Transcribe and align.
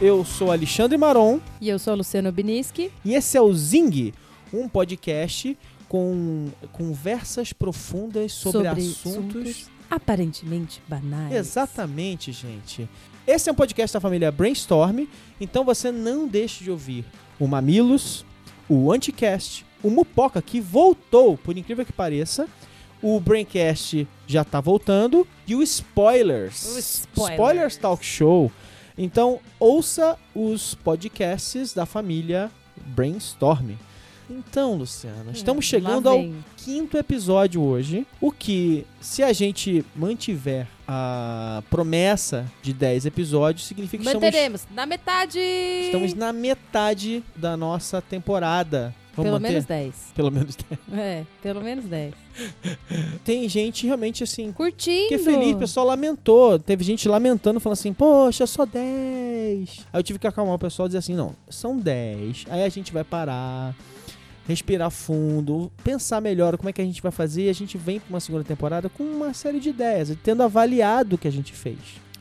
Eu 0.00 0.24
sou 0.24 0.52
Alexandre 0.52 0.96
Maron 0.98 1.40
E 1.60 1.68
eu 1.68 1.78
sou 1.78 1.94
Luciano 1.94 2.30
Biniski. 2.30 2.92
e 3.04 3.14
esse 3.14 3.36
é 3.36 3.40
o 3.40 3.52
Zing, 3.52 4.12
um 4.52 4.68
podcast 4.68 5.56
com 5.88 6.48
conversas 6.72 7.52
profundas 7.52 8.32
sobre, 8.32 8.66
assuntos. 8.68 9.68
aparentemente 9.90 10.82
banais. 10.88 11.32
Exatamente, 11.34 12.32
gente. 12.32 12.88
Esse 13.26 13.48
é 13.48 13.52
um 13.52 13.54
podcast 13.54 13.94
da 13.94 14.00
família 14.00 14.30
Brainstorm, 14.30 15.06
então 15.40 15.64
você 15.64 15.90
não 15.90 16.26
deixe 16.28 16.62
de 16.64 16.70
ouvir 16.70 17.04
o 17.38 17.46
Mamilos, 17.46 18.24
o 18.68 18.92
Anticast, 18.92 19.64
o 19.82 19.90
Mupoca, 19.90 20.42
que 20.42 20.60
voltou, 20.60 21.36
por 21.38 21.56
incrível 21.56 21.86
que 21.86 21.92
pareça. 21.92 22.48
O 23.02 23.20
Braincast 23.20 24.08
já 24.26 24.42
tá 24.42 24.60
voltando. 24.60 25.26
E 25.46 25.54
o 25.54 25.62
Spoilers. 25.62 26.66
O 26.66 26.78
Spoilers. 26.78 27.76
Talk 27.76 28.04
Show. 28.04 28.50
Então, 28.98 29.40
ouça 29.60 30.16
os 30.34 30.74
podcasts 30.74 31.72
da 31.74 31.84
família 31.84 32.50
Brainstorm. 32.86 33.72
Então, 34.28 34.74
Luciana, 34.74 35.30
estamos 35.32 35.64
Hum, 35.64 35.68
chegando 35.68 36.06
lá 36.06 36.12
ao 36.16 36.24
quinto 36.56 36.96
episódio 36.98 37.62
hoje. 37.62 38.04
O 38.20 38.32
que, 38.32 38.84
se 39.00 39.22
a 39.22 39.32
gente 39.32 39.84
mantiver 39.94 40.66
a 40.88 41.62
promessa 41.70 42.44
de 42.60 42.72
10 42.72 43.06
episódios, 43.06 43.64
significa 43.66 44.02
que 44.02 44.08
estamos, 44.08 44.24
Manteremos 44.26 44.66
na 44.74 44.84
metade. 44.84 45.38
estamos 45.38 46.14
na 46.14 46.32
metade 46.32 47.22
da 47.36 47.56
nossa 47.56 48.02
temporada. 48.02 48.92
Vamos 49.16 49.30
Pelo 49.30 49.40
manter? 49.40 49.48
menos 49.48 49.64
10. 49.64 49.94
Pelo 50.14 50.30
menos 50.30 50.56
10. 50.56 50.80
É, 50.92 51.24
pelo 51.42 51.60
menos 51.62 51.84
10. 51.86 52.14
Tem 53.24 53.48
gente 53.48 53.86
realmente 53.86 54.22
assim. 54.22 54.52
Curtindo. 54.52 55.08
Que 55.08 55.18
feliz, 55.18 55.54
o 55.54 55.58
pessoal 55.58 55.86
lamentou. 55.86 56.58
Teve 56.58 56.84
gente 56.84 57.08
lamentando, 57.08 57.58
falando 57.58 57.78
assim, 57.78 57.92
poxa, 57.94 58.46
só 58.46 58.66
10. 58.66 59.86
Aí 59.92 59.98
eu 59.98 60.02
tive 60.02 60.18
que 60.18 60.26
acalmar 60.26 60.54
o 60.54 60.58
pessoal 60.58 60.86
e 60.86 60.90
dizer 60.90 60.98
assim, 60.98 61.14
não, 61.14 61.34
são 61.48 61.78
10. 61.78 62.44
Aí 62.50 62.62
a 62.62 62.68
gente 62.68 62.92
vai 62.92 63.04
parar, 63.04 63.74
respirar 64.46 64.90
fundo, 64.90 65.72
pensar 65.82 66.20
melhor 66.20 66.56
como 66.58 66.68
é 66.68 66.72
que 66.72 66.82
a 66.82 66.84
gente 66.84 67.02
vai 67.02 67.10
fazer 67.12 67.46
e 67.46 67.48
a 67.48 67.54
gente 67.54 67.78
vem 67.78 67.98
pra 67.98 68.10
uma 68.10 68.20
segunda 68.20 68.44
temporada 68.44 68.88
com 68.90 69.02
uma 69.02 69.32
série 69.32 69.58
de 69.60 69.70
ideias, 69.70 70.14
tendo 70.22 70.42
avaliado 70.42 71.16
o 71.16 71.18
que 71.18 71.26
a 71.26 71.32
gente 71.32 71.52
fez. 71.54 71.78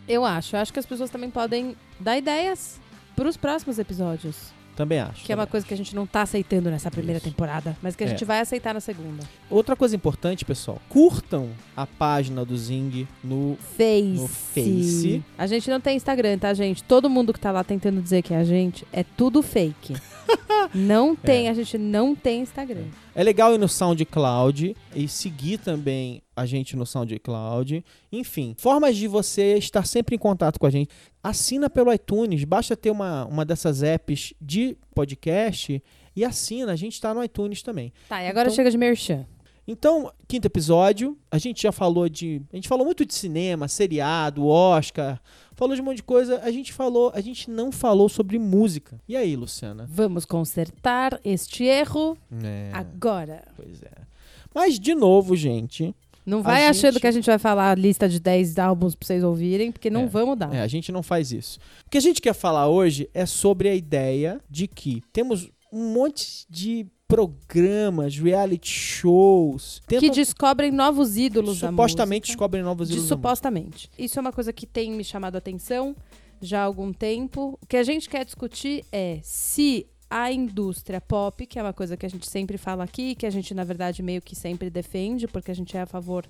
Eu 0.07 0.23
acho. 0.23 0.55
Eu 0.55 0.61
acho 0.61 0.71
que 0.71 0.79
as 0.79 0.85
pessoas 0.85 1.09
também 1.09 1.29
podem 1.29 1.75
dar 1.99 2.17
ideias 2.17 2.79
pros 3.15 3.35
próximos 3.35 3.79
episódios. 3.79 4.53
Também 4.75 4.99
acho. 4.99 5.23
Que 5.23 5.31
é 5.31 5.35
uma 5.35 5.43
também 5.43 5.51
coisa 5.51 5.65
que 5.65 5.73
a 5.73 5.77
gente 5.77 5.95
não 5.95 6.05
tá 6.05 6.23
aceitando 6.23 6.69
nessa 6.69 6.91
primeira 6.91 7.17
Isso. 7.17 7.27
temporada, 7.29 7.77
mas 7.81 7.95
que 7.95 8.03
a 8.03 8.07
É. 8.07 8.09
gente 8.09 8.25
vai 8.25 8.39
aceitar 8.39 8.73
na 8.73 8.79
segunda. 8.79 9.23
acho. 9.23 9.29
Outra 9.49 9.75
coisa 9.75 9.95
importante, 9.95 10.43
pessoal, 10.43 10.81
curtam 10.89 11.49
a 11.75 11.85
página 11.87 12.43
do 12.43 12.57
Zing 12.57 13.07
no 13.23 13.57
Face. 13.77 14.03
No 14.21 14.27
Face. 14.27 15.23
A 15.37 15.47
gente 15.47 15.69
não 15.69 15.79
tem 15.79 15.95
Instagram, 15.95 16.37
tá, 16.37 16.53
gente? 16.53 16.83
Todo 16.83 17.09
mundo 17.09 17.31
que 17.31 17.39
tá 17.39 17.51
lá 17.51 17.63
tentando 17.63 18.01
dizer 18.01 18.21
que 18.21 18.33
é 18.33 18.37
a 18.37 18.43
gente 18.43 18.85
é 18.91 19.03
tudo 19.03 19.41
fake. 19.41 19.93
não 20.73 21.15
tem, 21.15 21.47
a 21.47 21.53
gente 21.53 21.77
não 21.77 22.15
tem 22.15 22.41
Instagram. 22.41 22.85
É 23.13 23.23
legal 23.23 23.53
ir 23.53 23.57
no 23.57 23.67
SoundCloud 23.69 24.75
e 24.95 25.07
seguir 25.07 25.57
também 25.59 26.21
a 26.35 26.45
gente 26.45 26.75
no 26.75 26.85
SoundCloud. 26.85 27.83
Enfim, 28.11 28.55
formas 28.57 28.97
de 28.97 29.07
você 29.07 29.57
estar 29.57 29.85
sempre 29.85 30.15
em 30.15 30.19
contato 30.19 30.59
com 30.59 30.65
a 30.65 30.69
gente. 30.69 30.89
Assina 31.27 31.69
pelo 31.69 31.91
iTunes, 31.91 32.43
basta 32.43 32.75
ter 32.77 32.91
uma, 32.91 33.25
uma 33.25 33.43
dessas 33.43 33.81
apps 33.81 34.33
de 34.39 34.77
podcast 34.93 35.81
e 36.15 36.23
assina. 36.23 36.71
A 36.71 36.75
gente 36.75 36.93
está 36.93 37.13
no 37.15 37.23
iTunes 37.23 37.63
também. 37.63 37.91
Tá, 38.07 38.21
e 38.23 38.27
agora 38.27 38.47
Então- 38.47 38.55
chega 38.55 38.69
de 38.69 38.77
merchan. 38.77 39.25
Então, 39.67 40.11
quinto 40.27 40.45
episódio, 40.45 41.17
a 41.31 41.39
gente 41.39 41.63
já 41.63 41.71
falou 41.71 42.07
de. 42.07 42.39
A 42.53 42.55
gente 42.55 42.67
falou 42.67 42.85
muito 42.85 43.03
de 43.03 43.15
cinema, 43.15 43.67
seriado, 43.67 44.45
Oscar, 44.45 45.19
falou 45.55 45.73
de 45.75 45.81
um 45.81 45.85
monte 45.85 45.97
de 45.97 46.03
coisa. 46.03 46.39
A 46.43 46.51
gente 46.51 46.71
falou, 46.71 47.11
a 47.15 47.19
gente 47.21 47.49
não 47.49 47.71
falou 47.71 48.07
sobre 48.07 48.37
música. 48.37 49.01
E 49.07 49.15
aí, 49.17 49.35
Luciana? 49.35 49.87
Vamos 49.89 50.23
consertar 50.23 51.19
este 51.25 51.63
erro 51.63 52.15
É, 52.43 52.69
agora. 52.73 53.43
pois 53.55 53.81
é. 53.81 54.05
Mas, 54.53 54.79
de 54.79 54.93
novo, 54.93 55.35
gente, 55.35 55.95
Não 56.25 56.41
vai 56.41 56.65
A 56.65 56.69
achando 56.71 56.93
gente- 56.93 57.01
que 57.01 57.07
a 57.07 57.11
gente 57.11 57.25
vai 57.25 57.37
falar 57.37 57.71
a 57.71 57.75
lista 57.75 58.09
de 58.09 58.19
10 58.19 58.57
álbuns 58.57 58.95
pra 58.95 59.05
vocês 59.05 59.23
ouvirem, 59.23 59.71
porque 59.71 59.89
não 59.89 60.01
É. 60.03 60.07
vamos 60.07 60.37
dar. 60.37 60.53
É, 60.53 60.61
a 60.61 60.67
gente 60.67 60.91
não 60.91 61.03
faz 61.03 61.31
isso. 61.31 61.59
O 61.85 61.89
que 61.89 61.97
a 61.97 62.01
gente 62.01 62.19
quer 62.21 62.33
falar 62.33 62.67
hoje 62.67 63.09
é 63.13 63.25
sobre 63.25 63.69
a 63.69 63.75
ideia 63.75 64.41
de 64.49 64.67
que 64.67 65.03
temos 65.13 65.49
um 65.71 65.93
monte 65.93 66.45
de 66.49 66.87
programas, 67.07 68.17
reality 68.17 68.67
shows, 68.69 69.81
Que 69.87 70.09
descobrem 70.09 70.71
novos 70.71 71.17
ídolos 71.17 71.59
supostamente 71.59 72.27
descobrem 72.27 72.63
novos 72.63 72.87
De 72.87 72.93
ídolos. 72.95 73.03
música. 73.09 73.15
supostamente. 73.15 73.89
Isso 73.97 74.17
é 74.17 74.21
uma 74.21 74.31
coisa 74.31 74.51
que 74.51 74.65
tem 74.65 74.91
me 74.91 75.03
chamado 75.03 75.35
a 75.35 75.37
atenção 75.37 75.95
já 76.41 76.61
há 76.61 76.63
algum 76.63 76.91
tempo. 76.91 77.57
O 77.61 77.65
que 77.67 77.77
a 77.77 77.83
gente 77.83 78.09
quer 78.09 78.25
discutir 78.25 78.83
é 78.91 79.19
se 79.21 79.85
a 80.09 80.31
indústria 80.31 81.01
pop, 81.01 81.45
que 81.45 81.57
é 81.59 81.61
uma 81.61 81.73
coisa 81.73 81.97
que 81.97 82.05
a 82.05 82.09
gente 82.09 82.29
sempre 82.29 82.57
fala 82.57 82.83
aqui, 82.83 83.15
que 83.15 83.25
a 83.25 83.29
gente, 83.29 83.53
na 83.53 83.63
verdade, 83.63 84.01
meio 84.03 84.21
que 84.21 84.35
sempre 84.35 84.69
defende, 84.69 85.27
porque 85.27 85.51
a 85.51 85.55
gente 85.55 85.75
é 85.75 85.81
a 85.81 85.85
favor 85.85 86.25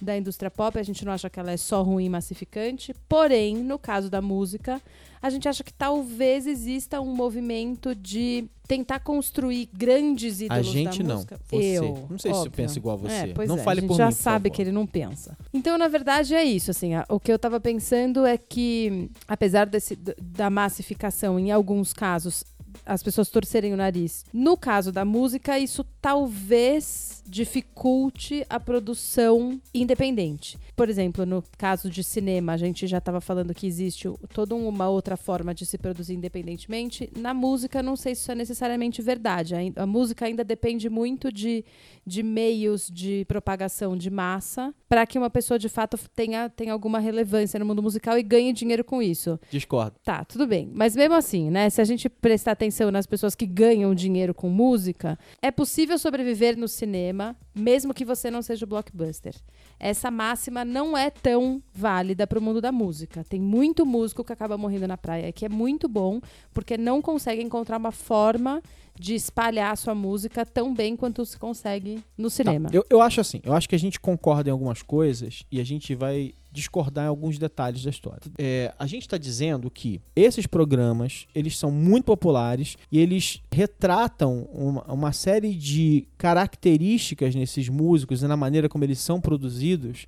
da 0.00 0.16
indústria 0.16 0.48
pop, 0.50 0.78
a 0.78 0.82
gente 0.82 1.04
não 1.04 1.12
acha 1.12 1.28
que 1.28 1.40
ela 1.40 1.50
é 1.50 1.56
só 1.56 1.82
ruim 1.82 2.04
e 2.04 2.08
massificante. 2.08 2.94
Porém, 3.08 3.56
no 3.56 3.78
caso 3.80 4.08
da 4.08 4.22
música, 4.22 4.80
a 5.20 5.28
gente 5.28 5.48
acha 5.48 5.64
que 5.64 5.72
talvez 5.72 6.46
exista 6.46 7.00
um 7.00 7.12
movimento 7.12 7.94
de 7.96 8.44
tentar 8.68 9.00
construir 9.00 9.68
grandes 9.72 10.40
A 10.40 10.44
ídolos 10.44 10.66
gente 10.68 11.02
da 11.02 11.14
não. 11.14 11.22
Você. 11.50 11.78
Eu, 11.78 12.06
não 12.08 12.18
sei 12.18 12.30
se 12.32 12.36
você 12.38 12.46
óbvio. 12.46 12.50
pensa 12.52 12.78
igual 12.78 12.94
a 12.94 13.00
você. 13.00 13.12
É, 13.14 13.26
pois 13.34 13.48
não 13.48 13.56
é, 13.58 13.62
fale 13.62 13.78
a 13.78 13.80
gente 13.80 13.88
por 13.88 13.96
já 13.96 14.06
mim, 14.06 14.12
por 14.14 14.18
sabe 14.22 14.50
que 14.50 14.62
ele 14.62 14.70
não 14.70 14.86
pensa. 14.86 15.36
Então, 15.52 15.76
na 15.76 15.88
verdade, 15.88 16.32
é 16.34 16.44
isso. 16.44 16.70
Assim, 16.70 16.94
a- 16.94 17.06
o 17.08 17.18
que 17.18 17.32
eu 17.32 17.38
tava 17.38 17.58
pensando 17.58 18.24
é 18.24 18.36
que, 18.38 19.10
apesar 19.26 19.64
desse, 19.66 19.96
da 19.96 20.48
massificação, 20.48 21.40
em 21.40 21.50
alguns 21.50 21.92
casos, 21.92 22.44
as 22.84 23.02
pessoas 23.02 23.28
torcerem 23.28 23.72
o 23.72 23.76
nariz. 23.76 24.24
No 24.32 24.56
caso 24.56 24.90
da 24.90 25.04
música, 25.04 25.58
isso 25.58 25.84
talvez 26.00 27.22
dificulte 27.26 28.44
a 28.48 28.58
produção 28.58 29.60
independente. 29.74 30.58
Por 30.74 30.88
exemplo, 30.88 31.26
no 31.26 31.42
caso 31.56 31.90
de 31.90 32.02
cinema, 32.02 32.52
a 32.52 32.56
gente 32.56 32.86
já 32.86 32.98
estava 32.98 33.20
falando 33.20 33.54
que 33.54 33.66
existe 33.66 34.08
toda 34.32 34.54
uma 34.54 34.88
outra 34.88 35.16
forma 35.16 35.54
de 35.54 35.66
se 35.66 35.76
produzir 35.76 36.14
independentemente. 36.14 37.10
Na 37.16 37.34
música, 37.34 37.82
não 37.82 37.96
sei 37.96 38.14
se 38.14 38.22
isso 38.22 38.32
é 38.32 38.34
necessariamente 38.34 39.02
verdade. 39.02 39.54
A 39.76 39.86
música 39.86 40.24
ainda 40.24 40.44
depende 40.44 40.88
muito 40.88 41.32
de, 41.32 41.64
de 42.08 42.22
meios 42.22 42.90
de 42.92 43.24
propagação 43.26 43.96
de 43.96 44.10
massa 44.10 44.74
para 44.88 45.06
que 45.06 45.18
uma 45.18 45.30
pessoa 45.30 45.58
de 45.58 45.68
fato 45.68 45.98
tenha, 46.16 46.48
tenha 46.48 46.72
alguma 46.72 46.98
relevância 46.98 47.60
no 47.60 47.66
mundo 47.66 47.82
musical 47.82 48.18
e 48.18 48.22
ganhe 48.22 48.52
dinheiro 48.52 48.82
com 48.82 49.02
isso. 49.02 49.38
Discordo. 49.50 49.96
Tá, 50.02 50.24
tudo 50.24 50.46
bem. 50.46 50.70
Mas 50.74 50.96
mesmo 50.96 51.14
assim, 51.14 51.50
né? 51.50 51.68
Se 51.70 51.80
a 51.80 51.84
gente 51.84 52.08
prestar 52.08 52.52
atenção 52.52 52.90
nas 52.90 53.06
pessoas 53.06 53.34
que 53.34 53.46
ganham 53.46 53.94
dinheiro 53.94 54.34
com 54.34 54.48
música, 54.48 55.18
é 55.42 55.50
possível 55.50 55.98
sobreviver 55.98 56.56
no 56.56 56.66
cinema, 56.66 57.36
mesmo 57.54 57.92
que 57.94 58.04
você 58.04 58.30
não 58.30 58.40
seja 58.42 58.64
o 58.64 58.68
blockbuster. 58.68 59.34
Essa 59.80 60.10
máxima 60.10 60.64
não 60.64 60.96
é 60.96 61.08
tão 61.10 61.62
válida 61.72 62.26
para 62.26 62.38
o 62.38 62.42
mundo 62.42 62.60
da 62.60 62.72
música. 62.72 63.24
Tem 63.28 63.40
muito 63.40 63.86
músico 63.86 64.24
que 64.24 64.32
acaba 64.32 64.58
morrendo 64.58 64.88
na 64.88 64.96
praia, 64.98 65.32
que 65.32 65.44
é 65.44 65.48
muito 65.48 65.88
bom, 65.88 66.20
porque 66.52 66.76
não 66.76 67.00
consegue 67.00 67.42
encontrar 67.42 67.76
uma 67.76 67.92
forma 67.92 68.60
de 68.98 69.14
espalhar 69.14 69.72
a 69.72 69.76
sua 69.76 69.94
música 69.94 70.44
tão 70.44 70.74
bem 70.74 70.96
quanto 70.96 71.24
se 71.24 71.38
consegue 71.38 72.02
no 72.16 72.28
Tá, 72.28 72.30
cinema. 72.36 72.68
Eu, 72.72 72.84
eu 72.90 73.00
acho 73.00 73.20
assim, 73.20 73.40
eu 73.44 73.52
acho 73.54 73.68
que 73.68 73.76
a 73.76 73.78
gente 73.78 74.00
concorda 74.00 74.48
em 74.48 74.52
algumas 74.52 74.82
coisas 74.82 75.44
e 75.52 75.60
a 75.60 75.64
gente 75.64 75.94
vai 75.94 76.34
discordar 76.50 77.04
em 77.04 77.08
alguns 77.08 77.38
detalhes 77.38 77.82
da 77.82 77.90
história. 77.90 78.20
É, 78.38 78.74
a 78.78 78.86
gente 78.86 79.02
está 79.02 79.18
dizendo 79.18 79.70
que 79.70 80.00
esses 80.16 80.46
programas, 80.46 81.26
eles 81.34 81.56
são 81.56 81.70
muito 81.70 82.04
populares 82.04 82.76
e 82.90 82.98
eles 82.98 83.42
retratam 83.52 84.48
uma, 84.52 84.82
uma 84.84 85.12
série 85.12 85.54
de 85.54 86.06
características 86.16 87.34
nesses 87.34 87.68
músicos 87.68 88.22
e 88.22 88.26
na 88.26 88.36
maneira 88.36 88.68
como 88.68 88.84
eles 88.84 88.98
são 88.98 89.20
produzidos 89.20 90.06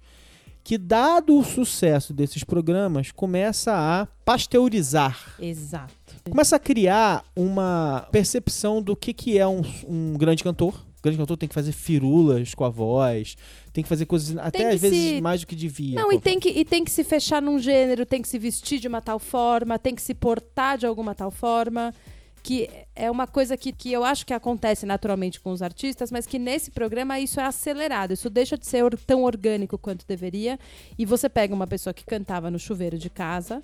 que, 0.62 0.76
dado 0.76 1.38
o 1.38 1.44
sucesso 1.44 2.12
desses 2.12 2.44
programas, 2.44 3.10
começa 3.10 3.72
a 3.72 4.06
pasteurizar 4.24 5.18
Exato. 5.40 5.94
começa 6.28 6.56
a 6.56 6.58
criar 6.58 7.24
uma 7.34 8.06
percepção 8.12 8.82
do 8.82 8.94
que, 8.94 9.12
que 9.12 9.38
é 9.38 9.46
um, 9.46 9.62
um 9.86 10.14
grande 10.14 10.44
cantor. 10.44 10.86
O 11.00 11.02
grande 11.02 11.18
cantor 11.18 11.36
tem 11.38 11.48
que 11.48 11.54
fazer 11.54 11.72
firulas 11.72 12.54
com 12.54 12.62
a 12.64 12.68
voz, 12.68 13.34
tem 13.72 13.82
que 13.82 13.88
fazer 13.88 14.04
coisas 14.04 14.36
até 14.36 14.68
às 14.68 14.80
vezes 14.80 14.98
se- 15.16 15.20
mais 15.20 15.40
do 15.40 15.46
que 15.46 15.56
devia. 15.56 15.96
Não, 15.98 16.12
e 16.12 16.20
tem, 16.20 16.38
que, 16.38 16.50
e 16.50 16.62
tem 16.64 16.84
que 16.84 16.90
se 16.90 17.02
fechar 17.02 17.40
num 17.40 17.58
gênero, 17.58 18.04
tem 18.04 18.20
que 18.20 18.28
se 18.28 18.38
vestir 18.38 18.78
de 18.78 18.86
uma 18.86 19.00
tal 19.00 19.18
forma, 19.18 19.78
tem 19.78 19.94
que 19.94 20.02
se 20.02 20.12
portar 20.14 20.76
de 20.76 20.86
alguma 20.86 21.14
tal 21.14 21.30
forma. 21.30 21.92
Que 22.42 22.70
é 22.96 23.10
uma 23.10 23.26
coisa 23.26 23.54
que, 23.54 23.70
que 23.70 23.92
eu 23.92 24.02
acho 24.02 24.24
que 24.24 24.32
acontece 24.32 24.86
naturalmente 24.86 25.38
com 25.38 25.50
os 25.52 25.60
artistas, 25.60 26.10
mas 26.10 26.26
que 26.26 26.38
nesse 26.38 26.70
programa 26.70 27.20
isso 27.20 27.38
é 27.38 27.44
acelerado. 27.44 28.12
Isso 28.14 28.30
deixa 28.30 28.56
de 28.56 28.66
ser 28.66 28.82
tão 29.06 29.24
orgânico 29.24 29.76
quanto 29.76 30.06
deveria. 30.06 30.58
E 30.98 31.04
você 31.04 31.28
pega 31.28 31.54
uma 31.54 31.66
pessoa 31.66 31.92
que 31.92 32.02
cantava 32.02 32.50
no 32.50 32.58
chuveiro 32.58 32.96
de 32.96 33.10
casa 33.10 33.62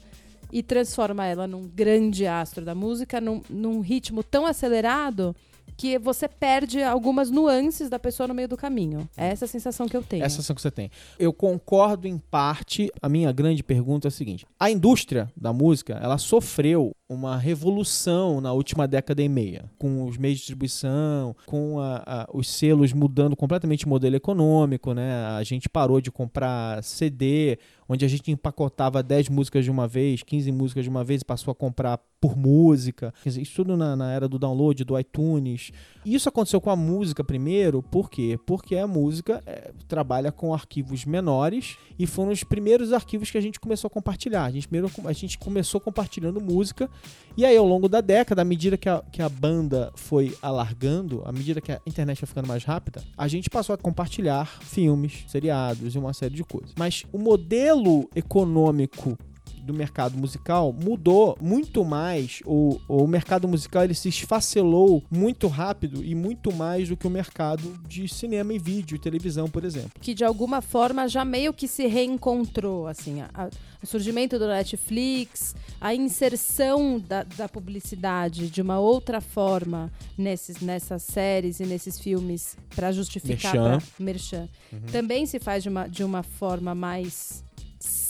e 0.53 0.63
transforma 0.63 1.25
ela 1.25 1.47
num 1.47 1.67
grande 1.67 2.27
astro 2.27 2.67
da 2.67 2.75
música, 2.75 3.19
num, 3.19 3.41
num 3.49 3.81
ritmo 3.81 4.23
tão 4.23 4.45
acelerado 4.45 5.35
que 5.77 5.99
você 5.99 6.29
perde 6.29 6.83
algumas 6.83 7.31
nuances 7.31 7.89
da 7.89 7.99
pessoa 7.99 8.27
no 8.27 8.35
meio 8.35 8.49
do 8.49 8.57
caminho. 8.57 9.09
É 9.17 9.29
essa 9.29 9.45
a 9.45 9.49
sensação 9.49 9.89
que 9.89 9.97
eu 9.97 10.03
tenho. 10.03 10.25
Essa 10.25 10.37
sensação 10.37 10.57
que 10.57 10.63
você 10.63 10.71
tem. 10.71 10.91
Eu 11.19 11.33
concordo 11.33 12.07
em 12.07 12.19
parte. 12.19 12.91
A 13.01 13.09
minha 13.09 13.33
grande 13.33 13.63
pergunta 13.63 14.09
é 14.09 14.11
a 14.11 14.13
seguinte: 14.13 14.47
a 14.59 14.71
indústria 14.71 15.31
da 15.37 15.53
música, 15.53 15.99
ela 16.03 16.19
sofreu 16.19 16.93
uma 17.09 17.37
revolução 17.37 18.41
na 18.41 18.53
última 18.53 18.89
década 18.89 19.23
e 19.23 19.29
meia, 19.29 19.71
com 19.79 20.05
os 20.07 20.17
meios 20.17 20.39
de 20.39 20.43
distribuição, 20.43 21.37
com 21.47 21.79
a, 21.79 22.03
a, 22.05 22.29
os 22.35 22.49
selos 22.49 22.93
mudando 22.93 23.37
completamente 23.37 23.87
o 23.87 23.89
modelo 23.89 24.17
econômico, 24.17 24.93
né? 24.93 25.25
A 25.27 25.43
gente 25.45 25.69
parou 25.69 26.01
de 26.01 26.11
comprar 26.11 26.83
CD, 26.83 27.59
onde 27.89 28.05
a 28.05 28.09
gente 28.09 28.31
empacotava 28.31 29.03
10 29.03 29.29
músicas 29.29 29.65
de 29.65 29.71
uma 29.71 29.87
vez, 29.87 30.23
15 30.23 30.51
músicas 30.51 30.85
de 30.85 30.91
uma 30.91 31.05
vez 31.05 31.23
e 31.23 31.25
passou 31.25 31.53
a 31.53 31.55
comprar 31.55 32.01
por 32.21 32.37
música. 32.37 33.15
Isso 33.25 33.55
tudo 33.55 33.77
na, 33.77 33.95
na 33.95 34.11
era 34.11 34.29
do 34.29 34.39
download, 34.39 34.83
do 34.85 34.99
iTunes. 34.99 35.71
Isso 36.05 36.29
aconteceu 36.29 36.61
com 36.61 36.71
a 36.71 36.77
música 36.77 37.23
primeiro, 37.23 37.83
por 37.83 38.11
quê? 38.11 38.39
Porque 38.45 38.77
a 38.77 38.87
música 38.87 39.41
é, 39.47 39.73
trabalha 39.87 40.33
com 40.33 40.53
arquivos 40.53 41.05
menores 41.05 41.77
e 41.99 42.07
foram 42.07 42.33
os 42.33 42.43
primeiros 42.43 42.93
arquivos 42.93 43.31
que 43.31 43.39
a 43.39 43.41
gente 43.41 43.61
começou 43.61 43.87
a 43.87 43.91
compartilhar. 43.91 44.45
A 44.45 44.51
gente, 44.51 44.67
primeiro, 44.67 44.93
a 45.05 45.13
gente 45.13 45.39
começou 45.39 45.81
compartilhando 45.81 46.41
música 46.41 46.91
e 47.37 47.45
aí 47.45 47.55
ao 47.55 47.67
longo 47.67 47.87
da 47.87 48.01
década, 48.01 48.41
à 48.41 48.45
medida 48.47 48.79
que 48.79 48.89
a, 48.89 49.03
que 49.13 49.21
a 49.21 49.29
banda 49.29 49.93
foi 49.95 50.35
alargando, 50.41 51.23
à 51.27 51.31
medida 51.31 51.61
que 51.61 51.71
a 51.71 51.81
internet 51.87 52.19
foi 52.19 52.27
ficando 52.27 52.49
mais 52.49 52.65
rápida, 52.65 53.05
a 53.17 53.29
gente 53.29 53.51
passou 53.51 53.75
a 53.75 53.77
compartilhar 53.77 54.47
filmes, 54.63 55.25
seriados 55.29 55.95
e 55.95 55.99
uma 55.99 56.15
série 56.15 56.35
de 56.35 56.43
coisas. 56.43 56.73
Mas 56.79 57.05
o 57.13 57.19
modelo 57.19 58.09
econômico 58.17 59.19
do 59.67 59.75
mercado 59.75 60.17
musical 60.17 60.73
mudou 60.73 61.37
muito 61.41 61.85
mais, 61.85 62.41
o, 62.47 62.81
o 62.89 63.07
mercado 63.07 63.49
musical 63.49 63.85
ele 63.85 63.95
se 63.95 64.09
esfacelou 64.09 65.03
muito 65.11 65.49
rápido 65.49 66.05
e 66.05 66.15
muito 66.15 66.53
mais 66.53 66.89
do 66.89 66.97
que 66.97 67.07
o 67.07 67.11
mercado 67.11 67.77
de 67.87 68.09
cinema 68.09 68.55
e 68.55 68.59
vídeo 68.59 68.95
e 68.95 68.99
televisão, 68.99 69.49
por 69.49 69.65
exemplo. 69.65 69.91
Que 70.01 70.15
de 70.15 70.25
alguma 70.25 70.63
forma 70.63 71.09
já 71.09 71.25
meio 71.25 71.53
que 71.53 71.67
se 71.67 71.87
reencontrou, 71.87 72.87
assim, 72.87 73.21
a, 73.21 73.31
a, 73.35 73.49
o 73.83 73.87
surgimento 73.87 74.39
do 74.39 74.47
Netflix, 74.47 75.55
a 75.81 75.95
inserção 75.95 77.01
da, 77.01 77.25
da 77.25 77.49
publicidade 77.49 78.49
de 78.49 78.63
uma 78.63 78.79
outra 78.79 79.21
forma 79.21 79.91
nesses, 80.17 80.61
nessas 80.61 81.03
séries 81.03 81.59
e 81.59 81.67
nesses 81.67 81.99
filmes 81.99 82.57
para 82.75 82.93
justificar 82.93 83.55
Merchan. 83.55 83.79
pra, 83.79 84.05
merchan. 84.05 84.49
Também 84.93 85.27
se 85.27 85.41
faz 85.41 85.63
de 85.63 85.69
uma, 85.69 85.89
de 85.89 86.05
uma 86.05 86.23
forma 86.23 86.75
mais 86.75 87.45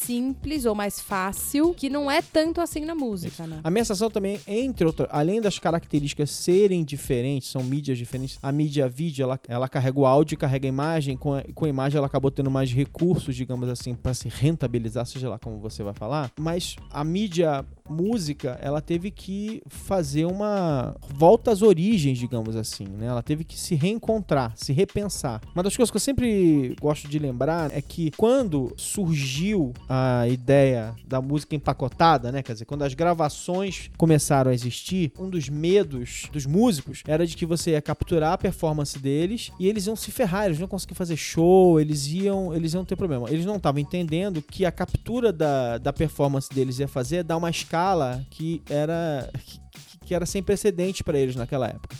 simples 0.06 0.64
ou 0.64 0.74
mais 0.74 1.00
fácil, 1.00 1.74
que 1.74 1.90
não 1.90 2.08
é 2.08 2.22
tanto 2.22 2.60
assim 2.60 2.84
na 2.84 2.94
música, 2.94 3.44
né? 3.44 3.60
A 3.64 3.70
minha 3.70 3.84
sensação 3.84 4.08
também, 4.08 4.38
entre 4.46 4.86
outras, 4.86 5.08
além 5.10 5.40
das 5.40 5.58
características 5.58 6.30
serem 6.30 6.84
diferentes, 6.84 7.48
são 7.48 7.62
mídias 7.64 7.98
diferentes, 7.98 8.38
a 8.40 8.52
mídia 8.52 8.88
vídeo, 8.88 9.24
ela, 9.24 9.40
ela 9.48 9.68
carrega 9.68 9.98
o 9.98 10.06
áudio, 10.06 10.38
carrega 10.38 10.66
a 10.66 10.68
imagem, 10.68 11.16
com 11.16 11.34
a, 11.34 11.42
com 11.54 11.64
a 11.64 11.68
imagem 11.68 11.98
ela 11.98 12.06
acabou 12.06 12.30
tendo 12.30 12.50
mais 12.50 12.72
recursos, 12.72 13.34
digamos 13.34 13.68
assim, 13.68 13.94
para 13.94 14.14
se 14.14 14.28
rentabilizar, 14.28 15.04
seja 15.06 15.28
lá 15.28 15.38
como 15.38 15.58
você 15.58 15.82
vai 15.82 15.94
falar, 15.94 16.30
mas 16.38 16.76
a 16.90 17.02
mídia 17.02 17.64
música, 17.88 18.58
ela 18.60 18.80
teve 18.80 19.10
que 19.10 19.62
fazer 19.66 20.24
uma 20.24 20.94
volta 21.08 21.50
às 21.50 21.62
origens, 21.62 22.18
digamos 22.18 22.56
assim, 22.56 22.84
né? 22.84 23.06
Ela 23.06 23.22
teve 23.22 23.44
que 23.44 23.58
se 23.58 23.74
reencontrar, 23.74 24.52
se 24.56 24.72
repensar. 24.72 25.40
Uma 25.54 25.62
das 25.62 25.76
coisas 25.76 25.90
que 25.90 25.96
eu 25.96 26.00
sempre 26.00 26.76
gosto 26.80 27.08
de 27.08 27.18
lembrar 27.18 27.72
é 27.72 27.80
que 27.80 28.10
quando 28.16 28.72
surgiu 28.76 29.72
a 29.88 29.95
ideia 30.28 30.94
da 31.06 31.20
música 31.20 31.54
empacotada, 31.54 32.32
né? 32.32 32.42
Quer 32.42 32.52
dizer, 32.54 32.64
quando 32.64 32.82
as 32.82 32.94
gravações 32.94 33.90
começaram 33.96 34.50
a 34.50 34.54
existir, 34.54 35.12
um 35.18 35.28
dos 35.28 35.48
medos 35.48 36.28
dos 36.32 36.46
músicos 36.46 37.02
era 37.06 37.26
de 37.26 37.36
que 37.36 37.46
você 37.46 37.72
ia 37.72 37.82
capturar 37.82 38.32
a 38.32 38.38
performance 38.38 38.98
deles 38.98 39.50
e 39.58 39.68
eles 39.68 39.86
iam 39.86 39.96
se 39.96 40.10
ferrar, 40.10 40.46
eles 40.46 40.58
não 40.58 40.68
conseguir 40.68 40.94
fazer 40.94 41.16
show, 41.16 41.80
eles 41.80 42.06
iam, 42.06 42.54
eles 42.54 42.74
iam 42.74 42.84
ter 42.84 42.96
problema. 42.96 43.30
Eles 43.30 43.44
não 43.44 43.56
estavam 43.56 43.80
entendendo 43.80 44.42
que 44.42 44.64
a 44.64 44.72
captura 44.72 45.32
da, 45.32 45.78
da 45.78 45.92
performance 45.92 46.48
deles 46.52 46.78
ia 46.78 46.88
fazer 46.88 47.22
dar 47.22 47.36
uma 47.36 47.50
escala 47.50 48.24
que 48.30 48.62
era 48.68 49.30
que, 49.44 49.60
que 50.06 50.14
era 50.14 50.26
sem 50.26 50.42
precedente 50.42 51.02
para 51.02 51.18
eles 51.18 51.36
naquela 51.36 51.68
época. 51.68 51.96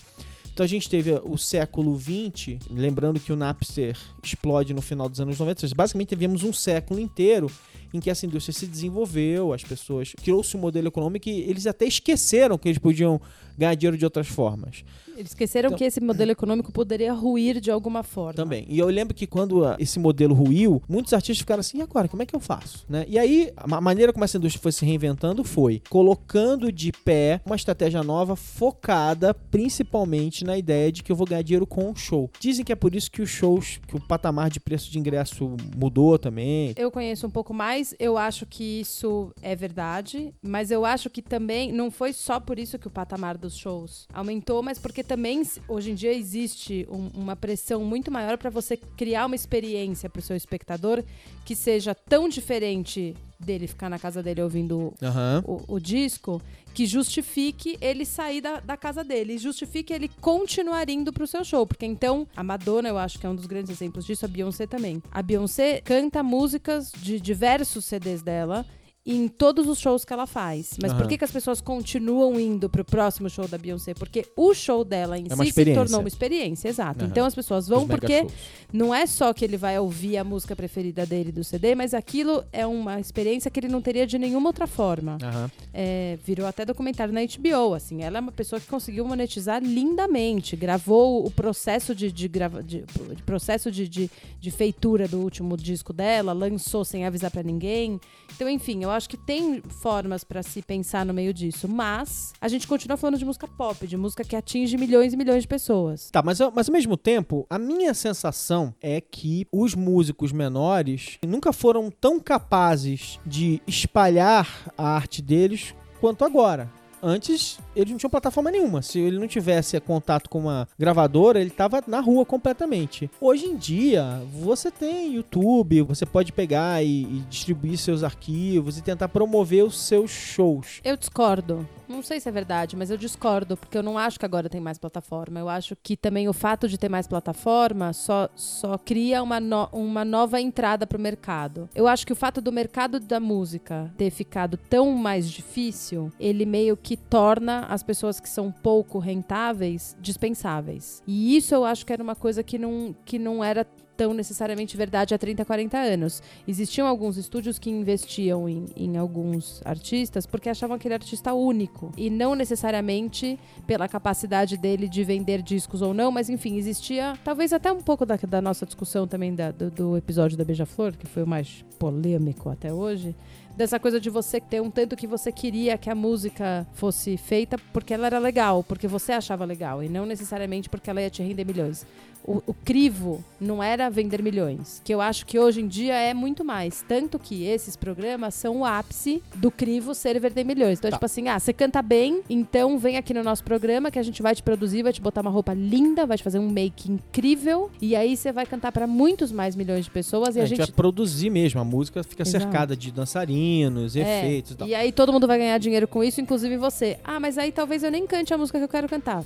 Então 0.57 0.65
a 0.65 0.67
gente 0.67 0.89
teve 0.89 1.13
o 1.23 1.37
século 1.37 2.01
XX, 2.01 2.59
lembrando 2.71 3.21
que 3.21 3.31
o 3.31 3.37
Napster 3.37 3.95
explode 4.23 4.73
no 4.73 4.81
final 4.81 5.07
dos 5.07 5.21
anos 5.21 5.39
90, 5.39 5.69
basicamente 5.77 6.09
tivemos 6.09 6.43
um 6.43 6.51
século 6.51 6.99
inteiro 6.99 7.51
em 7.93 8.01
que 8.01 8.11
essa 8.11 8.27
indústria 8.27 8.53
se 8.53 8.67
desenvolveu, 8.67 9.53
as 9.53 9.63
pessoas 9.63 10.13
criou-se 10.23 10.57
um 10.57 10.61
modelo 10.61 10.89
econômico 10.89 11.29
e 11.29 11.43
eles 11.43 11.67
até 11.67 11.87
esqueceram 11.87 12.59
que 12.59 12.69
eles 12.69 12.79
podiam 12.79 13.21
ganhar 13.57 13.75
dinheiro 13.75 13.97
de 13.97 14.05
outras 14.05 14.27
formas. 14.27 14.85
Eles 15.17 15.31
esqueceram 15.31 15.69
Então- 15.69 15.79
que 15.79 15.85
esse 15.85 16.01
modelo 16.01 16.31
econômico 16.31 16.71
poderia 16.73 17.13
ruir 17.13 17.61
de 17.61 17.71
alguma 17.71 18.03
forma. 18.03 18.35
Também. 18.35 18.67
E 18.69 18.79
eu 18.79 18.87
lembro 18.89 19.15
que 19.15 19.27
quando 19.27 19.65
ah, 19.65 19.77
esse 19.79 19.99
modelo 19.99 20.35
ruiu, 20.35 20.83
muitos 20.89 21.13
artistas 21.13 21.39
ficaram 21.39 21.61
assim, 21.61 21.79
e 21.79 21.83
agora, 21.83 22.09
como 22.09 22.23
é 22.23 22.27
que 22.27 22.35
eu 22.37 22.41
faço? 22.41 22.85
Né? 22.89 23.05
E 23.09 23.19
aí, 23.19 23.53
a 23.57 23.67
ma- 23.67 23.81
maneira 23.81 24.13
como 24.13 24.25
essa 24.25 24.37
indústria 24.39 24.63
foi 24.63 24.73
se 24.73 24.85
reinventando 24.85 25.43
foi 25.45 25.83
colocando 25.89 26.71
de 26.71 26.93
pé 26.93 27.41
uma 27.47 27.57
estratégia 27.57 28.03
nova 28.03 28.37
focada 28.37 29.33
principalmente 29.35 30.45
na 30.45 30.57
ideia 30.57 30.91
de 30.93 31.03
que 31.03 31.11
eu 31.13 31.17
vou 31.17 31.27
ganhar 31.27 31.43
dinheiro 31.43 31.67
com 31.67 31.91
o 31.91 31.97
show. 31.97 32.31
Dizem 32.41 32.65
que 32.65 32.73
é 32.73 32.77
por 32.77 32.95
isso 32.95 33.11
que 33.11 33.23
os 33.23 33.29
shows, 33.31 33.81
que 33.87 33.97
o 33.97 34.01
patamar 34.01 34.51
de 34.51 34.61
preço 34.61 34.91
de 34.91 34.99
ingresso 34.99 35.57
mudou 35.77 36.19
também. 36.19 36.73
Eu 36.77 36.91
conheço 36.91 37.27
um 37.27 37.31
pouco 37.31 37.53
mais, 37.55 37.95
eu 37.99 38.17
acho 38.19 38.47
que 38.47 38.81
isso 38.81 39.33
é 39.43 39.55
verdade, 39.55 40.33
mas 40.43 40.71
eu 40.71 40.85
acho 40.85 41.09
que 41.11 41.23
também 41.23 41.73
não 41.73 41.91
foi 41.91 42.13
só 42.13 42.39
por 42.41 42.59
isso 42.59 42.79
que 42.79 42.87
o 42.87 42.91
patamar 42.91 43.37
dos 43.37 43.57
shows 43.57 44.07
aumentou, 44.13 44.63
mas 44.63 44.79
porque 44.79 45.03
também 45.07 45.43
hoje 45.69 45.91
em 45.93 45.95
dia 45.95 46.13
existe 46.13 46.87
um- 46.91 47.11
uma 47.15 47.35
pressão 47.37 47.85
muito 47.85 48.11
maior 48.11 48.37
para 48.37 48.51
você 48.51 48.77
criar 48.77 49.27
uma 49.27 49.35
experiência 49.37 50.11
para 50.11 50.21
o 50.21 50.23
seu 50.23 50.37
espectador 50.37 51.03
que 51.45 51.55
seja 51.57 51.95
tão 51.95 52.29
diferente 52.29 53.15
dele 53.39 53.67
ficar 53.67 53.89
na 53.89 53.99
casa 53.99 54.23
dele 54.23 54.43
ouvindo 54.43 54.93
Aham. 55.03 55.43
o, 55.47 55.75
o 55.75 55.81
disco 55.81 56.41
que 56.75 56.87
justifique 56.87 57.79
ele 57.81 58.05
sair 58.05 58.41
da, 58.43 58.61
da 58.61 58.77
casa 58.77 59.03
dele, 59.03 59.35
e 59.35 59.39
justifique 59.39 59.93
ele 59.95 60.11
continuar 60.21 60.89
indo 60.91 61.11
pro 61.13 61.27
seu 61.27 61.43
show. 61.43 61.67
Porque 61.67 61.87
então, 61.87 62.27
a 62.37 62.43
Madonna, 62.43 62.89
eu 62.89 62.99
acho 62.99 63.19
que 63.19 63.25
é 63.27 63.31
um 63.31 63.35
dos 63.35 63.47
grandes 63.47 63.71
exemplos 63.71 64.05
disso, 64.05 64.25
a 64.27 64.29
Beyoncé 64.29 64.67
também. 64.67 65.03
A 65.11 65.23
Beyoncé 65.23 65.81
canta 65.83 66.23
músicas 66.23 66.93
de 66.93 67.19
diversos 67.19 67.85
CDs 67.87 68.21
dela. 68.23 68.67
Em 69.09 69.29
todos 69.29 69.69
os 69.69 69.79
shows 69.79 70.05
que 70.05 70.13
ela 70.13 70.27
faz. 70.27 70.77
Mas 70.83 70.93
por 70.93 71.03
Aham. 71.03 71.09
que, 71.09 71.19
que 71.19 71.25
as 71.25 71.31
pessoas 71.31 71.61
continuam 71.61 72.41
indo 72.41 72.69
pro 72.69 72.85
próximo 72.85 73.31
show 73.31 73.47
da 73.47 73.57
Beyoncé? 73.57 73.95
Porque 73.95 74.27
o 74.37 74.53
show 74.53 74.85
dela 74.85 75.17
em 75.17 75.27
É 75.31 75.37
si 75.37 75.53
se 75.53 75.75
tornou 75.75 76.01
uma 76.01 76.09
experiência, 76.09 76.69
exato. 76.69 77.05
Aham. 77.05 77.11
Então 77.11 77.25
as 77.25 77.35
pessoas 77.35 77.69
vão 77.69 77.87
porque 77.87 78.27
não 78.73 78.93
é 78.93 79.07
só 79.07 79.33
que 79.33 79.45
ele 79.45 79.57
vai 79.57 79.79
ouvir 79.79 80.17
a 80.17 80.25
música 80.25 80.57
preferida 80.57 81.07
dele 81.07 81.31
do 81.31 81.45
CD, 81.45 81.77
mas 81.77 81.95
aquilo 81.95 82.45
é 82.53 82.67
uma 82.67 82.99
experiência 82.99 83.49
que 83.51 83.61
ele 83.61 83.69
não 83.69 83.81
teria 83.81 84.07
de 84.07 84.19
nenhuma 84.19 84.49
outra 84.49 84.67
forma. 84.67 85.19
Aham. 85.23 85.51
É, 85.73 86.19
virou 86.25 86.47
até 86.47 86.65
documentário 86.65 87.15
na 87.15 87.21
HBO, 87.21 87.75
assim. 87.75 88.03
Ela 88.03 88.19
é 88.19 88.21
uma 88.21 88.33
pessoa 88.33 88.59
que 88.59 88.67
conseguiu 88.67 89.05
monetizar 89.05 89.63
lindamente. 89.63 90.57
Gravou 90.57 91.25
o 91.25 91.31
processo 91.31 91.95
de, 91.95 92.11
de, 92.11 92.27
grava, 92.27 92.63
de, 92.63 92.85
de 93.15 93.23
processo 93.23 93.71
de, 93.71 93.87
de, 93.87 94.11
de 94.41 94.51
feitura 94.51 95.07
do 95.07 95.21
último 95.21 95.57
disco 95.57 95.93
dela, 95.93 96.33
lançou 96.33 96.85
sem 96.85 97.05
avisar 97.07 97.31
pra 97.31 97.43
ninguém. 97.43 98.01
Então, 98.35 98.49
enfim, 98.49 98.83
eu 98.83 98.91
acho 98.97 99.09
que 99.09 99.17
tem 99.17 99.61
formas 99.61 100.25
pra 100.25 100.43
se 100.43 100.63
pensar 100.63 101.05
no 101.05 101.15
meio 101.15 101.33
disso. 101.33 101.69
Mas 101.69 102.33
a 102.41 102.49
gente 102.49 102.67
continua 102.67 102.97
falando 102.97 103.19
de 103.19 103.25
música 103.25 103.47
pop, 103.47 103.87
de 103.87 103.97
música 103.97 104.25
que 104.25 104.35
atinge 104.35 104.77
milhões 104.77 105.13
e 105.13 105.17
milhões 105.17 105.43
de 105.43 105.49
pessoas. 105.49 106.11
Tá, 106.11 106.23
mas, 106.23 106.39
mas 106.55 106.69
ao 106.69 106.73
mesmo 106.73 106.97
tempo, 106.97 107.47
a 107.49 107.59
minha 107.59 107.95
sensação 107.95 108.75
é 108.81 109.01
que 109.01 109.47
os 109.53 109.75
músicos 109.75 110.33
menores 110.33 111.19
nunca 111.27 111.53
foram 111.53 111.91
tão 111.91 112.19
capazes 112.19 113.21
de 113.25 113.61
espalhar 113.67 114.73
a 114.77 114.89
arte 114.89 115.23
deles 115.23 115.75
quanto 116.01 116.25
agora. 116.25 116.71
Antes, 117.07 117.61
eles 117.77 117.93
não 117.93 117.99
tinham 117.99 118.11
plataforma 118.11 118.51
nenhuma. 118.51 118.83
Se 118.83 118.99
ele 118.99 119.17
não 119.17 119.29
tivesse 119.29 119.79
contato 119.79 120.29
com 120.29 120.41
uma 120.41 120.67
gravadora, 120.77 121.41
ele 121.41 121.51
tava 121.51 121.81
na 121.87 122.01
rua 122.01 122.27
completamente. 122.27 123.09
Hoje 123.21 123.47
em 123.47 123.57
dia, 123.57 124.21
você 124.43 124.73
tem 124.73 125.15
YouTube, 125.15 125.83
você 125.83 126.05
pode 126.05 126.33
pegar 126.33 126.83
e, 126.83 127.03
e 127.05 127.25
distribuir 127.31 127.79
seus 127.79 128.03
arquivos 128.03 128.77
e 128.77 128.83
tentar 128.83 129.07
promover 129.09 129.63
os 129.63 129.81
seus 129.81 130.11
shows. 130.11 130.81
Eu 130.83 130.97
discordo. 130.97 131.65
Não 131.89 132.03
sei 132.03 132.19
se 132.19 132.29
é 132.29 132.33
verdade, 132.33 132.75
mas 132.77 132.91
eu 132.91 132.97
discordo, 132.97 133.57
porque 133.57 133.79
eu 133.79 133.83
não 133.83 133.97
acho 133.97 134.19
que 134.19 134.25
agora 134.27 134.49
tem 134.49 134.61
mais 134.61 134.77
plataforma. 134.77 135.39
Eu 135.39 135.49
acho 135.49 135.77
que 135.83 135.97
também 135.97 136.29
o 136.29 136.33
fato 136.33 136.69
de 136.69 136.77
ter 136.77 136.89
mais 136.89 137.07
plataforma 137.07 137.93
só, 137.93 138.29
só 138.35 138.77
cria 138.77 139.23
uma, 139.23 139.39
no- 139.39 139.69
uma 139.73 140.05
nova 140.05 140.41
entrada 140.41 140.87
pro 140.87 140.99
mercado. 140.99 141.69
Eu 141.75 141.87
acho 141.87 142.05
que 142.07 142.13
o 142.13 142.17
fato 142.17 142.41
do 142.41 142.51
mercado 142.51 142.99
da 142.99 143.21
música 143.21 143.93
ter 143.97 144.11
ficado 144.11 144.57
tão 144.57 144.93
mais 144.93 145.31
difícil, 145.31 146.13
ele 146.19 146.45
meio 146.45 146.77
que 146.77 146.97
torna 146.97 147.67
as 147.67 147.83
pessoas 147.85 148.19
que 148.19 148.29
são 148.29 148.51
pouco 148.51 148.99
rentáveis 148.99 149.97
dispensáveis. 150.01 151.03
E 151.07 151.37
isso 151.37 151.55
eu 151.55 151.65
acho 151.65 151.87
que 151.87 151.93
era 151.93 152.03
uma 152.03 152.17
coisa 152.17 152.43
que 152.43 152.59
não, 152.59 152.95
que 153.05 153.19
não 153.19 153.45
era 153.45 153.65
tão 153.97 154.13
necessariamente 154.13 154.77
verdade 154.77 155.15
há 155.15 155.19
30, 155.19 155.45
40 155.45 155.79
anos. 155.79 156.23
Existiam 156.47 156.87
alguns 156.87 157.17
estúdios 157.17 157.59
que 157.59 157.71
investiam 157.71 158.49
em, 158.49 158.67
em 158.77 158.97
alguns 158.97 159.63
artistas 159.65 160.27
porque 160.27 160.49
achavam 160.49 160.77
aquele 160.77 160.95
artista 160.95 161.33
único 161.33 161.93
e 161.97 162.11
não 162.11 162.35
necessariamente 162.35 163.39
pela 163.67 163.89
capacidade 163.89 164.57
dele 164.57 164.89
de 164.89 165.03
vender 165.05 165.43
discos 165.43 165.83
ou 165.83 165.95
não, 165.95 166.11
mas 166.11 166.29
enfim, 166.29 166.57
existia 166.57 167.15
talvez 167.25 167.53
até 167.53 167.73
um 167.73 167.81
pouco 167.81 168.05
da, 168.05 168.17
da 168.17 168.43
nossa 168.43 168.67
discussão 168.67 169.07
também 169.07 169.35
da, 169.35 169.51
do, 169.51 169.71
do 169.71 169.97
episódio 169.97 170.37
da 170.37 170.45
Beija-Flor, 170.45 170.97
que 170.97 171.07
foi 171.07 171.23
o 171.23 171.27
mais 171.27 171.65
polêmico 171.79 172.49
até 172.51 172.73
hoje 172.73 173.15
dessa 173.57 173.81
coisa 173.81 173.99
de 173.99 174.11
você 174.11 174.39
ter 174.39 174.61
um 174.61 174.71
tanto 174.71 174.95
que 174.95 175.07
você 175.07 175.33
queria 175.33 175.79
que 175.79 175.89
a 175.89 175.95
música 175.95 176.67
fosse 176.75 177.17
feita 177.17 177.57
porque 177.73 177.95
ela 177.95 178.07
era 178.07 178.19
legal, 178.19 178.63
porque 178.63 178.87
você 178.87 179.13
achava 179.13 179.45
legal, 179.45 179.83
e 179.83 179.89
não 179.89 180.05
necessariamente 180.05 180.69
porque 180.69 180.91
ela 180.91 181.01
ia 181.01 181.09
te 181.09 181.23
render 181.23 181.45
milhões. 181.45 181.87
O, 182.27 182.43
o, 182.47 182.55
crivo 182.55 183.25
não 183.41 183.63
era 183.63 183.89
vender 183.89 184.21
milhões, 184.21 184.83
que 184.85 184.93
eu 184.93 185.01
acho 185.01 185.25
que 185.25 185.39
hoje 185.39 185.61
em 185.61 185.69
dia 185.69 185.95
é 185.95 186.13
muito 186.13 186.45
mais. 186.45 186.85
Tanto 186.89 187.21
que 187.21 187.45
esses 187.45 187.77
programas 187.77 188.35
são 188.35 188.59
o 188.59 188.65
ápice 188.65 189.23
do 189.37 189.49
crivo 189.49 189.95
ser 189.95 190.19
vender 190.19 190.43
milhões. 190.43 190.79
Então, 190.79 190.89
é 190.89 190.91
tá. 190.91 190.97
tipo 190.97 191.07
assim, 191.07 191.29
ah, 191.29 191.39
você 191.39 191.53
canta 191.53 191.81
bem, 191.81 192.23
então 192.29 192.79
vem 192.79 192.97
aqui 192.97 193.15
no 193.15 193.23
nosso 193.23 193.45
programa 193.45 193.91
que 193.91 193.99
a 193.99 194.03
gente 194.03 194.23
vai 194.23 194.35
te 194.35 194.43
produzir, 194.43 194.83
vai 194.83 194.93
te 194.93 195.01
botar 195.01 195.21
uma 195.21 195.31
roupa 195.31 195.55
linda, 195.55 196.05
vai 196.05 196.17
te 196.17 196.25
fazer 196.25 196.41
um 196.41 196.51
make 196.51 196.91
incrível, 196.91 197.71
e 197.81 197.95
aí 197.95 198.17
você 198.17 198.33
vai 198.33 198.45
cantar 198.45 198.73
para 198.73 198.89
muitos 198.89 199.31
mais 199.31 199.55
milhões 199.55 199.85
de 199.85 199.91
pessoas. 199.91 200.35
E 200.35 200.41
é, 200.41 200.43
a 200.43 200.47
gente 200.47 200.59
vai 200.59 200.67
produzir 200.67 201.31
mesmo, 201.31 201.61
a 201.61 201.65
música 201.65 202.03
fica 202.03 202.25
Exato. 202.25 202.43
cercada 202.43 202.77
de 202.77 202.91
dançarinos, 202.91 203.95
é. 203.95 204.01
efeitos 204.01 204.53
e 204.53 204.55
tal. 204.57 204.69
E 204.69 204.75
aí 204.75 204.91
todo 204.91 205.13
mundo 205.13 205.29
vai 205.29 205.39
ganhar 205.39 205.59
dinheiro 205.59 205.87
com 205.87 206.03
isso, 206.03 206.21
inclusive 206.21 206.57
você. 206.57 206.99
Ah, 207.05 207.21
mas 207.21 207.39
aí 207.39 207.53
talvez 207.53 207.85
eu 207.85 207.91
nem 207.91 208.05
cante 208.05 208.35
a 208.35 208.39
música 208.39 208.59
que 208.59 208.65
eu 208.65 208.69
quero 208.69 208.89
cantar. 208.89 209.25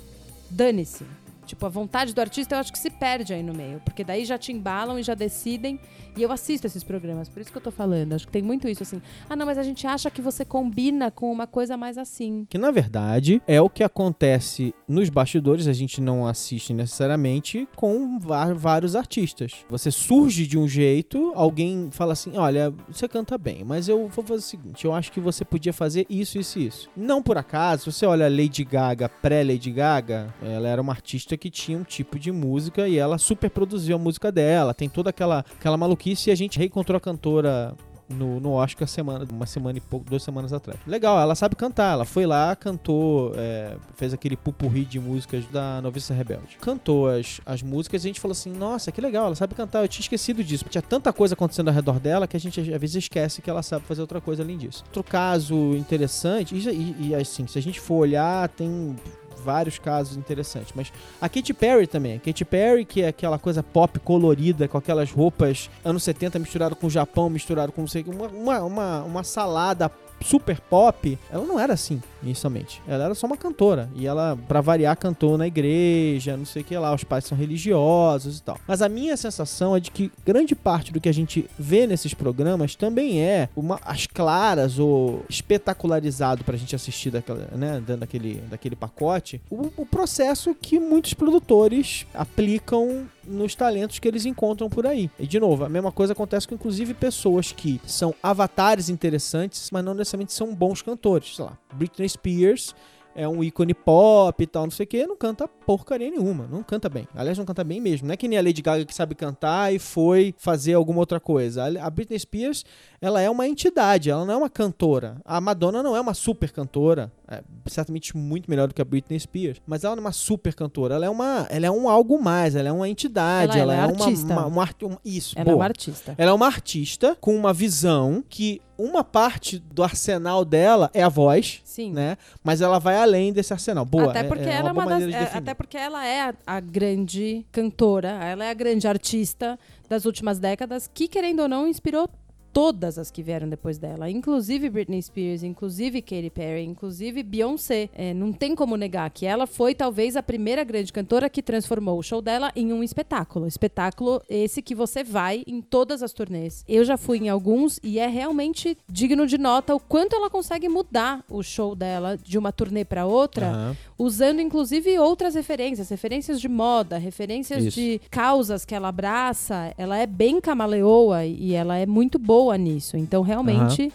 Dane-se. 0.51 1.05
Tipo, 1.51 1.65
a 1.65 1.69
vontade 1.69 2.15
do 2.15 2.21
artista 2.21 2.55
eu 2.55 2.59
acho 2.59 2.71
que 2.71 2.79
se 2.79 2.89
perde 2.89 3.33
aí 3.33 3.43
no 3.43 3.53
meio. 3.53 3.81
Porque 3.83 4.05
daí 4.05 4.23
já 4.23 4.37
te 4.37 4.53
embalam 4.53 4.97
e 4.97 5.03
já 5.03 5.13
decidem. 5.13 5.77
E 6.15 6.21
eu 6.21 6.31
assisto 6.31 6.65
esses 6.65 6.81
programas, 6.81 7.27
por 7.27 7.41
isso 7.41 7.51
que 7.51 7.57
eu 7.57 7.61
tô 7.61 7.71
falando. 7.71 8.13
Acho 8.13 8.25
que 8.25 8.31
tem 8.31 8.41
muito 8.41 8.69
isso 8.69 8.83
assim. 8.83 9.01
Ah, 9.29 9.35
não, 9.35 9.45
mas 9.45 9.57
a 9.57 9.63
gente 9.63 9.85
acha 9.85 10.09
que 10.09 10.21
você 10.21 10.45
combina 10.45 11.11
com 11.11 11.29
uma 11.29 11.45
coisa 11.45 11.75
mais 11.75 11.97
assim. 11.97 12.47
Que 12.49 12.57
na 12.57 12.71
verdade 12.71 13.41
é 13.45 13.59
o 13.59 13.69
que 13.69 13.83
acontece 13.83 14.73
nos 14.87 15.09
bastidores, 15.09 15.67
a 15.67 15.73
gente 15.73 15.99
não 15.99 16.25
assiste 16.25 16.73
necessariamente 16.73 17.67
com 17.75 18.17
vários 18.17 18.95
artistas. 18.95 19.65
Você 19.69 19.91
surge 19.91 20.47
de 20.47 20.57
um 20.57 20.69
jeito, 20.69 21.33
alguém 21.35 21.89
fala 21.91 22.13
assim: 22.13 22.37
olha, 22.37 22.73
você 22.89 23.09
canta 23.09 23.37
bem, 23.37 23.65
mas 23.65 23.89
eu 23.89 24.07
vou 24.07 24.23
fazer 24.23 24.39
o 24.39 24.41
seguinte: 24.41 24.85
eu 24.85 24.93
acho 24.93 25.11
que 25.11 25.19
você 25.19 25.43
podia 25.43 25.73
fazer 25.73 26.05
isso, 26.09 26.39
isso 26.39 26.59
e 26.59 26.67
isso. 26.67 26.89
Não 26.95 27.21
por 27.21 27.37
acaso, 27.37 27.91
você 27.91 28.05
olha 28.05 28.29
Lady 28.29 28.63
Gaga, 28.63 29.09
pré-Lady 29.09 29.71
Gaga, 29.71 30.33
ela 30.41 30.69
era 30.69 30.81
uma 30.81 30.93
artista 30.93 31.35
que 31.41 31.49
tinha 31.49 31.75
um 31.75 31.83
tipo 31.83 32.19
de 32.19 32.31
música 32.31 32.87
e 32.87 32.97
ela 32.97 33.17
super 33.17 33.49
produziu 33.49 33.95
a 33.95 33.99
música 33.99 34.31
dela. 34.31 34.75
Tem 34.75 34.87
toda 34.87 35.09
aquela, 35.09 35.39
aquela 35.39 35.75
maluquice 35.75 36.29
e 36.29 36.31
a 36.31 36.35
gente 36.35 36.59
reencontrou 36.59 36.95
a 36.95 37.01
cantora 37.01 37.75
no, 38.11 38.39
no 38.39 38.51
Oscar 38.51 38.87
semana, 38.87 39.25
uma 39.31 39.47
semana 39.47 39.77
e 39.79 39.81
pouco, 39.81 40.07
duas 40.07 40.21
semanas 40.21 40.53
atrás. 40.53 40.79
Legal, 40.85 41.19
ela 41.19 41.33
sabe 41.33 41.55
cantar. 41.55 41.93
Ela 41.93 42.05
foi 42.05 42.27
lá, 42.27 42.55
cantou, 42.55 43.33
é, 43.35 43.75
fez 43.95 44.13
aquele 44.13 44.37
pupurri 44.37 44.85
de 44.85 44.99
músicas 44.99 45.45
da 45.47 45.81
Noviça 45.81 46.13
Rebelde. 46.13 46.57
Cantou 46.61 47.09
as, 47.09 47.41
as 47.43 47.63
músicas 47.63 48.03
e 48.03 48.07
a 48.07 48.09
gente 48.09 48.19
falou 48.19 48.33
assim: 48.33 48.51
nossa, 48.51 48.91
que 48.91 49.01
legal, 49.01 49.25
ela 49.25 49.35
sabe 49.35 49.55
cantar. 49.55 49.81
Eu 49.81 49.87
tinha 49.87 50.01
esquecido 50.01 50.43
disso. 50.43 50.65
Tinha 50.69 50.81
tanta 50.81 51.11
coisa 51.11 51.33
acontecendo 51.33 51.69
ao 51.69 51.73
redor 51.73 51.99
dela 51.99 52.27
que 52.27 52.37
a 52.37 52.39
gente 52.39 52.59
às 52.59 52.67
vezes 52.67 52.97
esquece 52.97 53.41
que 53.41 53.49
ela 53.49 53.63
sabe 53.63 53.85
fazer 53.85 54.01
outra 54.01 54.21
coisa 54.21 54.43
além 54.43 54.57
disso. 54.57 54.83
Outro 54.85 55.03
caso 55.03 55.55
interessante, 55.75 56.55
e, 56.55 56.69
e, 56.69 57.07
e 57.07 57.15
assim, 57.15 57.47
se 57.47 57.57
a 57.57 57.61
gente 57.61 57.79
for 57.79 57.95
olhar, 57.95 58.47
tem 58.49 58.95
vários 59.41 59.79
casos 59.79 60.15
interessantes. 60.15 60.73
Mas 60.75 60.91
a 61.19 61.27
Katy 61.27 61.53
Perry 61.53 61.87
também. 61.87 62.15
A 62.15 62.19
Katy 62.19 62.45
Perry, 62.45 62.85
que 62.85 63.01
é 63.01 63.07
aquela 63.07 63.39
coisa 63.39 63.63
pop 63.63 63.99
colorida, 63.99 64.67
com 64.67 64.77
aquelas 64.77 65.11
roupas 65.11 65.69
anos 65.83 66.03
70 66.03 66.39
misturado 66.39 66.75
com 66.75 66.87
o 66.87 66.89
Japão, 66.89 67.29
misturado 67.29 67.71
com 67.71 67.81
não 67.81 67.87
sei 67.87 68.05
uma, 68.07 68.27
uma, 68.27 68.61
uma, 68.61 69.03
uma 69.03 69.23
salada 69.23 69.91
super 70.23 70.59
pop, 70.61 71.17
ela 71.31 71.45
não 71.45 71.59
era 71.59 71.73
assim, 71.73 72.01
inicialmente. 72.23 72.81
Ela 72.87 73.05
era 73.05 73.15
só 73.15 73.27
uma 73.27 73.37
cantora. 73.37 73.89
E 73.95 74.07
ela, 74.07 74.37
para 74.47 74.61
variar, 74.61 74.97
cantou 74.97 75.37
na 75.37 75.47
igreja, 75.47 76.37
não 76.37 76.45
sei 76.45 76.61
o 76.61 76.65
que 76.65 76.77
lá, 76.77 76.93
os 76.93 77.03
pais 77.03 77.25
são 77.25 77.37
religiosos 77.37 78.39
e 78.39 78.43
tal. 78.43 78.59
Mas 78.67 78.81
a 78.81 78.89
minha 78.89 79.15
sensação 79.17 79.75
é 79.75 79.79
de 79.79 79.91
que 79.91 80.11
grande 80.25 80.55
parte 80.55 80.91
do 80.91 80.99
que 80.99 81.09
a 81.09 81.13
gente 81.13 81.49
vê 81.57 81.87
nesses 81.87 82.13
programas 82.13 82.75
também 82.75 83.21
é 83.21 83.49
uma, 83.55 83.79
as 83.83 84.07
claras 84.07 84.79
ou 84.79 85.23
espetacularizado 85.29 86.43
pra 86.43 86.57
gente 86.57 86.75
assistir 86.75 87.11
daquela, 87.11 87.47
né, 87.55 87.81
daquele, 87.97 88.41
daquele 88.49 88.75
pacote, 88.75 89.41
o, 89.49 89.71
o 89.77 89.85
processo 89.85 90.55
que 90.55 90.79
muitos 90.79 91.13
produtores 91.13 92.05
aplicam 92.13 93.07
nos 93.25 93.55
talentos 93.55 93.99
que 93.99 94.07
eles 94.07 94.25
encontram 94.25 94.69
por 94.69 94.85
aí. 94.85 95.09
E 95.19 95.27
de 95.27 95.39
novo, 95.39 95.63
a 95.63 95.69
mesma 95.69 95.91
coisa 95.91 96.13
acontece 96.13 96.47
com 96.47 96.55
inclusive 96.55 96.93
pessoas 96.93 97.51
que 97.51 97.79
são 97.85 98.13
avatares 98.21 98.89
interessantes, 98.89 99.69
mas 99.71 99.83
não 99.83 99.93
necessariamente 99.93 100.33
são 100.33 100.53
bons 100.53 100.81
cantores. 100.81 101.35
Sei 101.35 101.45
lá, 101.45 101.57
Britney 101.73 102.05
Spears 102.11 102.75
é 103.15 103.27
um 103.27 103.43
ícone 103.43 103.73
pop 103.73 104.41
e 104.41 104.47
tal, 104.47 104.63
não 104.63 104.71
sei 104.71 104.85
o 104.85 104.87
que, 104.87 105.05
não 105.05 105.17
canta 105.17 105.47
porcaria 105.47 106.09
nenhuma, 106.09 106.47
não 106.47 106.63
canta 106.63 106.87
bem. 106.87 107.07
Aliás, 107.13 107.37
não 107.37 107.45
canta 107.45 107.63
bem 107.63 107.81
mesmo. 107.81 108.07
Não 108.07 108.13
é 108.13 108.17
que 108.17 108.27
nem 108.27 108.37
a 108.37 108.41
Lady 108.41 108.61
Gaga 108.61 108.85
que 108.85 108.95
sabe 108.95 109.15
cantar 109.15 109.73
e 109.73 109.79
foi 109.79 110.33
fazer 110.37 110.73
alguma 110.73 110.99
outra 110.99 111.19
coisa. 111.19 111.65
A 111.81 111.89
Britney 111.89 112.17
Spears, 112.19 112.65
ela 113.01 113.21
é 113.21 113.29
uma 113.29 113.47
entidade, 113.47 114.09
ela 114.09 114.25
não 114.25 114.33
é 114.33 114.37
uma 114.37 114.49
cantora. 114.49 115.21
A 115.25 115.41
Madonna 115.41 115.83
não 115.83 115.95
é 115.95 116.01
uma 116.01 116.13
super 116.13 116.51
cantora, 116.51 117.11
é 117.31 117.41
certamente 117.65 118.15
muito 118.17 118.49
melhor 118.49 118.67
do 118.67 118.73
que 118.73 118.81
a 118.81 118.85
Britney 118.85 119.17
Spears, 119.17 119.61
mas 119.65 119.85
ela 119.85 119.95
não 119.95 120.03
é 120.03 120.05
uma 120.07 120.11
super 120.11 120.53
cantora, 120.53 120.95
ela 120.95 121.05
é 121.05 121.09
uma, 121.09 121.47
ela 121.49 121.65
é 121.65 121.71
um 121.71 121.87
algo 121.87 122.21
mais, 122.21 122.55
ela 122.55 122.67
é 122.67 122.71
uma 122.71 122.89
entidade, 122.89 123.57
ela, 123.57 123.73
ela, 123.73 123.83
ela 123.83 123.91
é, 123.93 123.95
é, 123.95 124.03
artista. 124.03 124.33
uma, 124.33 124.45
uma, 124.45 124.69
uma, 124.81 125.01
isso, 125.05 125.35
ela 125.37 125.45
boa. 125.45 125.53
é 125.53 125.55
uma 125.55 125.65
artista. 125.65 126.15
Ela 126.17 126.31
é 126.31 126.33
uma 126.33 126.45
artista 126.45 127.17
com 127.21 127.33
uma 127.33 127.53
visão 127.53 128.21
que 128.27 128.61
uma 128.77 129.03
parte 129.03 129.59
do 129.59 129.83
arsenal 129.83 130.43
dela 130.43 130.89
é 130.93 131.03
a 131.03 131.09
voz, 131.09 131.61
Sim. 131.63 131.91
né? 131.91 132.17
Mas 132.43 132.61
ela 132.61 132.79
vai 132.79 132.97
além 132.97 133.31
desse 133.31 133.53
arsenal. 133.53 133.85
Boa. 133.85 134.09
Até 134.09 134.23
porque 134.23 134.49
é, 134.49 134.53
é 134.53 134.55
ela 134.55 134.69
é 134.69 134.71
uma 134.71 134.85
das, 134.85 135.03
é, 135.03 135.37
até 135.37 135.53
porque 135.53 135.77
ela 135.77 136.05
é 136.05 136.21
a, 136.21 136.33
a, 136.47 136.59
grande 136.59 137.45
cantora, 137.51 138.09
ela 138.09 138.43
é 138.43 138.49
a 138.49 138.53
grande 138.53 138.87
artista 138.87 139.57
das 139.87 140.05
últimas 140.05 140.39
décadas 140.39 140.89
que 140.91 141.07
querendo 141.07 141.41
ou 141.41 141.47
não 141.47 141.67
inspirou 141.67 142.09
todas 142.53 142.97
as 142.97 143.09
que 143.09 143.23
vieram 143.23 143.47
depois 143.47 143.77
dela, 143.77 144.09
inclusive 144.09 144.69
Britney 144.69 145.01
Spears, 145.01 145.43
inclusive 145.43 146.01
Katy 146.01 146.29
Perry, 146.29 146.63
inclusive 146.63 147.23
Beyoncé. 147.23 147.89
É, 147.93 148.13
não 148.13 148.31
tem 148.31 148.55
como 148.55 148.75
negar 148.75 149.09
que 149.09 149.25
ela 149.25 149.47
foi 149.47 149.73
talvez 149.73 150.15
a 150.15 150.23
primeira 150.23 150.63
grande 150.63 150.91
cantora 150.91 151.29
que 151.29 151.41
transformou 151.41 151.97
o 151.97 152.03
show 152.03 152.21
dela 152.21 152.51
em 152.55 152.73
um 152.73 152.83
espetáculo. 152.83 153.47
Espetáculo 153.47 154.21
esse 154.29 154.61
que 154.61 154.75
você 154.75 155.03
vai 155.03 155.43
em 155.47 155.61
todas 155.61 156.03
as 156.03 156.13
turnês. 156.13 156.63
Eu 156.67 156.83
já 156.83 156.97
fui 156.97 157.17
em 157.19 157.29
alguns 157.29 157.79
e 157.83 157.99
é 157.99 158.07
realmente 158.07 158.77
digno 158.89 159.25
de 159.25 159.37
nota 159.37 159.73
o 159.73 159.79
quanto 159.79 160.15
ela 160.15 160.29
consegue 160.29 160.67
mudar 160.67 161.23
o 161.29 161.41
show 161.41 161.75
dela 161.75 162.17
de 162.17 162.37
uma 162.37 162.51
turnê 162.51 162.83
para 162.83 163.05
outra, 163.05 163.51
uhum. 163.51 163.75
usando 163.97 164.41
inclusive 164.41 164.97
outras 164.99 165.35
referências, 165.35 165.89
referências 165.89 166.39
de 166.39 166.49
moda, 166.49 166.97
referências 166.97 167.63
Isso. 167.63 167.79
de 167.79 168.01
causas 168.09 168.65
que 168.65 168.75
ela 168.75 168.89
abraça. 168.89 169.73
Ela 169.77 169.97
é 169.97 170.05
bem 170.05 170.41
camaleoa 170.41 171.25
e 171.25 171.53
ela 171.53 171.77
é 171.77 171.85
muito 171.85 172.19
boa 172.19 172.40
boa 172.41 172.57
nisso. 172.57 172.97
Então, 172.97 173.21
realmente, 173.21 173.83
uhum. 173.83 173.91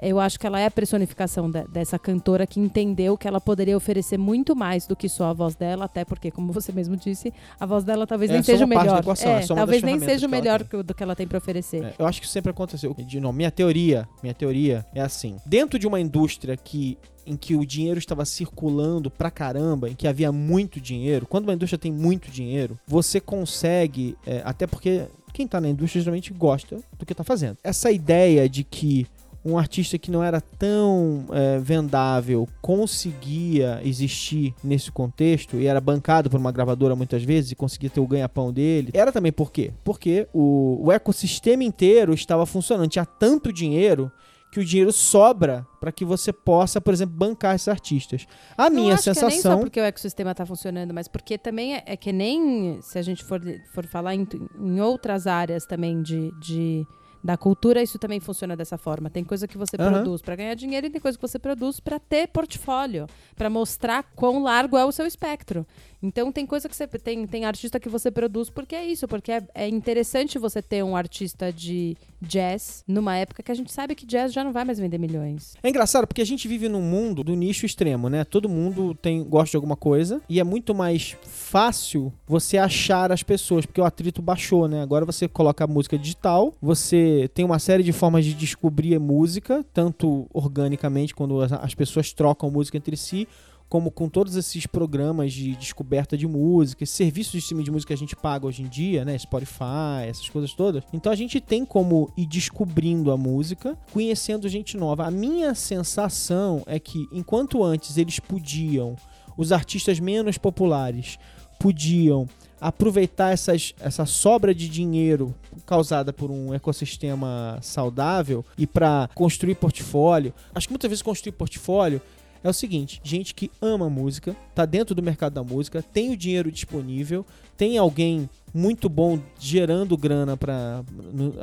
eu 0.00 0.18
acho 0.18 0.40
que 0.40 0.46
ela 0.46 0.58
é 0.58 0.66
a 0.66 0.70
personificação 0.70 1.50
de, 1.50 1.62
dessa 1.64 1.98
cantora 1.98 2.46
que 2.46 2.58
entendeu 2.58 3.16
que 3.16 3.28
ela 3.28 3.40
poderia 3.40 3.76
oferecer 3.76 4.16
muito 4.16 4.56
mais 4.56 4.86
do 4.86 4.96
que 4.96 5.08
só 5.08 5.24
a 5.26 5.32
voz 5.34 5.54
dela, 5.54 5.84
até 5.84 6.02
porque, 6.02 6.30
como 6.30 6.50
você 6.50 6.72
mesmo 6.72 6.96
disse, 6.96 7.32
a 7.58 7.66
voz 7.66 7.84
dela 7.84 8.06
talvez 8.06 8.30
é, 8.30 8.34
nem 8.34 8.42
seja 8.42 8.64
o 8.64 8.68
melhor. 8.68 9.00
Equação, 9.00 9.30
é, 9.30 9.42
é 9.42 9.46
talvez 9.46 9.82
nem 9.82 10.00
seja 10.00 10.26
o 10.26 10.30
melhor 10.30 10.64
que 10.64 10.82
do 10.82 10.94
que 10.94 11.02
ela 11.02 11.14
tem 11.14 11.26
para 11.26 11.36
oferecer. 11.36 11.84
É, 11.84 11.94
eu 11.98 12.06
acho 12.06 12.20
que 12.22 12.28
sempre 12.28 12.50
aconteceu. 12.50 12.94
De 12.94 13.20
novo, 13.20 13.36
minha 13.36 13.50
teoria, 13.50 14.08
minha 14.22 14.34
teoria 14.34 14.86
é 14.94 15.02
assim: 15.02 15.36
dentro 15.44 15.78
de 15.78 15.86
uma 15.86 16.00
indústria 16.00 16.56
que 16.56 16.96
em 17.26 17.36
que 17.36 17.54
o 17.54 17.64
dinheiro 17.64 17.98
estava 17.98 18.24
circulando 18.24 19.10
pra 19.10 19.30
caramba, 19.30 19.88
em 19.88 19.94
que 19.94 20.08
havia 20.08 20.32
muito 20.32 20.80
dinheiro, 20.80 21.26
quando 21.26 21.44
uma 21.44 21.52
indústria 21.52 21.78
tem 21.78 21.92
muito 21.92 22.30
dinheiro, 22.30 22.78
você 22.86 23.20
consegue, 23.20 24.16
é, 24.26 24.42
até 24.44 24.66
porque 24.66 25.06
quem 25.40 25.46
está 25.46 25.58
na 25.58 25.70
indústria 25.70 26.02
geralmente 26.02 26.34
gosta 26.34 26.76
do 26.98 27.06
que 27.06 27.14
está 27.14 27.24
fazendo. 27.24 27.56
Essa 27.64 27.90
ideia 27.90 28.46
de 28.46 28.62
que 28.62 29.06
um 29.42 29.56
artista 29.56 29.96
que 29.96 30.10
não 30.10 30.22
era 30.22 30.38
tão 30.38 31.24
é, 31.32 31.58
vendável 31.58 32.46
conseguia 32.60 33.80
existir 33.82 34.54
nesse 34.62 34.92
contexto 34.92 35.56
e 35.56 35.66
era 35.66 35.80
bancado 35.80 36.28
por 36.28 36.38
uma 36.38 36.52
gravadora 36.52 36.94
muitas 36.94 37.22
vezes 37.22 37.52
e 37.52 37.54
conseguia 37.54 37.88
ter 37.88 38.00
o 38.00 38.06
ganha-pão 38.06 38.52
dele, 38.52 38.90
era 38.92 39.10
também 39.10 39.32
por 39.32 39.50
quê? 39.50 39.72
Porque 39.82 40.28
o, 40.30 40.78
o 40.82 40.92
ecossistema 40.92 41.64
inteiro 41.64 42.12
estava 42.12 42.44
funcionando, 42.44 42.90
tinha 42.90 43.06
tanto 43.06 43.50
dinheiro 43.50 44.12
que 44.50 44.58
o 44.58 44.64
dinheiro 44.64 44.92
sobra 44.92 45.66
para 45.78 45.92
que 45.92 46.04
você 46.04 46.32
possa, 46.32 46.80
por 46.80 46.92
exemplo, 46.92 47.14
bancar 47.16 47.54
esses 47.54 47.68
artistas. 47.68 48.26
A 48.56 48.68
não 48.68 48.82
minha 48.82 48.96
sensação. 48.96 49.28
Que 49.28 49.34
é 49.34 49.36
nem 49.36 49.42
só 49.42 49.56
porque 49.58 49.80
o 49.80 49.84
ecossistema 49.84 50.32
está 50.32 50.44
funcionando, 50.44 50.92
mas 50.92 51.06
porque 51.06 51.38
também 51.38 51.76
é, 51.76 51.82
é, 51.86 51.96
que 51.96 52.12
nem 52.12 52.80
se 52.82 52.98
a 52.98 53.02
gente 53.02 53.22
for, 53.22 53.40
for 53.72 53.86
falar 53.86 54.14
em, 54.14 54.26
em 54.58 54.80
outras 54.80 55.26
áreas 55.26 55.64
também 55.66 56.02
de, 56.02 56.32
de 56.40 56.86
da 57.22 57.36
cultura, 57.36 57.82
isso 57.82 57.98
também 57.98 58.18
funciona 58.18 58.56
dessa 58.56 58.78
forma. 58.78 59.10
Tem 59.10 59.22
coisa 59.22 59.46
que 59.46 59.58
você 59.58 59.76
Aham. 59.78 59.92
produz 59.92 60.22
para 60.22 60.36
ganhar 60.36 60.54
dinheiro 60.54 60.86
e 60.86 60.90
tem 60.90 61.00
coisa 61.00 61.18
que 61.18 61.22
você 61.22 61.38
produz 61.38 61.78
para 61.78 61.98
ter 61.98 62.28
portfólio, 62.28 63.06
para 63.36 63.50
mostrar 63.50 64.02
quão 64.16 64.42
largo 64.42 64.76
é 64.76 64.84
o 64.84 64.90
seu 64.92 65.06
espectro. 65.06 65.66
Então 66.02 66.32
tem 66.32 66.46
coisa 66.46 66.68
que 66.68 66.74
você 66.74 66.86
tem, 66.86 67.26
tem 67.26 67.44
artista 67.44 67.78
que 67.78 67.88
você 67.88 68.10
produz 68.10 68.48
porque 68.48 68.74
é 68.74 68.86
isso, 68.86 69.06
porque 69.06 69.32
é, 69.32 69.46
é 69.54 69.68
interessante 69.68 70.38
você 70.38 70.62
ter 70.62 70.82
um 70.82 70.96
artista 70.96 71.52
de 71.52 71.96
jazz 72.20 72.84
numa 72.86 73.16
época 73.16 73.42
que 73.42 73.50
a 73.50 73.54
gente 73.54 73.72
sabe 73.72 73.94
que 73.94 74.06
jazz 74.06 74.32
já 74.32 74.44
não 74.44 74.52
vai 74.52 74.64
mais 74.64 74.78
vender 74.78 74.98
milhões. 74.98 75.54
É 75.62 75.68
engraçado 75.68 76.06
porque 76.06 76.22
a 76.22 76.26
gente 76.26 76.46
vive 76.46 76.68
num 76.68 76.82
mundo 76.82 77.24
do 77.24 77.34
nicho 77.34 77.66
extremo, 77.66 78.08
né? 78.08 78.24
Todo 78.24 78.48
mundo 78.48 78.94
tem 78.94 79.22
gosta 79.24 79.52
de 79.52 79.56
alguma 79.56 79.76
coisa 79.76 80.20
e 80.28 80.40
é 80.40 80.44
muito 80.44 80.74
mais 80.74 81.16
fácil 81.22 82.12
você 82.26 82.58
achar 82.58 83.10
as 83.12 83.22
pessoas, 83.22 83.66
porque 83.66 83.80
o 83.80 83.84
atrito 83.84 84.22
baixou, 84.22 84.68
né? 84.68 84.82
Agora 84.82 85.04
você 85.04 85.28
coloca 85.28 85.64
a 85.64 85.66
música 85.66 85.98
digital, 85.98 86.54
você 86.60 87.30
tem 87.34 87.44
uma 87.44 87.58
série 87.58 87.82
de 87.82 87.92
formas 87.92 88.24
de 88.24 88.34
descobrir 88.34 88.98
música, 88.98 89.64
tanto 89.72 90.26
organicamente 90.32 91.14
quando 91.14 91.40
as 91.40 91.74
pessoas 91.74 92.12
trocam 92.12 92.50
música 92.50 92.76
entre 92.76 92.96
si, 92.96 93.26
como 93.70 93.88
com 93.88 94.08
todos 94.08 94.34
esses 94.34 94.66
programas 94.66 95.32
de 95.32 95.54
descoberta 95.54 96.18
de 96.18 96.26
música, 96.26 96.84
serviços 96.84 97.32
de 97.32 97.38
streaming 97.38 97.62
de 97.62 97.70
música 97.70 97.88
que 97.90 97.94
a 97.94 97.96
gente 97.96 98.16
paga 98.16 98.44
hoje 98.44 98.62
em 98.62 98.68
dia, 98.68 99.04
né? 99.04 99.16
Spotify, 99.16 100.08
essas 100.08 100.28
coisas 100.28 100.52
todas. 100.52 100.82
Então 100.92 101.12
a 101.12 101.14
gente 101.14 101.40
tem 101.40 101.64
como 101.64 102.12
ir 102.16 102.26
descobrindo 102.26 103.12
a 103.12 103.16
música, 103.16 103.78
conhecendo 103.92 104.48
gente 104.48 104.76
nova. 104.76 105.06
A 105.06 105.10
minha 105.10 105.54
sensação 105.54 106.64
é 106.66 106.80
que 106.80 107.06
enquanto 107.12 107.62
antes 107.62 107.96
eles 107.96 108.18
podiam, 108.18 108.96
os 109.36 109.52
artistas 109.52 110.00
menos 110.00 110.36
populares 110.36 111.16
podiam 111.60 112.28
aproveitar 112.60 113.32
essas, 113.32 113.72
essa 113.80 114.04
sobra 114.04 114.52
de 114.52 114.68
dinheiro 114.68 115.32
causada 115.64 116.12
por 116.12 116.28
um 116.28 116.52
ecossistema 116.52 117.58
saudável 117.62 118.44
e 118.58 118.66
para 118.66 119.08
construir 119.14 119.54
portfólio. 119.54 120.34
Acho 120.52 120.66
que 120.66 120.72
muitas 120.72 120.88
vezes 120.88 121.02
construir 121.02 121.32
portfólio 121.32 122.02
é 122.42 122.48
o 122.48 122.52
seguinte: 122.52 123.00
gente 123.02 123.34
que 123.34 123.50
ama 123.60 123.88
música, 123.88 124.36
tá 124.54 124.64
dentro 124.64 124.94
do 124.94 125.02
mercado 125.02 125.34
da 125.34 125.42
música, 125.42 125.82
tem 125.82 126.12
o 126.12 126.16
dinheiro 126.16 126.50
disponível, 126.50 127.24
tem 127.56 127.78
alguém 127.78 128.28
muito 128.52 128.88
bom 128.88 129.20
gerando 129.38 129.96
grana 129.96 130.36
para 130.36 130.82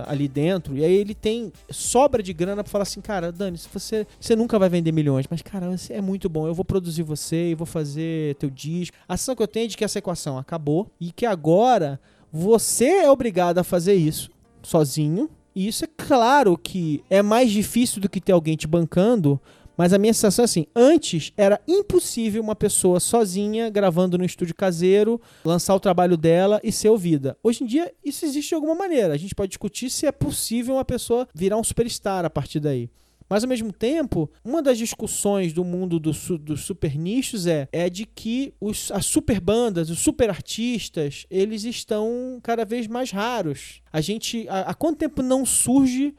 ali 0.05 0.27
dentro, 0.27 0.77
e 0.77 0.83
aí 0.83 0.93
ele 0.93 1.15
tem 1.15 1.53
sobra 1.69 2.21
de 2.21 2.33
grana 2.33 2.63
para 2.63 2.71
falar 2.71 2.83
assim, 2.83 2.99
cara, 2.99 3.31
Dani, 3.31 3.57
você, 3.57 4.05
você 4.19 4.35
nunca 4.35 4.59
vai 4.59 4.67
vender 4.67 4.91
milhões, 4.91 5.25
mas 5.29 5.41
cara, 5.41 5.69
você 5.69 5.93
é 5.93 6.01
muito 6.01 6.27
bom, 6.27 6.47
eu 6.47 6.53
vou 6.53 6.65
produzir 6.65 7.03
você 7.03 7.51
e 7.51 7.55
vou 7.55 7.65
fazer 7.65 8.35
teu 8.35 8.49
disco. 8.49 8.97
A 9.07 9.15
sensação 9.15 9.35
que 9.35 9.43
eu 9.43 9.47
tenho 9.47 9.65
é 9.65 9.67
de 9.67 9.77
que 9.77 9.85
essa 9.85 9.99
equação 9.99 10.37
acabou 10.37 10.91
e 10.99 11.11
que 11.11 11.25
agora 11.25 11.99
você 12.31 12.85
é 12.85 13.11
obrigado 13.11 13.59
a 13.59 13.63
fazer 13.63 13.93
isso 13.93 14.29
sozinho. 14.61 15.29
E 15.55 15.67
isso 15.67 15.85
é 15.85 15.87
claro 15.97 16.55
que 16.55 17.03
é 17.09 17.21
mais 17.23 17.49
difícil 17.49 17.99
do 17.99 18.07
que 18.07 18.21
ter 18.21 18.31
alguém 18.31 18.55
te 18.55 18.67
bancando, 18.67 19.41
mas 19.77 19.93
a 19.93 19.97
minha 19.99 20.13
sensação 20.13 20.43
é 20.43 20.45
assim: 20.45 20.65
antes 20.75 21.31
era 21.37 21.61
impossível 21.67 22.41
uma 22.41 22.55
pessoa 22.55 22.99
sozinha, 22.99 23.69
gravando 23.69 24.17
no 24.17 24.25
estúdio 24.25 24.55
caseiro, 24.55 25.21
lançar 25.45 25.75
o 25.75 25.79
trabalho 25.79 26.17
dela 26.17 26.59
e 26.63 26.71
ser 26.71 26.89
ouvida. 26.89 27.37
Hoje 27.43 27.63
em 27.63 27.67
dia, 27.67 27.93
isso 28.03 28.25
existe 28.25 28.49
de 28.49 28.55
alguma 28.55 28.73
maneira. 28.73 29.13
A 29.13 29.17
gente 29.17 29.35
pode 29.35 29.49
discutir 29.49 29.89
se 29.89 30.07
é 30.07 30.11
possível 30.11 30.75
uma 30.75 30.85
pessoa 30.85 31.27
virar 31.33 31.57
um 31.57 31.63
superstar 31.63 32.25
a 32.25 32.29
partir 32.29 32.59
daí. 32.59 32.89
Mas 33.29 33.43
ao 33.43 33.49
mesmo 33.49 33.73
tempo, 33.73 34.31
uma 34.43 34.61
das 34.61 34.77
discussões 34.77 35.51
do 35.51 35.63
mundo 35.63 35.99
do 35.99 36.11
dos 36.37 36.61
super 36.61 36.97
nichos 36.97 37.45
é, 37.45 37.67
é 37.71 37.89
de 37.89 38.05
que 38.05 38.53
os, 38.59 38.89
as 38.91 39.05
super 39.05 39.39
bandas, 39.41 39.89
os 39.89 39.99
super 39.99 40.29
artistas, 40.29 41.25
eles 41.29 41.65
estão 41.65 42.39
cada 42.41 42.63
vez 42.63 42.87
mais 42.87 43.11
raros. 43.11 43.81
A 43.91 43.99
gente. 43.99 44.47
Há 44.49 44.73
quanto 44.73 44.99
tempo 44.99 45.21
não 45.21 45.45
surge 45.45 46.15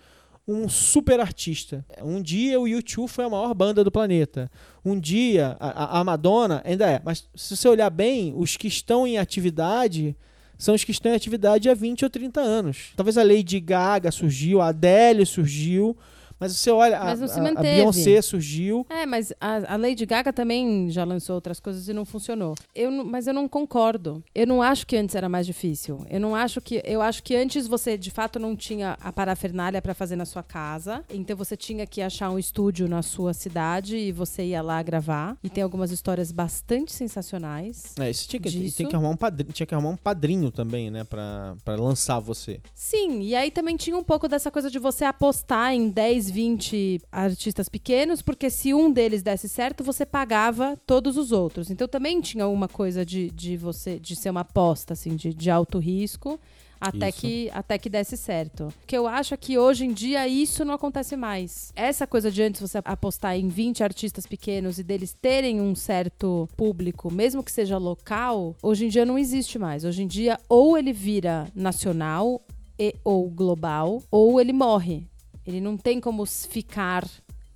um 0.48 0.66
super 0.66 1.20
artista. 1.20 1.84
Um 2.02 2.22
dia 2.22 2.58
o 2.58 2.64
U2 2.64 3.06
foi 3.06 3.26
a 3.26 3.28
maior 3.28 3.52
banda 3.52 3.84
do 3.84 3.92
planeta. 3.92 4.50
Um 4.82 4.98
dia 4.98 5.58
a, 5.60 6.00
a 6.00 6.04
Madonna 6.04 6.62
ainda 6.64 6.90
é. 6.90 7.02
Mas 7.04 7.28
se 7.34 7.54
você 7.54 7.68
olhar 7.68 7.90
bem, 7.90 8.32
os 8.34 8.56
que 8.56 8.66
estão 8.66 9.06
em 9.06 9.18
atividade 9.18 10.16
são 10.56 10.74
os 10.74 10.82
que 10.82 10.90
estão 10.90 11.12
em 11.12 11.14
atividade 11.14 11.68
há 11.68 11.74
20 11.74 12.04
ou 12.04 12.10
30 12.10 12.40
anos. 12.40 12.92
Talvez 12.96 13.18
a 13.18 13.22
Lady 13.22 13.60
Gaga 13.60 14.10
surgiu, 14.10 14.60
a 14.62 14.68
Adele 14.68 15.26
surgiu. 15.26 15.96
Mas 16.40 16.56
você 16.56 16.70
olha, 16.70 16.98
a, 17.00 17.04
Mas 17.04 17.20
não 17.20 17.28
se 17.28 17.40
a- 17.40 17.48
a. 17.50 17.54
Beyoncé 17.62 18.22
surgiu. 18.22 18.86
É, 18.88 19.04
mas 19.06 19.32
a, 19.40 19.74
a 19.74 19.76
Lady 19.76 20.04
Gaga 20.06 20.32
também 20.32 20.90
já 20.90 21.04
lançou 21.04 21.34
outras 21.34 21.58
coisas 21.60 21.88
e 21.88 21.92
não 21.92 22.04
funcionou. 22.04 22.54
Eu, 22.74 22.90
mas 23.04 23.26
eu 23.26 23.34
não 23.34 23.48
concordo. 23.48 24.22
Eu 24.34 24.46
não 24.46 24.62
acho 24.62 24.86
que 24.86 24.96
antes 24.96 25.14
era 25.14 25.28
mais 25.28 25.46
difícil. 25.46 26.04
Eu 26.10 26.20
não 26.20 26.34
acho 26.34 26.60
que. 26.60 26.80
Eu 26.84 27.02
acho 27.02 27.22
que 27.22 27.34
antes 27.34 27.66
você 27.66 27.96
de 27.98 28.10
fato 28.10 28.38
não 28.38 28.54
tinha 28.56 28.96
a 29.00 29.12
parafernália 29.12 29.82
pra 29.82 29.94
fazer 29.94 30.16
na 30.16 30.24
sua 30.24 30.42
casa. 30.42 31.04
Então 31.10 31.36
você 31.36 31.56
tinha 31.56 31.86
que 31.86 32.00
achar 32.00 32.30
um 32.30 32.38
estúdio 32.38 32.88
na 32.88 33.02
sua 33.02 33.32
cidade 33.34 33.96
e 33.96 34.12
você 34.12 34.44
ia 34.44 34.62
lá 34.62 34.82
gravar. 34.82 35.36
E 35.42 35.48
tem 35.50 35.62
algumas 35.62 35.90
histórias 35.90 36.30
bastante 36.32 36.92
sensacionais. 36.92 37.94
É, 37.98 38.12
você 38.12 38.26
tinha 38.28 38.40
que, 38.40 38.48
Disso. 38.48 38.76
tem 38.76 38.86
que 38.86 38.94
arrumar 38.94 39.10
um 39.10 39.16
padrinho, 39.16 39.52
tinha 39.52 39.66
que 39.66 39.74
arrumar 39.74 39.90
um 39.90 39.96
padrinho 39.96 40.50
também, 40.50 40.90
né, 40.90 41.04
Pra 41.04 41.56
pra 41.64 41.74
lançar 41.76 42.18
você. 42.18 42.60
Sim, 42.74 43.20
e 43.22 43.34
aí 43.34 43.50
também 43.50 43.76
tinha 43.76 43.96
um 43.96 44.02
pouco 44.04 44.28
dessa 44.28 44.50
coisa 44.50 44.70
de 44.70 44.78
você 44.78 45.04
apostar 45.04 45.72
em 45.72 45.88
10, 45.88 46.27
20 46.30 47.00
artistas 47.10 47.68
pequenos, 47.68 48.22
porque 48.22 48.50
se 48.50 48.72
um 48.74 48.90
deles 48.90 49.22
desse 49.22 49.48
certo, 49.48 49.84
você 49.84 50.04
pagava 50.04 50.78
todos 50.86 51.16
os 51.16 51.32
outros. 51.32 51.70
Então 51.70 51.88
também 51.88 52.20
tinha 52.20 52.46
uma 52.46 52.68
coisa 52.68 53.04
de, 53.04 53.30
de 53.30 53.56
você 53.56 53.98
de 53.98 54.16
ser 54.16 54.30
uma 54.30 54.40
aposta, 54.40 54.92
assim, 54.92 55.16
de, 55.16 55.34
de 55.34 55.50
alto 55.50 55.78
risco. 55.78 56.38
Até 56.80 57.08
Isso. 57.08 57.18
que, 57.18 57.50
até 57.52 57.76
que 57.76 57.90
desse 57.90 58.16
certo. 58.16 58.68
O 58.68 58.86
que 58.86 58.96
eu 58.96 59.06
acho 59.06 59.34
é 59.34 59.36
que 59.36 59.58
hoje 59.58 59.84
em 59.84 59.92
dia 59.92 60.28
isso 60.28 60.64
não 60.64 60.74
acontece 60.74 61.16
mais. 61.16 61.72
Essa 61.74 62.06
coisa 62.06 62.30
de 62.30 62.40
antes 62.42 62.60
você 62.60 62.78
apostar 62.84 63.36
em 63.36 63.48
20 63.48 63.82
artistas 63.82 64.26
pequenos 64.26 64.78
e 64.78 64.84
deles 64.84 65.12
terem 65.20 65.60
um 65.60 65.74
certo 65.74 66.48
público, 66.56 67.12
mesmo 67.12 67.42
que 67.42 67.50
seja 67.50 67.76
local, 67.78 68.54
hoje 68.62 68.86
em 68.86 68.88
dia 68.88 69.04
não 69.04 69.18
existe 69.18 69.58
mais. 69.58 69.84
Hoje 69.84 70.04
em 70.04 70.06
dia, 70.06 70.38
ou 70.48 70.78
ele 70.78 70.92
vira 70.92 71.48
nacional 71.54 72.40
e, 72.78 72.94
ou 73.02 73.28
global, 73.28 74.02
ou 74.10 74.40
ele 74.40 74.52
morre. 74.52 75.04
Ele 75.48 75.62
não 75.62 75.78
tem 75.78 75.98
como 75.98 76.26
ficar 76.26 77.08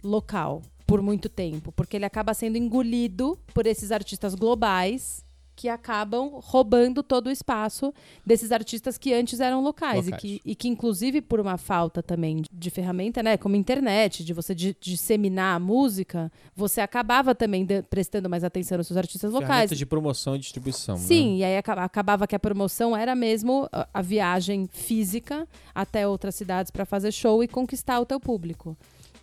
local 0.02 0.62
por 0.87 1.02
muito 1.02 1.28
tempo, 1.28 1.70
porque 1.72 1.94
ele 1.94 2.07
acaba 2.07 2.33
sendo 2.33 2.57
engolido 2.57 3.38
por 3.52 3.66
esses 3.66 3.92
artistas 3.92 4.35
globais 4.35 5.22
que 5.62 5.68
acabam 5.68 6.40
roubando 6.42 7.05
todo 7.05 7.29
o 7.29 7.31
espaço 7.31 7.94
desses 8.27 8.51
artistas 8.51 8.98
que 8.98 9.14
antes 9.14 9.38
eram 9.38 9.62
locais, 9.62 10.07
Locais. 10.07 10.25
E, 10.25 10.27
que, 10.40 10.42
e 10.44 10.55
que 10.57 10.66
inclusive 10.66 11.20
por 11.22 11.38
uma 11.38 11.57
falta 11.57 12.03
também 12.03 12.42
de 12.53 12.68
ferramenta, 12.68 13.22
né, 13.22 13.37
como 13.37 13.55
internet, 13.55 14.25
de 14.25 14.33
você 14.33 14.57
di- 14.57 14.77
disseminar 14.81 15.55
a 15.55 15.61
música, 15.61 16.33
você 16.57 16.81
acabava 16.81 17.33
também 17.33 17.64
de- 17.64 17.81
prestando 17.83 18.29
mais 18.29 18.42
atenção 18.42 18.77
nos 18.77 18.88
seus 18.88 18.96
artistas 18.96 19.31
locais. 19.33 19.51
Ferramenta 19.51 19.77
de 19.77 19.87
promoção 19.87 20.35
e 20.35 20.40
distribuição. 20.40 20.96
né? 20.96 21.01
Sim, 21.01 21.37
e 21.37 21.44
aí 21.44 21.57
aca- 21.57 21.85
acabava 21.85 22.27
que 22.27 22.35
a 22.35 22.40
promoção 22.40 22.96
era 22.96 23.14
mesmo 23.14 23.68
a, 23.70 23.87
a 23.94 24.03
viagem 24.03 24.66
física 24.66 25.46
até 25.72 26.09
outras 26.09 26.35
cidades 26.35 26.72
para 26.72 26.85
fazer 26.85 27.12
show 27.12 27.40
e 27.44 27.46
conquistar 27.46 28.01
o 28.01 28.05
teu 28.05 28.18
público. 28.18 28.77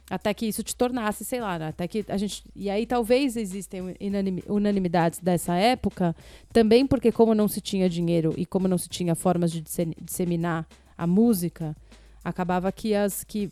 Até 0.09 0.33
que 0.33 0.45
isso 0.47 0.63
te 0.63 0.75
tornasse, 0.75 1.23
sei 1.23 1.39
lá, 1.39 1.59
né? 1.59 1.67
até 1.67 1.87
que 1.87 2.03
a 2.07 2.17
gente. 2.17 2.43
E 2.55 2.69
aí 2.69 2.85
talvez 2.85 3.37
existem 3.37 3.95
unanimi- 4.01 4.43
unanimidades 4.47 5.19
dessa 5.19 5.55
época, 5.55 6.15
também 6.51 6.87
porque, 6.87 7.11
como 7.11 7.35
não 7.35 7.47
se 7.47 7.61
tinha 7.61 7.87
dinheiro 7.87 8.33
e 8.35 8.45
como 8.45 8.67
não 8.67 8.77
se 8.77 8.89
tinha 8.89 9.13
formas 9.13 9.51
de 9.51 9.61
disse- 9.61 9.95
disseminar 10.01 10.67
a 10.97 11.05
música, 11.05 11.75
acabava 12.23 12.71
que 12.71 12.95
as. 12.95 13.23
Que, 13.23 13.51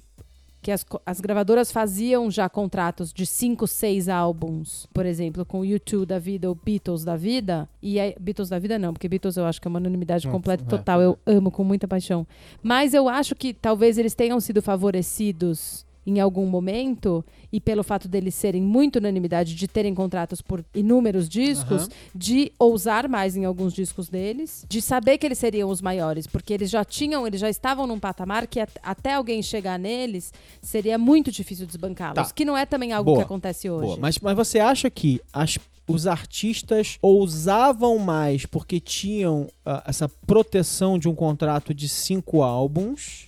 que 0.60 0.72
as, 0.72 0.84
as 1.06 1.22
gravadoras 1.22 1.72
faziam 1.72 2.30
já 2.32 2.50
contratos 2.50 3.14
de 3.14 3.26
cinco, 3.26 3.68
seis 3.68 4.10
álbuns, 4.10 4.88
por 4.92 5.06
exemplo, 5.06 5.46
com 5.46 5.60
o 5.62 5.64
U2 5.64 6.06
da 6.06 6.18
vida 6.20 6.50
ou 6.50 6.56
Beatles 6.56 7.06
da 7.06 7.16
vida. 7.16 7.70
E 7.82 8.00
aí, 8.00 8.16
Beatles 8.20 8.50
da 8.50 8.58
vida 8.60 8.78
não, 8.80 8.92
porque 8.92 9.08
Beatles 9.08 9.38
eu 9.38 9.46
acho 9.46 9.62
que 9.62 9.68
é 9.68 9.70
uma 9.70 9.78
unanimidade 9.80 10.28
completa 10.28 10.64
e 10.64 10.66
é, 10.66 10.70
total. 10.70 11.00
Eu 11.02 11.18
amo 11.26 11.52
com 11.52 11.64
muita 11.64 11.88
paixão. 11.88 12.26
Mas 12.64 12.94
eu 12.96 13.08
acho 13.08 13.36
que 13.36 13.54
talvez 13.54 13.98
eles 14.00 14.16
tenham 14.16 14.40
sido 14.42 14.62
favorecidos 14.62 15.86
em 16.08 16.22
algum 16.22 16.46
momento, 16.46 17.24
e 17.52 17.60
pelo 17.60 17.84
fato 17.84 18.08
deles 18.08 18.34
serem 18.34 18.62
muito 18.62 18.96
unanimidade, 18.96 19.54
de 19.54 19.68
terem 19.68 19.94
contratos 19.94 20.42
por 20.42 20.64
inúmeros 20.74 21.28
discos, 21.28 21.82
Aham. 21.84 21.90
de 22.16 22.52
ousar 22.58 23.10
mais 23.10 23.36
em 23.36 23.44
alguns 23.44 23.74
discos 23.74 24.08
deles, 24.08 24.66
de 24.70 24.82
saber 24.82 25.18
que 25.18 25.26
eles 25.26 25.38
seriam 25.38 25.70
os 25.70 25.82
maiores, 25.82 26.26
porque 26.26 26.54
eles 26.54 26.70
já 26.70 26.86
tinham, 26.86 27.28
eles 27.28 27.42
já 27.42 27.50
estavam 27.50 27.86
num 27.86 28.00
patamar 28.00 28.48
que 28.48 28.62
at- 28.62 28.80
até 28.82 29.16
alguém 29.16 29.42
chegar 29.44 29.78
neles 29.78 30.32
seria 30.62 30.98
muito 30.98 31.30
difícil 31.30 31.68
desbancá-los, 31.68 32.16
Tá. 32.30 32.34
que 32.34 32.46
não 32.46 32.56
é 32.58 32.66
também 32.66 32.94
algo 32.94 33.12
Boa. 33.12 33.18
que 33.18 33.24
acontece 33.26 33.70
hoje. 33.70 33.88
Boa, 33.88 33.98
mas, 34.00 34.18
mas 34.20 34.34
você 34.36 34.60
acha 34.60 34.90
que 34.90 35.20
as- 35.34 35.60
os 35.90 36.08
artistas 36.08 36.98
ousavam 37.02 37.98
mais 38.00 38.46
porque 38.46 38.80
tinham 38.80 39.48
ah, 39.66 39.84
essa 39.86 40.08
proteção 40.26 40.98
de 40.98 41.10
um 41.10 41.16
contrato 41.16 41.74
de 41.74 41.90
cinco 41.90 42.42
álbuns? 42.44 43.27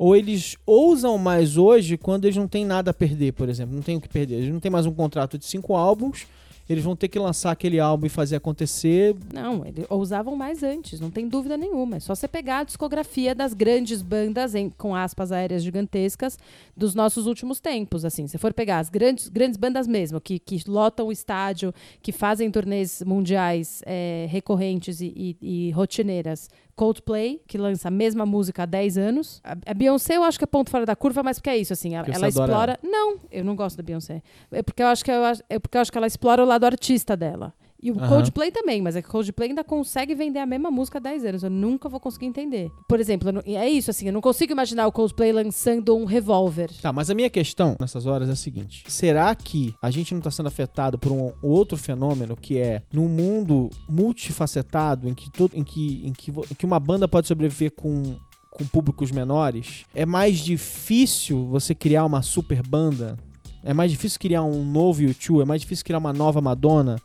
Ou 0.00 0.16
eles 0.16 0.56
ousam 0.64 1.18
mais 1.18 1.58
hoje 1.58 1.98
quando 1.98 2.24
eles 2.24 2.34
não 2.34 2.48
têm 2.48 2.64
nada 2.64 2.90
a 2.90 2.94
perder, 2.94 3.34
por 3.34 3.50
exemplo? 3.50 3.74
Não 3.74 3.82
tem 3.82 3.98
o 3.98 4.00
que 4.00 4.08
perder. 4.08 4.36
Eles 4.36 4.50
não 4.50 4.58
têm 4.58 4.70
mais 4.70 4.86
um 4.86 4.94
contrato 4.94 5.36
de 5.36 5.44
cinco 5.44 5.76
álbuns. 5.76 6.26
eles 6.72 6.84
vão 6.84 6.94
ter 6.94 7.08
que 7.08 7.18
lançar 7.18 7.50
aquele 7.50 7.80
álbum 7.80 8.06
e 8.06 8.08
fazer 8.08 8.36
acontecer. 8.36 9.14
Não, 9.34 9.66
eles 9.66 9.84
usavam 9.90 10.36
mais 10.36 10.62
antes, 10.62 11.00
não 11.00 11.10
tem 11.10 11.28
dúvida 11.28 11.56
nenhuma. 11.56 11.96
É 11.96 12.00
só 12.00 12.14
você 12.14 12.28
pegar 12.28 12.60
a 12.60 12.64
discografia 12.64 13.34
das 13.34 13.52
grandes 13.52 14.00
bandas, 14.00 14.54
em, 14.54 14.70
com 14.70 14.94
aspas 14.94 15.32
aéreas 15.32 15.62
gigantescas, 15.62 16.38
dos 16.76 16.94
nossos 16.94 17.26
últimos 17.26 17.60
tempos. 17.60 18.04
Assim, 18.04 18.26
se 18.26 18.38
for 18.38 18.54
pegar 18.54 18.78
as 18.78 18.88
grandes, 18.88 19.28
grandes 19.28 19.58
bandas 19.58 19.86
mesmo, 19.86 20.20
que, 20.20 20.38
que 20.38 20.62
lotam 20.66 21.08
o 21.08 21.12
estádio, 21.12 21.74
que 22.00 22.12
fazem 22.12 22.50
turnês 22.50 23.02
mundiais 23.04 23.82
é, 23.84 24.26
recorrentes 24.30 25.00
e, 25.00 25.36
e, 25.42 25.66
e 25.68 25.70
rotineiras, 25.72 26.48
Coldplay, 26.80 27.42
que 27.46 27.58
lança 27.58 27.88
a 27.88 27.90
mesma 27.90 28.24
música 28.24 28.62
há 28.62 28.66
10 28.66 28.96
anos. 28.96 29.42
A, 29.44 29.74
Beyoncé 29.74 30.16
eu 30.16 30.22
acho 30.24 30.38
que 30.38 30.44
é 30.44 30.46
ponto 30.46 30.70
fora 30.70 30.86
da 30.86 30.96
curva, 30.96 31.22
mas 31.22 31.38
porque 31.38 31.50
é 31.50 31.58
isso, 31.58 31.74
assim, 31.74 31.94
ela, 31.94 32.04
Porque 32.04 32.16
ela 32.16 32.28
adora 32.28 32.50
explora. 32.50 32.80
Não, 32.82 33.18
eu 33.30 33.44
não 33.44 33.54
gosto 33.54 33.76
da 33.76 33.82
Beyoncé. 33.82 34.22
É 34.50 34.62
porque 34.62 34.82
eu 34.82 34.86
acho 34.86 35.04
que 35.04 35.10
eu, 35.10 35.22
é 35.50 35.58
porque 35.58 35.76
eu 35.76 35.82
acho 35.82 35.92
que 35.92 35.98
ela 35.98 36.06
explora 36.06 36.42
o 36.42 36.46
lado 36.46 36.64
artista 36.64 37.14
dela. 37.14 37.52
E 37.82 37.90
o 37.90 37.98
Aham. 37.98 38.08
Coldplay 38.08 38.50
também, 38.50 38.82
mas 38.82 38.94
é 38.94 39.00
que 39.00 39.08
o 39.08 39.10
Coldplay 39.10 39.48
ainda 39.50 39.64
consegue 39.64 40.14
vender 40.14 40.38
a 40.38 40.44
mesma 40.46 40.70
música 40.70 40.98
há 40.98 41.00
10 41.00 41.24
anos. 41.24 41.42
Eu 41.42 41.48
nunca 41.50 41.88
vou 41.88 41.98
conseguir 41.98 42.26
entender. 42.26 42.70
Por 42.86 43.00
exemplo, 43.00 43.32
não- 43.32 43.42
é 43.46 43.68
isso, 43.70 43.90
assim, 43.90 44.06
eu 44.06 44.12
não 44.12 44.20
consigo 44.20 44.52
imaginar 44.52 44.86
o 44.86 44.92
Coldplay 44.92 45.32
lançando 45.32 45.96
um 45.96 46.04
revólver. 46.04 46.70
Tá, 46.82 46.92
mas 46.92 47.08
a 47.08 47.14
minha 47.14 47.30
questão 47.30 47.76
nessas 47.80 48.04
horas 48.04 48.28
é 48.28 48.32
a 48.32 48.36
seguinte: 48.36 48.84
será 48.86 49.34
que 49.34 49.74
a 49.80 49.90
gente 49.90 50.12
não 50.12 50.18
está 50.18 50.30
sendo 50.30 50.46
afetado 50.48 50.98
por 50.98 51.10
um 51.10 51.32
outro 51.42 51.78
fenômeno 51.78 52.36
que 52.36 52.58
é 52.58 52.82
num 52.92 53.08
mundo 53.08 53.70
multifacetado 53.88 55.08
em 55.08 55.14
que, 55.14 55.30
todo, 55.30 55.56
em 55.56 55.64
que, 55.64 56.02
em 56.06 56.12
que, 56.12 56.30
em 56.30 56.54
que 56.54 56.66
uma 56.66 56.78
banda 56.78 57.08
pode 57.08 57.26
sobreviver 57.28 57.70
com, 57.72 58.16
com 58.50 58.66
públicos 58.66 59.10
menores? 59.10 59.84
É 59.94 60.04
mais 60.04 60.38
difícil 60.38 61.46
você 61.46 61.74
criar 61.74 62.04
uma 62.04 62.20
super 62.22 62.62
banda? 62.62 63.16
É 63.62 63.72
mais 63.74 63.90
difícil 63.90 64.18
criar 64.20 64.42
um 64.42 64.64
novo 64.64 65.02
YouTube? 65.02 65.42
É 65.42 65.44
mais 65.44 65.60
difícil 65.60 65.84
criar 65.84 65.98
uma 65.98 66.12
nova 66.12 66.40
Madonna? 66.40 66.96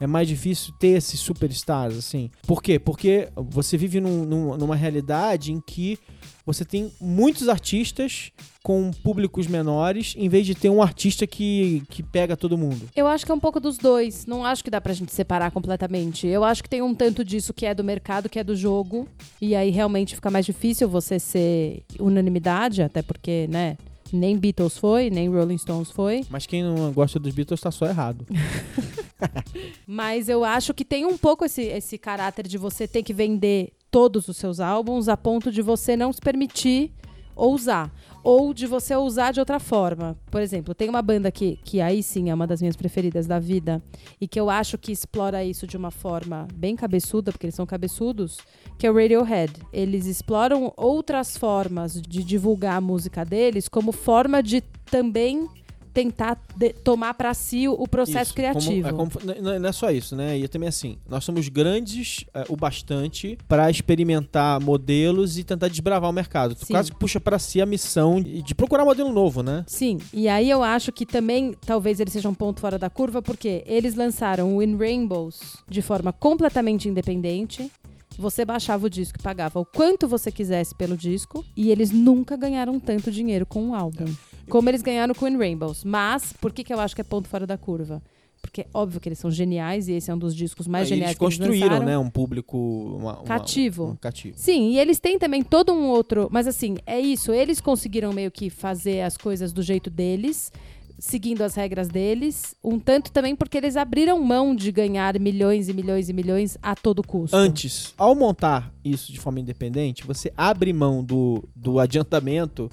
É 0.00 0.06
mais 0.06 0.26
difícil 0.26 0.72
ter 0.78 0.96
esses 0.96 1.20
superstars, 1.20 1.96
assim. 1.96 2.30
Por 2.46 2.62
quê? 2.62 2.78
Porque 2.78 3.28
você 3.36 3.76
vive 3.76 4.00
num- 4.00 4.24
num- 4.24 4.56
numa 4.56 4.74
realidade 4.74 5.52
em 5.52 5.60
que 5.60 5.98
você 6.46 6.64
tem 6.64 6.90
muitos 6.98 7.48
artistas 7.50 8.32
com 8.62 8.90
públicos 9.04 9.46
menores, 9.46 10.14
em 10.16 10.28
vez 10.28 10.46
de 10.46 10.54
ter 10.54 10.70
um 10.70 10.82
artista 10.82 11.26
que, 11.26 11.82
que 11.90 12.02
pega 12.02 12.34
todo 12.36 12.56
mundo. 12.58 12.88
Eu 12.96 13.06
acho 13.06 13.24
que 13.26 13.30
é 13.30 13.34
um 13.34 13.38
pouco 13.38 13.60
dos 13.60 13.76
dois. 13.76 14.24
Não 14.26 14.44
acho 14.44 14.64
que 14.64 14.70
dá 14.70 14.80
pra 14.80 14.92
gente 14.94 15.12
separar 15.12 15.50
completamente. 15.50 16.26
Eu 16.26 16.44
acho 16.44 16.62
que 16.62 16.68
tem 16.68 16.80
um 16.82 16.94
tanto 16.94 17.22
disso 17.22 17.52
que 17.52 17.66
é 17.66 17.74
do 17.74 17.84
mercado, 17.84 18.28
que 18.28 18.38
é 18.38 18.44
do 18.44 18.56
jogo. 18.56 19.06
E 19.40 19.54
aí 19.54 19.70
realmente 19.70 20.14
fica 20.14 20.30
mais 20.30 20.46
difícil 20.46 20.88
você 20.88 21.18
ser 21.18 21.82
unanimidade, 21.98 22.82
até 22.82 23.02
porque, 23.02 23.46
né? 23.50 23.76
Nem 24.12 24.36
Beatles 24.36 24.76
foi, 24.76 25.10
nem 25.10 25.28
Rolling 25.28 25.58
Stones 25.58 25.90
foi. 25.90 26.24
Mas 26.28 26.46
quem 26.46 26.62
não 26.62 26.92
gosta 26.92 27.18
dos 27.18 27.34
Beatles 27.34 27.60
tá 27.60 27.70
só 27.70 27.86
errado. 27.86 28.26
Mas 29.86 30.28
eu 30.28 30.44
acho 30.44 30.72
que 30.72 30.84
tem 30.84 31.04
um 31.04 31.16
pouco 31.16 31.44
esse, 31.44 31.62
esse 31.62 31.98
caráter 31.98 32.46
de 32.46 32.58
você 32.58 32.86
ter 32.88 33.02
que 33.02 33.12
vender 33.12 33.72
todos 33.90 34.28
os 34.28 34.36
seus 34.36 34.60
álbuns 34.60 35.08
a 35.08 35.16
ponto 35.16 35.50
de 35.50 35.62
você 35.62 35.96
não 35.96 36.12
se 36.12 36.20
permitir 36.20 36.92
ousar. 37.34 37.92
Ou 38.22 38.52
de 38.52 38.66
você 38.66 38.94
ousar 38.94 39.32
de 39.32 39.40
outra 39.40 39.58
forma. 39.58 40.16
Por 40.30 40.42
exemplo, 40.42 40.74
tem 40.74 40.88
uma 40.88 41.02
banda 41.02 41.30
que, 41.30 41.58
que 41.64 41.80
aí 41.80 42.02
sim 42.02 42.30
é 42.30 42.34
uma 42.34 42.46
das 42.46 42.60
minhas 42.60 42.76
preferidas 42.76 43.26
da 43.26 43.38
vida 43.38 43.82
e 44.20 44.28
que 44.28 44.38
eu 44.38 44.50
acho 44.50 44.76
que 44.76 44.92
explora 44.92 45.44
isso 45.44 45.66
de 45.66 45.76
uma 45.76 45.90
forma 45.90 46.46
bem 46.54 46.76
cabeçuda, 46.76 47.32
porque 47.32 47.46
eles 47.46 47.54
são 47.54 47.66
cabeçudos, 47.66 48.38
que 48.78 48.86
é 48.86 48.90
o 48.90 48.94
Radiohead. 48.94 49.52
Eles 49.72 50.06
exploram 50.06 50.72
outras 50.76 51.36
formas 51.36 52.00
de 52.00 52.22
divulgar 52.22 52.76
a 52.76 52.80
música 52.80 53.24
deles 53.24 53.68
como 53.68 53.92
forma 53.92 54.42
de 54.42 54.62
também 54.90 55.48
tentar 55.92 56.40
de- 56.56 56.72
tomar 56.72 57.14
pra 57.14 57.34
si 57.34 57.66
o 57.68 57.86
processo 57.88 58.26
Isso, 58.30 58.34
criativo. 58.34 58.88
como- 58.94 59.10
é 59.28 59.34
como- 59.34 59.58
não, 59.60 59.68
é 59.68 59.72
só 59.72 59.90
isso, 59.90 60.14
né? 60.16 60.38
E 60.38 60.46
também 60.48 60.68
assim, 60.68 60.98
nós 61.08 61.24
somos 61.24 61.48
grandes 61.48 62.24
é, 62.32 62.44
o 62.48 62.56
bastante 62.56 63.36
para 63.48 63.70
experimentar 63.70 64.60
modelos 64.60 65.38
e 65.38 65.44
tentar 65.44 65.68
desbravar 65.68 66.08
o 66.08 66.12
mercado. 66.12 66.54
Tu 66.54 66.66
Sim. 66.66 66.74
quase 66.74 66.90
que 66.92 66.98
puxa 66.98 67.20
para 67.20 67.38
si 67.38 67.60
a 67.60 67.66
missão 67.66 68.20
de, 68.20 68.42
de 68.42 68.54
procurar 68.54 68.84
modelo 68.84 69.12
novo, 69.12 69.42
né? 69.42 69.64
Sim, 69.66 69.98
e 70.12 70.28
aí 70.28 70.48
eu 70.48 70.62
acho 70.62 70.92
que 70.92 71.04
também 71.04 71.54
talvez 71.66 72.00
ele 72.00 72.10
seja 72.10 72.28
um 72.28 72.34
ponto 72.34 72.60
fora 72.60 72.78
da 72.78 72.88
curva, 72.88 73.20
porque 73.20 73.62
eles 73.66 73.94
lançaram 73.94 74.56
o 74.56 74.62
In 74.62 74.76
Rainbows 74.76 75.56
de 75.68 75.82
forma 75.82 76.12
completamente 76.12 76.88
independente. 76.88 77.70
Você 78.18 78.44
baixava 78.44 78.84
o 78.86 78.90
disco 78.90 79.18
e 79.18 79.22
pagava 79.22 79.58
o 79.60 79.64
quanto 79.64 80.06
você 80.06 80.30
quisesse 80.30 80.74
pelo 80.74 80.96
disco, 80.96 81.42
e 81.56 81.70
eles 81.70 81.90
nunca 81.90 82.36
ganharam 82.36 82.78
tanto 82.78 83.10
dinheiro 83.10 83.46
com 83.46 83.70
o 83.70 83.74
álbum. 83.74 84.04
Como 84.48 84.68
eles 84.68 84.82
ganharam 84.82 85.14
com 85.14 85.28
In 85.28 85.36
Rainbows. 85.36 85.84
Mas, 85.84 86.32
por 86.40 86.52
que, 86.52 86.64
que 86.64 86.72
eu 86.72 86.80
acho 86.80 86.94
que 86.94 87.00
é 87.00 87.04
ponto 87.04 87.28
fora 87.28 87.46
da 87.46 87.56
curva? 87.58 88.02
Porque, 88.42 88.66
óbvio 88.72 88.98
que 89.00 89.08
eles 89.08 89.18
são 89.18 89.30
geniais, 89.30 89.86
e 89.86 89.92
esse 89.92 90.10
é 90.10 90.14
um 90.14 90.18
dos 90.18 90.34
discos 90.34 90.66
mais 90.66 90.84
Aí 90.84 90.88
geniais 90.96 91.10
eles 91.10 91.18
que 91.18 91.24
eles 91.24 91.36
construíram, 91.38 91.84
né, 91.84 91.98
um 91.98 92.08
público 92.08 92.56
uma- 92.98 93.16
uma- 93.18 93.24
Cativo. 93.24 93.90
um 93.90 93.96
cativo. 93.96 94.34
Sim, 94.38 94.70
e 94.70 94.78
eles 94.78 94.98
têm 94.98 95.18
também 95.18 95.42
todo 95.42 95.72
um 95.74 95.88
outro. 95.88 96.26
Mas 96.32 96.46
assim, 96.46 96.76
é 96.86 96.98
isso. 96.98 97.32
Eles 97.32 97.60
conseguiram 97.60 98.12
meio 98.14 98.30
que 98.30 98.48
fazer 98.48 99.02
as 99.02 99.16
coisas 99.18 99.52
do 99.52 99.62
jeito 99.62 99.90
deles, 99.90 100.50
seguindo 100.98 101.42
as 101.42 101.54
regras 101.54 101.88
deles. 101.88 102.54
Um 102.64 102.78
tanto 102.78 103.12
também 103.12 103.36
porque 103.36 103.58
eles 103.58 103.76
abriram 103.76 104.18
mão 104.22 104.54
de 104.56 104.72
ganhar 104.72 105.18
milhões 105.20 105.68
e 105.68 105.74
milhões 105.74 106.08
e 106.08 106.12
milhões 106.14 106.56
a 106.62 106.74
todo 106.74 107.02
custo. 107.02 107.36
Antes, 107.36 107.92
ao 107.98 108.14
montar 108.14 108.72
isso 108.82 109.12
de 109.12 109.20
forma 109.20 109.38
independente, 109.40 110.06
você 110.06 110.32
abre 110.34 110.72
mão 110.72 111.04
do, 111.04 111.46
do 111.54 111.78
adiantamento 111.78 112.70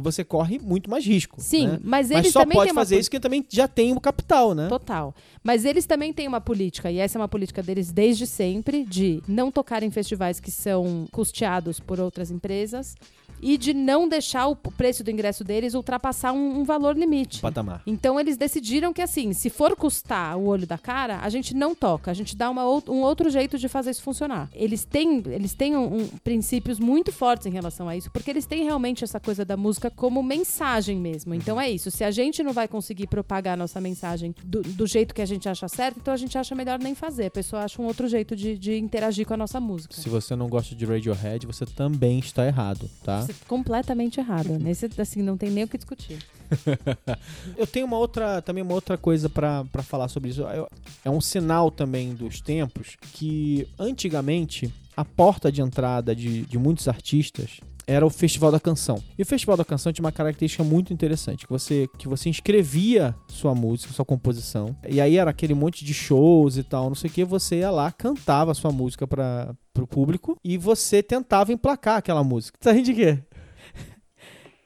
e 0.00 0.02
você 0.02 0.24
corre 0.24 0.58
muito 0.58 0.90
mais 0.90 1.04
risco. 1.06 1.36
Sim, 1.40 1.68
né? 1.68 1.78
mas 1.82 2.10
eles 2.10 2.24
Mas 2.24 2.32
só 2.32 2.40
também 2.40 2.56
pode 2.56 2.70
uma 2.72 2.80
fazer 2.80 2.94
poli- 2.96 3.00
isso 3.00 3.10
quem 3.10 3.20
também 3.20 3.44
já 3.48 3.68
tem 3.68 3.92
o 3.92 4.00
capital, 4.00 4.54
né? 4.54 4.68
Total. 4.68 5.14
Mas 5.42 5.64
eles 5.64 5.86
também 5.86 6.12
têm 6.12 6.26
uma 6.26 6.40
política, 6.40 6.90
e 6.90 6.98
essa 6.98 7.18
é 7.18 7.20
uma 7.20 7.28
política 7.28 7.62
deles 7.62 7.92
desde 7.92 8.26
sempre, 8.26 8.84
de 8.84 9.22
não 9.28 9.50
tocar 9.50 9.82
em 9.82 9.90
festivais 9.90 10.40
que 10.40 10.50
são 10.50 11.06
custeados 11.12 11.78
por 11.78 12.00
outras 12.00 12.30
empresas 12.30 12.94
e 13.42 13.56
de 13.58 13.72
não 13.74 14.08
deixar 14.08 14.46
o 14.46 14.56
preço 14.56 15.02
do 15.04 15.10
ingresso 15.10 15.42
deles 15.44 15.74
ultrapassar 15.74 16.32
um- 16.32 16.60
um 16.60 16.64
valor 16.64 16.96
limite. 16.96 17.40
Patamar. 17.40 17.82
Então 17.86 18.18
eles 18.20 18.36
decidiram 18.36 18.92
que 18.92 19.02
assim, 19.02 19.32
se 19.32 19.48
for 19.50 19.74
custar 19.76 20.36
o 20.36 20.46
olho 20.46 20.66
da 20.66 20.78
cara, 20.78 21.18
a 21.20 21.28
gente 21.28 21.54
não 21.54 21.74
toca, 21.74 22.10
a 22.10 22.14
gente 22.14 22.36
dá 22.36 22.50
uma 22.50 22.64
um 22.88 23.02
outro 23.02 23.30
jeito 23.30 23.58
de 23.58 23.68
fazer 23.68 23.90
isso 23.90 24.02
funcionar. 24.02 24.48
Eles 24.54 24.84
têm, 24.84 25.22
eles 25.26 25.54
têm 25.54 25.76
um- 25.76 26.02
um- 26.02 26.08
princípios 26.22 26.78
muito 26.78 27.10
fortes 27.12 27.46
em 27.46 27.50
relação 27.50 27.88
a 27.88 27.96
isso, 27.96 28.10
porque 28.10 28.30
eles 28.30 28.46
têm 28.46 28.64
realmente 28.64 29.02
essa 29.04 29.18
coisa 29.18 29.44
da 29.44 29.56
música 29.56 29.90
como 29.90 30.22
mensagem 30.22 30.98
mesmo. 30.98 31.34
Então 31.34 31.60
é 31.60 31.70
isso. 31.70 31.90
Se 31.90 32.04
a 32.04 32.10
gente 32.10 32.42
não 32.42 32.52
vai 32.52 32.68
conseguir 32.68 33.06
propagar 33.06 33.54
a 33.54 33.56
nossa 33.56 33.80
mensagem 33.80 34.34
do, 34.44 34.62
do 34.62 34.86
jeito 34.86 35.14
que 35.14 35.22
a 35.22 35.26
gente 35.26 35.48
acha 35.48 35.68
certo, 35.68 35.98
então 36.00 36.12
a 36.12 36.16
gente 36.16 36.36
acha 36.36 36.54
melhor 36.54 36.78
nem 36.78 36.94
fazer. 36.94 37.26
A 37.26 37.30
pessoa 37.30 37.62
acha 37.64 37.80
um 37.80 37.86
outro 37.86 38.08
jeito 38.08 38.36
de, 38.36 38.56
de 38.58 38.76
interagir 38.76 39.26
com 39.26 39.34
a 39.34 39.36
nossa 39.36 39.58
música. 39.60 39.94
Se 39.94 40.08
você 40.08 40.36
não 40.36 40.48
gosta 40.48 40.74
de 40.74 40.84
Radiohead, 40.84 41.46
você 41.46 41.64
também 41.66 42.18
está 42.18 42.46
errado, 42.46 42.88
tá? 43.02 43.26
Completamente 43.46 44.20
errado. 44.20 44.58
Nesse, 44.58 44.88
assim, 44.98 45.22
não 45.22 45.36
tem 45.36 45.50
nem 45.50 45.64
o 45.64 45.68
que 45.68 45.76
discutir. 45.78 46.18
Eu 47.56 47.66
tenho 47.66 47.86
uma 47.86 47.96
outra, 47.96 48.42
também 48.42 48.62
uma 48.62 48.74
outra 48.74 48.96
coisa 48.98 49.28
pra 49.28 49.64
falar 49.82 50.08
sobre 50.08 50.30
isso. 50.30 50.42
É 51.04 51.10
um 51.10 51.20
sinal 51.20 51.70
também 51.70 52.14
dos 52.14 52.40
tempos 52.40 52.96
que 53.12 53.68
antigamente 53.78 54.72
a 54.96 55.04
porta 55.04 55.50
de 55.50 55.62
entrada 55.62 56.14
de, 56.14 56.42
de 56.42 56.58
muitos 56.58 56.88
artistas 56.88 57.60
era 57.90 58.06
o 58.06 58.10
Festival 58.10 58.52
da 58.52 58.60
Canção. 58.60 59.02
E 59.18 59.22
o 59.22 59.26
Festival 59.26 59.56
da 59.56 59.64
Canção 59.64 59.92
tinha 59.92 60.04
uma 60.04 60.12
característica 60.12 60.62
muito 60.62 60.92
interessante, 60.92 61.46
que 61.46 61.52
você 61.52 61.88
que 61.98 62.06
você 62.06 62.28
inscrevia 62.28 63.14
sua 63.26 63.54
música, 63.54 63.92
sua 63.92 64.04
composição, 64.04 64.76
e 64.88 65.00
aí 65.00 65.16
era 65.16 65.30
aquele 65.30 65.54
monte 65.54 65.84
de 65.84 65.92
shows 65.92 66.56
e 66.56 66.62
tal, 66.62 66.88
não 66.88 66.94
sei 66.94 67.10
o 67.10 67.12
que, 67.12 67.24
você 67.24 67.56
ia 67.56 67.70
lá, 67.70 67.90
cantava 67.90 68.54
sua 68.54 68.70
música 68.70 69.06
para 69.06 69.54
pro 69.72 69.86
público 69.86 70.36
e 70.44 70.58
você 70.58 71.02
tentava 71.02 71.52
emplacar 71.52 71.98
aquela 71.98 72.24
música. 72.24 72.58
Rindo 72.72 72.86
de 72.86 72.94
quê? 72.94 73.18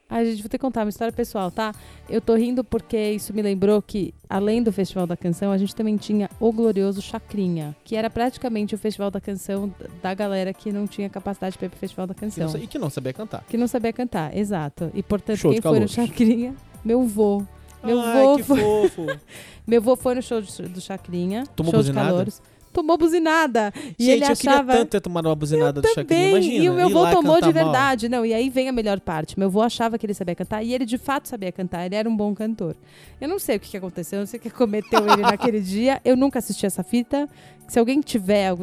Ai, 0.09 0.27
gente, 0.27 0.43
vou 0.43 0.49
ter 0.49 0.59
que 0.59 0.63
contar 0.63 0.85
uma 0.85 0.91
história 0.91 1.13
pessoal, 1.13 1.51
tá? 1.51 1.75
Eu 2.09 2.21
tô 2.21 2.35
rindo 2.35 2.63
porque 2.63 2.97
isso 3.13 3.33
me 3.33 3.41
lembrou 3.43 3.81
que, 3.81 4.13
além 4.29 4.63
do 4.63 4.71
Festival 4.71 5.07
da 5.07 5.17
Canção, 5.17 5.51
a 5.51 5.59
gente 5.59 5.75
também 5.75 5.97
tinha 5.97 6.29
o 6.39 6.53
glorioso 6.53 7.01
Chacrinha, 7.01 7.75
que 7.85 7.97
era 7.97 8.11
praticamente 8.11 8.75
o 8.75 8.79
Festival 8.79 9.11
da 9.11 9.21
Canção 9.21 9.75
da 10.03 10.13
galera 10.15 10.53
que 10.53 10.71
não 10.71 10.87
tinha 10.87 11.09
capacidade 11.09 11.57
pra 11.57 11.67
ir 11.67 11.71
pro 11.71 11.79
Festival 11.79 12.07
da 12.07 12.15
Canção. 12.15 12.55
E 12.57 12.67
que 12.67 12.79
não 12.79 12.91
sabia 12.91 13.13
cantar. 13.13 13.45
Que 13.49 13.57
não 13.57 13.67
sabia 13.67 13.93
cantar, 13.93 14.37
exato. 14.37 14.91
E, 14.95 15.03
portanto, 15.03 15.39
Show 15.39 15.53
quem 15.53 15.63
foi 15.63 15.81
no. 15.81 15.89
Chacrinha? 15.89 16.55
Meu 16.85 17.03
vô. 17.07 17.43
Meu 17.83 18.01
Ai, 18.01 18.23
vô 18.23 18.37
que 18.37 18.43
foi- 18.43 18.61
fofo. 18.61 19.07
Meu 19.67 19.81
vô 19.81 19.97
foi 19.97 20.15
no 20.15 20.23
show 20.23 20.41
do 20.43 20.81
Chacrinha. 20.81 21.45
Tomou 21.57 21.71
show 21.73 21.81
buzinada? 21.81 22.07
de 22.07 22.11
calouros. 22.11 22.43
Tomou 22.75 22.99
buzinada. 22.99 23.73
E 23.97 24.05
Gente, 24.05 24.11
ele 24.17 24.25
eu 24.25 24.33
achava... 24.33 24.59
queria 24.65 24.79
tanto 24.81 24.91
ter 24.91 25.01
tomado 25.01 25.27
uma 25.27 25.35
buzinada 25.37 25.81
do 25.81 25.87
Chacrinha, 25.89 26.07
Bem, 26.07 26.31
imagina. 26.33 26.65
e 26.65 26.69
o 26.69 26.75
meu 26.75 26.87
avô 26.87 27.11
tomou 27.11 27.37
de 27.37 27.47
cantar 27.47 27.55
mal. 27.55 27.65
verdade. 27.73 28.09
Não, 28.09 28.27
e 28.27 28.35
aí 28.35 28.51
vem 28.51 28.69
a 28.69 28.73
melhor 28.73 28.99
parte. 28.99 29.39
Meu 29.39 29.47
avô 29.47 29.63
achava 29.63 29.97
que 29.97 30.05
ele 30.05 30.13
sabia 30.13 30.35
cantar 30.35 30.63
e 30.63 30.75
ele 30.75 30.85
de 30.85 30.99
fato 30.99 31.29
sabia 31.29 31.53
cantar. 31.53 31.87
Ele 31.87 31.95
era 31.95 32.09
um 32.09 32.17
bom 32.17 32.35
cantor. 32.35 32.75
Eu 33.21 33.29
não 33.29 33.39
sei 33.39 33.57
o 33.57 33.61
que, 33.61 33.71
que 33.71 33.77
aconteceu, 33.77 34.19
eu 34.19 34.21
não 34.23 34.27
sei 34.27 34.41
o 34.41 34.43
que 34.43 34.51
cometeu 34.51 35.09
ele 35.09 35.23
naquele 35.23 35.61
dia. 35.61 36.01
Eu 36.05 36.17
nunca 36.17 36.41
assisti 36.41 36.67
essa 36.67 36.83
fita. 36.83 37.29
Se 37.69 37.79
alguém 37.79 38.01
tiver 38.01 38.55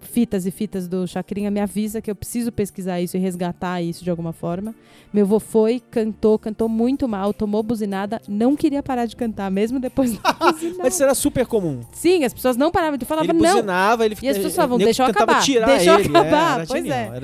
fitas 0.00 0.46
e 0.46 0.50
fitas 0.50 0.88
do 0.88 1.06
Chacrinha, 1.06 1.50
me 1.50 1.60
avisa 1.60 2.00
que 2.00 2.10
eu 2.10 2.14
preciso 2.16 2.50
pesquisar 2.50 3.00
isso 3.00 3.16
e 3.16 3.20
resgatar 3.20 3.80
isso 3.82 4.02
de 4.02 4.10
alguma 4.10 4.32
forma. 4.32 4.74
Meu 5.12 5.24
avô 5.24 5.38
foi, 5.38 5.80
cantou, 5.90 6.38
cantou 6.38 6.68
muito 6.68 7.06
mal, 7.06 7.32
tomou 7.32 7.62
buzinada, 7.62 8.20
não 8.28 8.56
queria 8.56 8.82
parar 8.82 9.06
de 9.06 9.14
cantar, 9.14 9.50
mesmo 9.50 9.78
depois 9.78 10.12
da 10.18 10.32
buzinada. 10.52 10.78
Mas 10.82 10.94
isso 10.94 11.02
era 11.02 11.14
super 11.14 11.46
comum. 11.46 11.80
Sim, 11.92 12.24
as 12.24 12.34
pessoas 12.34 12.56
não 12.56 12.70
paravam 12.70 12.98
de 12.98 13.04
falar, 13.04 13.22
ele 13.22 13.32
não. 13.32 13.54
buzinava, 13.54 14.04
ele 14.04 14.16
E 14.20 14.28
as 14.28 14.36
pessoas 14.36 14.56
falavam, 14.56 14.78
"Deixa 14.78 15.02
eu 15.02 15.06
acabar, 15.06 15.40
deixa 15.44 15.90
eu 15.90 15.98
ele. 16.00 16.08
acabar", 16.08 16.26
É, 16.26 16.54
era 16.58 16.66
pois 16.66 16.82
genial, 16.82 16.98
é. 17.14 17.16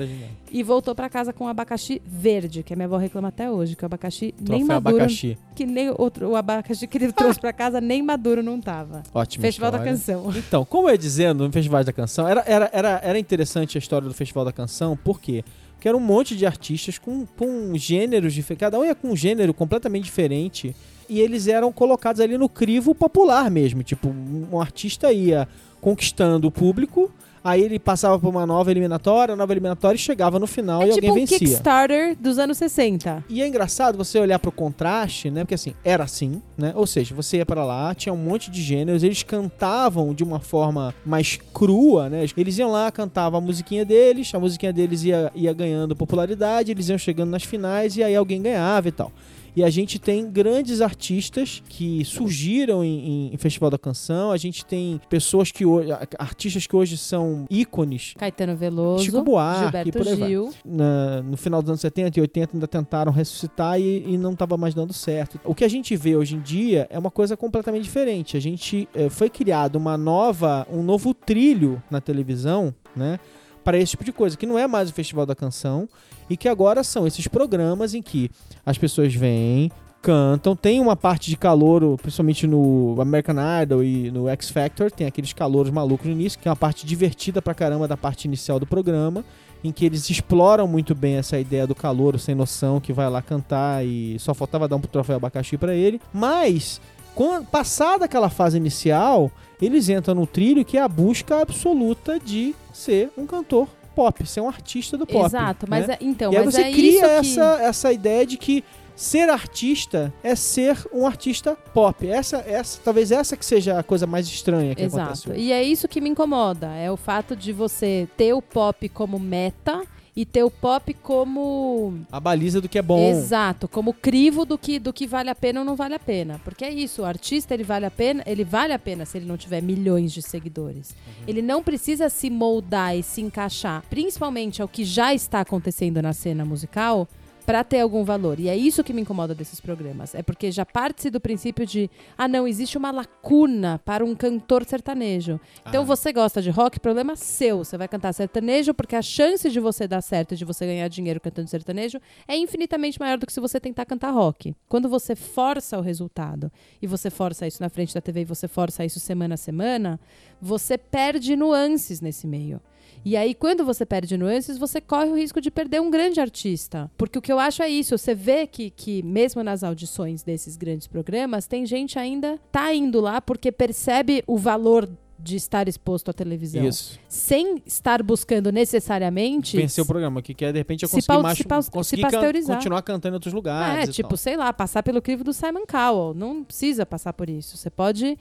E 0.53 0.61
voltou 0.61 0.93
pra 0.93 1.09
casa 1.09 1.33
com 1.33 1.47
abacaxi 1.47 1.99
verde, 2.05 2.61
que 2.61 2.73
a 2.73 2.75
minha 2.75 2.85
avó 2.85 2.97
reclama 2.97 3.29
até 3.29 3.49
hoje, 3.49 3.75
que 3.75 3.83
o 3.83 3.87
abacaxi 3.87 4.35
nem 4.37 4.59
Troféu 4.59 4.67
maduro, 4.67 4.95
abacaxi. 4.97 5.37
que 5.55 5.65
nem 5.65 5.89
outro, 5.97 6.29
o 6.29 6.35
abacaxi 6.35 6.85
que 6.85 6.95
ele 6.99 7.09
trouxe 7.11 7.39
pra 7.39 7.51
casa, 7.51 7.81
nem 7.81 8.03
maduro 8.03 8.43
não 8.43 8.61
tava. 8.61 9.01
Ótimo. 9.11 9.41
Festival 9.41 9.71
da 9.71 9.79
Canção. 9.79 10.31
Então, 10.35 10.63
como 10.63 10.87
eu 10.87 10.91
ia 10.91 10.97
dizendo, 10.97 11.43
no 11.43 11.51
Festival 11.51 11.83
da 11.83 11.91
Canção, 11.91 12.27
era, 12.27 12.43
era, 12.45 12.69
era, 12.71 13.01
era 13.03 13.17
interessante 13.17 13.77
a 13.77 13.79
história 13.79 14.07
do 14.07 14.13
Festival 14.13 14.45
da 14.45 14.51
Canção, 14.51 14.95
por 14.95 15.19
quê? 15.19 15.43
Porque 15.73 15.87
era 15.87 15.97
um 15.97 15.99
monte 15.99 16.37
de 16.37 16.45
artistas 16.45 16.99
com, 16.99 17.25
com 17.25 17.75
gêneros 17.75 18.31
diferentes, 18.31 18.59
cada 18.59 18.79
um 18.79 18.85
ia 18.85 18.93
com 18.93 19.09
um 19.09 19.15
gênero 19.15 19.55
completamente 19.55 20.03
diferente, 20.03 20.75
e 21.09 21.19
eles 21.19 21.47
eram 21.47 21.71
colocados 21.71 22.21
ali 22.21 22.37
no 22.37 22.47
crivo 22.47 22.93
popular 22.93 23.49
mesmo. 23.49 23.81
Tipo, 23.81 24.09
um 24.09 24.61
artista 24.61 25.11
ia 25.11 25.47
conquistando 25.81 26.47
o 26.47 26.51
público, 26.51 27.11
aí 27.43 27.61
ele 27.61 27.79
passava 27.79 28.17
por 28.17 28.29
uma 28.29 28.45
nova 28.45 28.71
eliminatória, 28.71 29.35
nova 29.35 29.51
eliminatória 29.53 29.95
e 29.95 29.99
chegava 29.99 30.39
no 30.39 30.47
final 30.47 30.81
É 30.81 30.87
e 30.87 30.91
tipo 30.93 31.07
alguém 31.07 31.11
um 31.11 31.15
vencia. 31.15 31.39
Kickstarter 31.39 32.15
dos 32.19 32.39
anos 32.39 32.57
60. 32.57 33.25
E 33.27 33.41
é 33.41 33.47
engraçado 33.47 33.97
você 33.97 34.19
olhar 34.19 34.39
pro 34.39 34.51
contraste, 34.51 35.29
né? 35.29 35.41
Porque 35.41 35.55
assim, 35.55 35.73
era 35.83 36.03
assim, 36.03 36.41
né? 36.57 36.71
Ou 36.75 36.87
seja, 36.87 37.13
você 37.13 37.37
ia 37.37 37.45
pra 37.45 37.65
lá, 37.65 37.93
tinha 37.93 38.13
um 38.13 38.17
monte 38.17 38.49
de 38.49 38.61
gêneros, 38.61 39.03
eles 39.03 39.23
cantavam 39.23 40.13
de 40.13 40.23
uma 40.23 40.39
forma 40.39 40.93
mais 41.05 41.39
crua, 41.53 42.09
né? 42.09 42.25
Eles 42.37 42.57
iam 42.57 42.71
lá, 42.71 42.91
cantavam 42.91 43.39
a 43.39 43.41
musiquinha 43.41 43.85
deles, 43.85 44.33
a 44.33 44.39
musiquinha 44.39 44.71
deles 44.71 45.03
ia, 45.03 45.31
ia 45.35 45.53
ganhando 45.53 45.95
popularidade, 45.95 46.71
eles 46.71 46.89
iam 46.89 46.97
chegando 46.97 47.29
nas 47.29 47.43
finais 47.43 47.97
e 47.97 48.03
aí 48.03 48.15
alguém 48.15 48.41
ganhava 48.41 48.87
e 48.87 48.91
tal. 48.91 49.11
E 49.55 49.63
a 49.63 49.69
gente 49.69 49.99
tem 49.99 50.29
grandes 50.31 50.81
artistas 50.81 51.61
que 51.69 52.03
surgiram 52.05 52.83
em, 52.83 53.27
em- 53.29 53.33
em 53.33 53.37
Festival 53.37 53.69
da 53.69 53.77
Canção. 53.77 54.31
A 54.31 54.37
gente 54.37 54.65
tem 54.65 54.99
pessoas 55.09 55.51
que 55.51 55.65
hoje. 55.65 55.89
artistas 56.17 56.65
que 56.65 56.75
hoje 56.75 56.97
são 56.97 57.45
ícones. 57.49 58.13
Caetano 58.17 58.55
Veloso, 58.55 59.03
Chico 59.03 59.21
Buarque, 59.21 59.61
Gilberto 59.63 59.91
por 59.91 60.07
aí. 60.07 60.15
Gil. 60.15 60.49
Na- 60.65 61.21
no 61.21 61.37
final 61.37 61.61
dos 61.61 61.69
anos 61.69 61.81
70 61.81 62.19
e 62.19 62.21
80 62.21 62.55
ainda 62.55 62.67
tentaram 62.67 63.11
ressuscitar 63.11 63.79
e, 63.79 64.03
e 64.13 64.17
não 64.17 64.33
estava 64.33 64.57
mais 64.57 64.73
dando 64.73 64.91
certo. 64.93 65.39
O 65.43 65.53
que 65.53 65.63
a 65.63 65.67
gente 65.69 65.95
vê 65.95 66.15
hoje 66.15 66.35
em 66.35 66.39
dia 66.41 66.87
é 66.89 66.97
uma 66.97 67.11
coisa 67.11 67.37
completamente 67.37 67.83
diferente. 67.83 68.35
A 68.35 68.39
gente 68.39 68.87
eh, 68.95 69.09
foi 69.09 69.29
criado 69.29 69.75
uma 69.75 69.97
nova, 69.97 70.65
um 70.71 70.81
novo 70.81 71.13
trilho 71.13 71.81
na 71.91 72.01
televisão, 72.01 72.73
né? 72.95 73.19
Para 73.63 73.77
esse 73.77 73.91
tipo 73.91 74.03
de 74.03 74.11
coisa, 74.11 74.37
que 74.37 74.45
não 74.45 74.59
é 74.59 74.67
mais 74.67 74.89
o 74.89 74.93
Festival 74.93 75.25
da 75.25 75.35
Canção 75.35 75.87
e 76.29 76.35
que 76.35 76.49
agora 76.49 76.83
são 76.83 77.07
esses 77.07 77.27
programas 77.27 77.93
em 77.93 78.01
que 78.01 78.29
as 78.65 78.77
pessoas 78.77 79.13
vêm, 79.13 79.71
cantam, 80.01 80.55
tem 80.55 80.81
uma 80.81 80.95
parte 80.95 81.29
de 81.29 81.37
calouro, 81.37 81.97
principalmente 82.01 82.45
no 82.45 82.95
American 82.99 83.35
Idol 83.61 83.83
e 83.83 84.11
no 84.11 84.27
X 84.29 84.49
Factor, 84.49 84.91
tem 84.91 85.07
aqueles 85.07 85.31
calouros 85.31 85.71
malucos 85.71 86.05
no 86.05 86.11
início, 86.11 86.37
que 86.37 86.47
é 86.47 86.51
uma 86.51 86.57
parte 86.57 86.85
divertida 86.85 87.41
pra 87.41 87.53
caramba 87.53 87.87
da 87.87 87.95
parte 87.95 88.25
inicial 88.25 88.59
do 88.59 88.67
programa 88.67 89.23
em 89.63 89.71
que 89.71 89.85
eles 89.85 90.09
exploram 90.09 90.67
muito 90.67 90.93
bem 90.93 91.15
essa 91.15 91.39
ideia 91.39 91.65
do 91.65 91.73
calouro 91.73 92.19
sem 92.19 92.35
noção 92.35 92.81
que 92.81 92.91
vai 92.91 93.09
lá 93.09 93.21
cantar 93.21 93.85
e 93.85 94.19
só 94.19 94.33
faltava 94.33 94.67
dar 94.67 94.75
um 94.75 94.81
troféu 94.81 95.15
abacaxi 95.15 95.57
pra 95.57 95.73
ele. 95.73 96.01
Mas, 96.13 96.81
quando, 97.15 97.45
passada 97.45 98.05
aquela 98.05 98.29
fase 98.29 98.57
inicial, 98.57 99.31
eles 99.65 99.89
entram 99.89 100.15
no 100.15 100.27
trilho 100.27 100.65
que 100.65 100.77
é 100.77 100.81
a 100.81 100.87
busca 100.87 101.41
absoluta 101.41 102.19
de 102.19 102.55
ser 102.73 103.09
um 103.17 103.25
cantor 103.25 103.67
pop, 103.95 104.25
ser 104.25 104.41
um 104.41 104.47
artista 104.47 104.97
do 104.97 105.05
pop. 105.05 105.25
Exato, 105.25 105.65
mas 105.69 105.87
né? 105.87 105.97
é- 105.99 106.03
então, 106.03 106.33
e 106.33 106.37
aí 106.37 106.45
mas 106.45 106.55
você 106.55 106.61
é 106.61 106.71
cria 106.71 106.89
isso 106.89 106.99
que... 106.99 107.05
essa, 107.05 107.61
essa 107.61 107.93
ideia 107.93 108.25
de 108.25 108.37
que 108.37 108.63
ser 108.95 109.29
artista 109.29 110.13
é 110.23 110.35
ser 110.35 110.77
um 110.91 111.05
artista 111.05 111.55
pop. 111.73 112.07
Essa, 112.07 112.37
essa, 112.47 112.79
talvez 112.83 113.11
essa 113.11 113.35
que 113.35 113.45
seja 113.45 113.79
a 113.79 113.83
coisa 113.83 114.05
mais 114.05 114.27
estranha 114.27 114.75
que 114.75 114.83
acontece 114.83 115.11
Exato. 115.11 115.31
hoje. 115.31 115.39
E 115.39 115.51
é 115.51 115.63
isso 115.63 115.87
que 115.87 115.99
me 115.99 116.09
incomoda. 116.09 116.67
É 116.75 116.91
o 116.91 116.97
fato 116.97 117.35
de 117.35 117.51
você 117.51 118.07
ter 118.15 118.33
o 118.33 118.41
pop 118.41 118.87
como 118.89 119.19
meta 119.19 119.81
e 120.15 120.25
ter 120.25 120.43
o 120.43 120.51
pop 120.51 120.93
como. 120.95 121.99
A 122.11 122.19
baliza 122.19 122.61
do 122.61 122.69
que 122.69 122.77
é 122.77 122.81
bom. 122.81 123.09
Exato, 123.09 123.67
como 123.67 123.93
crivo 123.93 124.45
do 124.45 124.57
que, 124.57 124.77
do 124.77 124.93
que 124.93 125.07
vale 125.07 125.29
a 125.29 125.35
pena 125.35 125.61
ou 125.61 125.65
não 125.65 125.75
vale 125.75 125.95
a 125.95 125.99
pena. 125.99 126.39
Porque 126.43 126.63
é 126.63 126.71
isso, 126.71 127.01
o 127.01 127.05
artista 127.05 127.53
ele 127.53 127.63
vale 127.63 127.85
a 127.85 127.91
pena, 127.91 128.23
ele 128.25 128.43
vale 128.43 128.73
a 128.73 128.79
pena 128.79 129.05
se 129.05 129.17
ele 129.17 129.25
não 129.25 129.37
tiver 129.37 129.61
milhões 129.61 130.13
de 130.13 130.21
seguidores. 130.21 130.91
Uhum. 130.91 131.23
Ele 131.27 131.41
não 131.41 131.63
precisa 131.63 132.09
se 132.09 132.29
moldar 132.29 132.95
e 132.95 133.01
se 133.01 133.21
encaixar, 133.21 133.83
principalmente 133.89 134.61
ao 134.61 134.67
que 134.67 134.85
já 134.85 135.13
está 135.13 135.41
acontecendo 135.41 136.01
na 136.01 136.13
cena 136.13 136.45
musical, 136.45 137.07
para 137.45 137.63
ter 137.63 137.81
algum 137.81 138.03
valor. 138.03 138.39
E 138.39 138.47
é 138.47 138.55
isso 138.55 138.83
que 138.83 138.93
me 138.93 139.01
incomoda 139.01 139.35
desses 139.35 139.59
programas. 139.59 140.15
É 140.15 140.23
porque 140.23 140.51
já 140.51 140.65
parte-se 140.65 141.09
do 141.09 141.19
princípio 141.19 141.65
de, 141.65 141.89
ah, 142.17 142.27
não, 142.27 142.47
existe 142.47 142.77
uma 142.77 142.91
lacuna 142.91 143.79
para 143.83 144.03
um 144.03 144.15
cantor 144.15 144.65
sertanejo. 144.65 145.39
Então 145.67 145.83
Ah. 145.83 145.85
você 145.85 146.11
gosta 146.13 146.41
de 146.41 146.49
rock, 146.49 146.79
problema 146.79 147.15
seu. 147.15 147.59
Você 147.59 147.77
vai 147.77 147.87
cantar 147.87 148.13
sertanejo 148.13 148.73
porque 148.73 148.95
a 148.95 149.01
chance 149.01 149.49
de 149.49 149.59
você 149.59 149.87
dar 149.87 150.01
certo 150.01 150.33
e 150.33 150.37
de 150.37 150.45
você 150.45 150.65
ganhar 150.65 150.87
dinheiro 150.87 151.19
cantando 151.19 151.49
sertanejo 151.49 151.99
é 152.27 152.35
infinitamente 152.37 152.99
maior 152.99 153.17
do 153.17 153.25
que 153.25 153.33
se 153.33 153.39
você 153.39 153.59
tentar 153.59 153.85
cantar 153.85 154.11
rock. 154.11 154.55
Quando 154.67 154.87
você 154.87 155.15
força 155.15 155.77
o 155.77 155.81
resultado 155.81 156.51
e 156.81 156.87
você 156.87 157.09
força 157.09 157.45
isso 157.45 157.61
na 157.61 157.69
frente 157.69 157.93
da 157.93 158.01
TV 158.01 158.21
e 158.21 158.25
você 158.25 158.47
força 158.47 158.85
isso 158.85 158.99
semana 158.99 159.33
a 159.35 159.37
semana, 159.37 159.99
você 160.41 160.77
perde 160.77 161.35
nuances 161.35 161.99
nesse 162.01 162.25
meio. 162.27 162.61
E 163.05 163.17
aí, 163.17 163.33
quando 163.33 163.65
você 163.65 163.85
perde 163.85 164.15
nuances, 164.17 164.57
você 164.57 164.79
corre 164.79 165.09
o 165.09 165.15
risco 165.15 165.41
de 165.41 165.51
perder 165.51 165.81
um 165.81 165.91
grande 165.91 166.19
artista. 166.21 166.89
Porque 166.97 167.19
o 167.19 167.21
que 167.21 167.31
eu 167.31 167.39
acho 167.39 167.61
é 167.61 167.69
isso. 167.69 167.97
Você 167.97 168.15
vê 168.15 168.47
que, 168.47 168.69
que 168.69 169.03
mesmo 169.03 169.43
nas 169.43 169.63
audições 169.63 170.23
desses 170.23 170.55
grandes 170.55 170.87
programas, 170.87 171.45
tem 171.47 171.65
gente 171.65 171.99
ainda 171.99 172.39
tá 172.51 172.73
indo 172.73 173.01
lá 173.01 173.19
porque 173.19 173.51
percebe 173.51 174.23
o 174.25 174.37
valor 174.37 174.89
de 175.19 175.37
estar 175.37 175.69
exposto 175.69 176.09
à 176.11 176.13
televisão. 176.13 176.65
Isso. 176.67 176.99
Sem 177.07 177.61
estar 177.65 178.03
buscando 178.03 178.51
necessariamente. 178.51 179.55
vencer 179.55 179.81
o 179.81 179.87
programa, 179.87 180.21
que 180.21 180.33
quer 180.33 180.51
de 180.51 180.59
repente 180.59 180.83
é 180.83 180.87
Se 180.87 180.95
conseguir, 180.95 181.21
mais, 181.21 181.69
conseguir 181.69 182.01
can- 182.03 182.45
continuar 182.45 182.81
cantando 182.81 183.13
em 183.13 183.17
outros 183.17 183.33
É, 183.33 183.35
lugares. 183.35 183.89
e 183.89 183.91
tipo, 183.93 184.09
tal. 184.09 184.17
sei 184.17 184.35
lá, 184.35 184.51
passar 184.51 184.83
pelo 184.83 185.01
crivo 185.01 185.23
do 185.23 185.31
Simon 185.31 185.65
Cowell. 185.65 186.13
Não 186.13 186.43
precisa 186.43 186.85
passar 186.85 187.13
por 187.13 187.29
isso. 187.29 187.55
Você 187.55 187.69
pode 187.69 188.17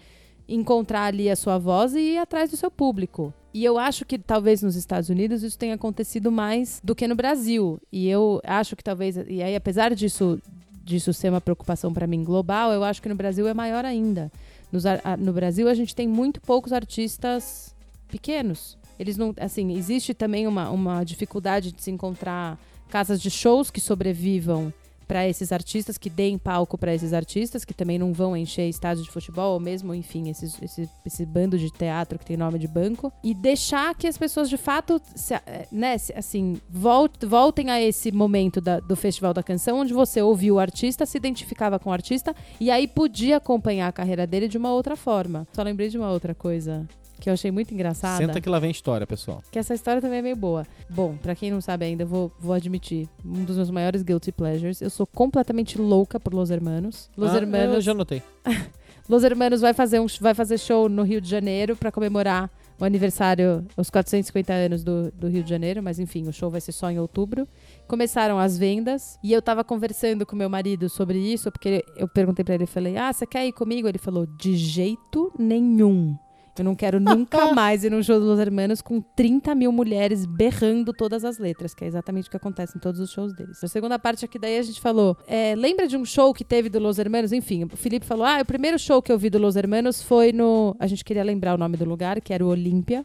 encontrar 0.54 1.04
ali 1.04 1.30
a 1.30 1.36
sua 1.36 1.58
voz 1.58 1.94
e 1.94 1.98
ir 2.14 2.18
atrás 2.18 2.50
do 2.50 2.56
seu 2.56 2.70
público. 2.70 3.32
E 3.54 3.64
eu 3.64 3.78
acho 3.78 4.04
que 4.04 4.18
talvez 4.18 4.62
nos 4.62 4.76
Estados 4.76 5.08
Unidos 5.10 5.42
isso 5.42 5.58
tenha 5.58 5.74
acontecido 5.74 6.30
mais 6.32 6.80
do 6.82 6.94
que 6.94 7.06
no 7.06 7.14
Brasil. 7.14 7.78
E 7.92 8.08
eu 8.08 8.40
acho 8.44 8.74
que 8.76 8.82
talvez. 8.84 9.16
E 9.28 9.42
aí, 9.42 9.54
apesar 9.54 9.94
disso, 9.94 10.40
disso 10.84 11.12
ser 11.12 11.28
uma 11.28 11.40
preocupação 11.40 11.92
para 11.92 12.06
mim 12.06 12.24
global, 12.24 12.72
eu 12.72 12.82
acho 12.82 13.02
que 13.02 13.08
no 13.08 13.14
Brasil 13.14 13.46
é 13.46 13.52
maior 13.54 13.84
ainda. 13.84 14.32
Nos 14.70 14.86
a- 14.86 15.16
no 15.18 15.32
Brasil 15.34 15.68
a 15.68 15.74
gente 15.74 15.94
tem 15.94 16.08
muito 16.08 16.40
poucos 16.40 16.72
artistas 16.72 17.74
pequenos. 18.08 18.78
Eles 18.98 19.16
não. 19.16 19.34
Assim, 19.38 19.76
existe 19.76 20.14
também 20.14 20.46
uma, 20.46 20.70
uma 20.70 21.04
dificuldade 21.04 21.72
de 21.72 21.82
se 21.82 21.90
encontrar 21.90 22.58
casas 22.88 23.20
de 23.20 23.30
shows 23.30 23.70
que 23.70 23.80
sobrevivam 23.80 24.72
para 25.12 25.28
esses 25.28 25.52
artistas, 25.52 25.98
que 25.98 26.08
deem 26.08 26.38
palco 26.38 26.78
para 26.78 26.94
esses 26.94 27.12
artistas, 27.12 27.66
que 27.66 27.74
também 27.74 27.98
não 27.98 28.14
vão 28.14 28.34
encher 28.34 28.66
estádios 28.68 29.04
de 29.04 29.12
futebol, 29.12 29.52
ou 29.54 29.60
mesmo, 29.60 29.94
enfim, 29.94 30.30
esses, 30.30 30.56
esse, 30.62 30.88
esse 31.04 31.26
bando 31.26 31.58
de 31.58 31.70
teatro 31.70 32.18
que 32.18 32.24
tem 32.24 32.36
nome 32.36 32.58
de 32.58 32.66
banco, 32.66 33.12
e 33.22 33.34
deixar 33.34 33.94
que 33.94 34.06
as 34.06 34.16
pessoas 34.16 34.48
de 34.48 34.56
fato, 34.56 35.00
se, 35.14 35.34
eh, 35.34 35.68
né, 35.70 35.98
se- 35.98 36.14
assim, 36.16 36.58
volt- 36.70 37.22
voltem 37.26 37.70
a 37.70 37.78
esse 37.78 38.10
momento 38.10 38.58
da- 38.58 38.80
do 38.80 38.96
Festival 38.96 39.34
da 39.34 39.42
Canção, 39.42 39.80
onde 39.80 39.92
você 39.92 40.22
ouvia 40.22 40.54
o 40.54 40.58
artista, 40.58 41.04
se 41.04 41.18
identificava 41.18 41.78
com 41.78 41.90
o 41.90 41.92
artista, 41.92 42.34
e 42.58 42.70
aí 42.70 42.88
podia 42.88 43.36
acompanhar 43.36 43.88
a 43.88 43.92
carreira 43.92 44.26
dele 44.26 44.48
de 44.48 44.56
uma 44.56 44.72
outra 44.72 44.96
forma. 44.96 45.46
Só 45.52 45.62
lembrei 45.62 45.90
de 45.90 45.98
uma 45.98 46.10
outra 46.10 46.34
coisa 46.34 46.88
que 47.22 47.28
eu 47.30 47.34
achei 47.34 47.52
muito 47.52 47.72
engraçada. 47.72 48.16
Senta 48.26 48.40
que 48.40 48.48
lá 48.48 48.58
vem 48.58 48.72
história, 48.72 49.06
pessoal. 49.06 49.44
Que 49.48 49.56
essa 49.56 49.72
história 49.72 50.02
também 50.02 50.18
é 50.18 50.22
meio 50.22 50.34
boa. 50.34 50.66
Bom, 50.90 51.16
pra 51.16 51.36
quem 51.36 51.52
não 51.52 51.60
sabe 51.60 51.84
ainda, 51.84 52.02
eu 52.02 52.06
vou, 52.08 52.32
vou 52.40 52.52
admitir. 52.52 53.08
Um 53.24 53.44
dos 53.44 53.56
meus 53.56 53.70
maiores 53.70 54.02
guilty 54.02 54.32
pleasures. 54.32 54.82
Eu 54.82 54.90
sou 54.90 55.06
completamente 55.06 55.78
louca 55.80 56.18
por 56.18 56.34
Los 56.34 56.50
Hermanos. 56.50 57.08
Los 57.16 57.30
Ah, 57.30 57.34
Eu 57.34 57.42
Hermanos, 57.42 57.84
já 57.84 57.94
notei. 57.94 58.24
Los 59.08 59.22
Hermanos 59.22 59.60
vai 59.60 59.72
fazer, 59.72 60.00
um, 60.00 60.06
vai 60.20 60.34
fazer 60.34 60.58
show 60.58 60.88
no 60.88 61.04
Rio 61.04 61.20
de 61.20 61.28
Janeiro 61.28 61.76
pra 61.76 61.92
comemorar 61.92 62.50
o 62.80 62.84
aniversário, 62.84 63.64
os 63.76 63.88
450 63.88 64.52
anos 64.52 64.82
do, 64.82 65.12
do 65.12 65.28
Rio 65.28 65.44
de 65.44 65.50
Janeiro. 65.50 65.80
Mas 65.80 66.00
enfim, 66.00 66.26
o 66.26 66.32
show 66.32 66.50
vai 66.50 66.60
ser 66.60 66.72
só 66.72 66.90
em 66.90 66.98
outubro. 66.98 67.46
Começaram 67.86 68.36
as 68.36 68.58
vendas 68.58 69.16
e 69.22 69.32
eu 69.32 69.40
tava 69.40 69.62
conversando 69.62 70.26
com 70.26 70.34
meu 70.34 70.50
marido 70.50 70.88
sobre 70.88 71.18
isso, 71.18 71.52
porque 71.52 71.84
eu 71.96 72.08
perguntei 72.08 72.44
pra 72.44 72.56
ele, 72.56 72.66
falei, 72.66 72.96
ah, 72.96 73.12
você 73.12 73.24
quer 73.26 73.46
ir 73.46 73.52
comigo? 73.52 73.86
Ele 73.86 73.98
falou, 73.98 74.26
de 74.26 74.56
jeito 74.56 75.32
nenhum. 75.38 76.16
Eu 76.58 76.64
não 76.64 76.74
quero 76.74 77.00
nunca 77.00 77.52
mais 77.54 77.82
ir 77.82 77.90
num 77.90 78.02
show 78.02 78.18
dos 78.18 78.28
Los 78.28 78.38
Hermanos 78.38 78.82
com 78.82 79.00
30 79.00 79.54
mil 79.54 79.72
mulheres 79.72 80.26
berrando 80.26 80.92
todas 80.92 81.24
as 81.24 81.38
letras, 81.38 81.74
que 81.74 81.84
é 81.84 81.86
exatamente 81.86 82.28
o 82.28 82.30
que 82.30 82.36
acontece 82.36 82.76
em 82.76 82.80
todos 82.80 83.00
os 83.00 83.10
shows 83.10 83.34
deles. 83.34 83.62
A 83.64 83.68
segunda 83.68 83.98
parte 83.98 84.24
aqui 84.24 84.38
daí 84.38 84.58
a 84.58 84.62
gente 84.62 84.80
falou, 84.80 85.16
é, 85.26 85.54
lembra 85.56 85.86
de 85.86 85.96
um 85.96 86.04
show 86.04 86.34
que 86.34 86.44
teve 86.44 86.68
do 86.68 86.78
Los 86.78 86.98
Hermanos? 86.98 87.32
Enfim, 87.32 87.64
o 87.64 87.76
Felipe 87.76 88.04
falou, 88.04 88.26
ah, 88.26 88.40
o 88.42 88.44
primeiro 88.44 88.78
show 88.78 89.00
que 89.00 89.10
eu 89.10 89.18
vi 89.18 89.30
do 89.30 89.38
Los 89.38 89.56
Hermanos 89.56 90.02
foi 90.02 90.32
no... 90.32 90.76
A 90.78 90.86
gente 90.86 91.04
queria 91.04 91.24
lembrar 91.24 91.54
o 91.54 91.58
nome 91.58 91.76
do 91.76 91.84
lugar, 91.84 92.20
que 92.20 92.34
era 92.34 92.44
o 92.44 92.48
Olímpia. 92.48 93.04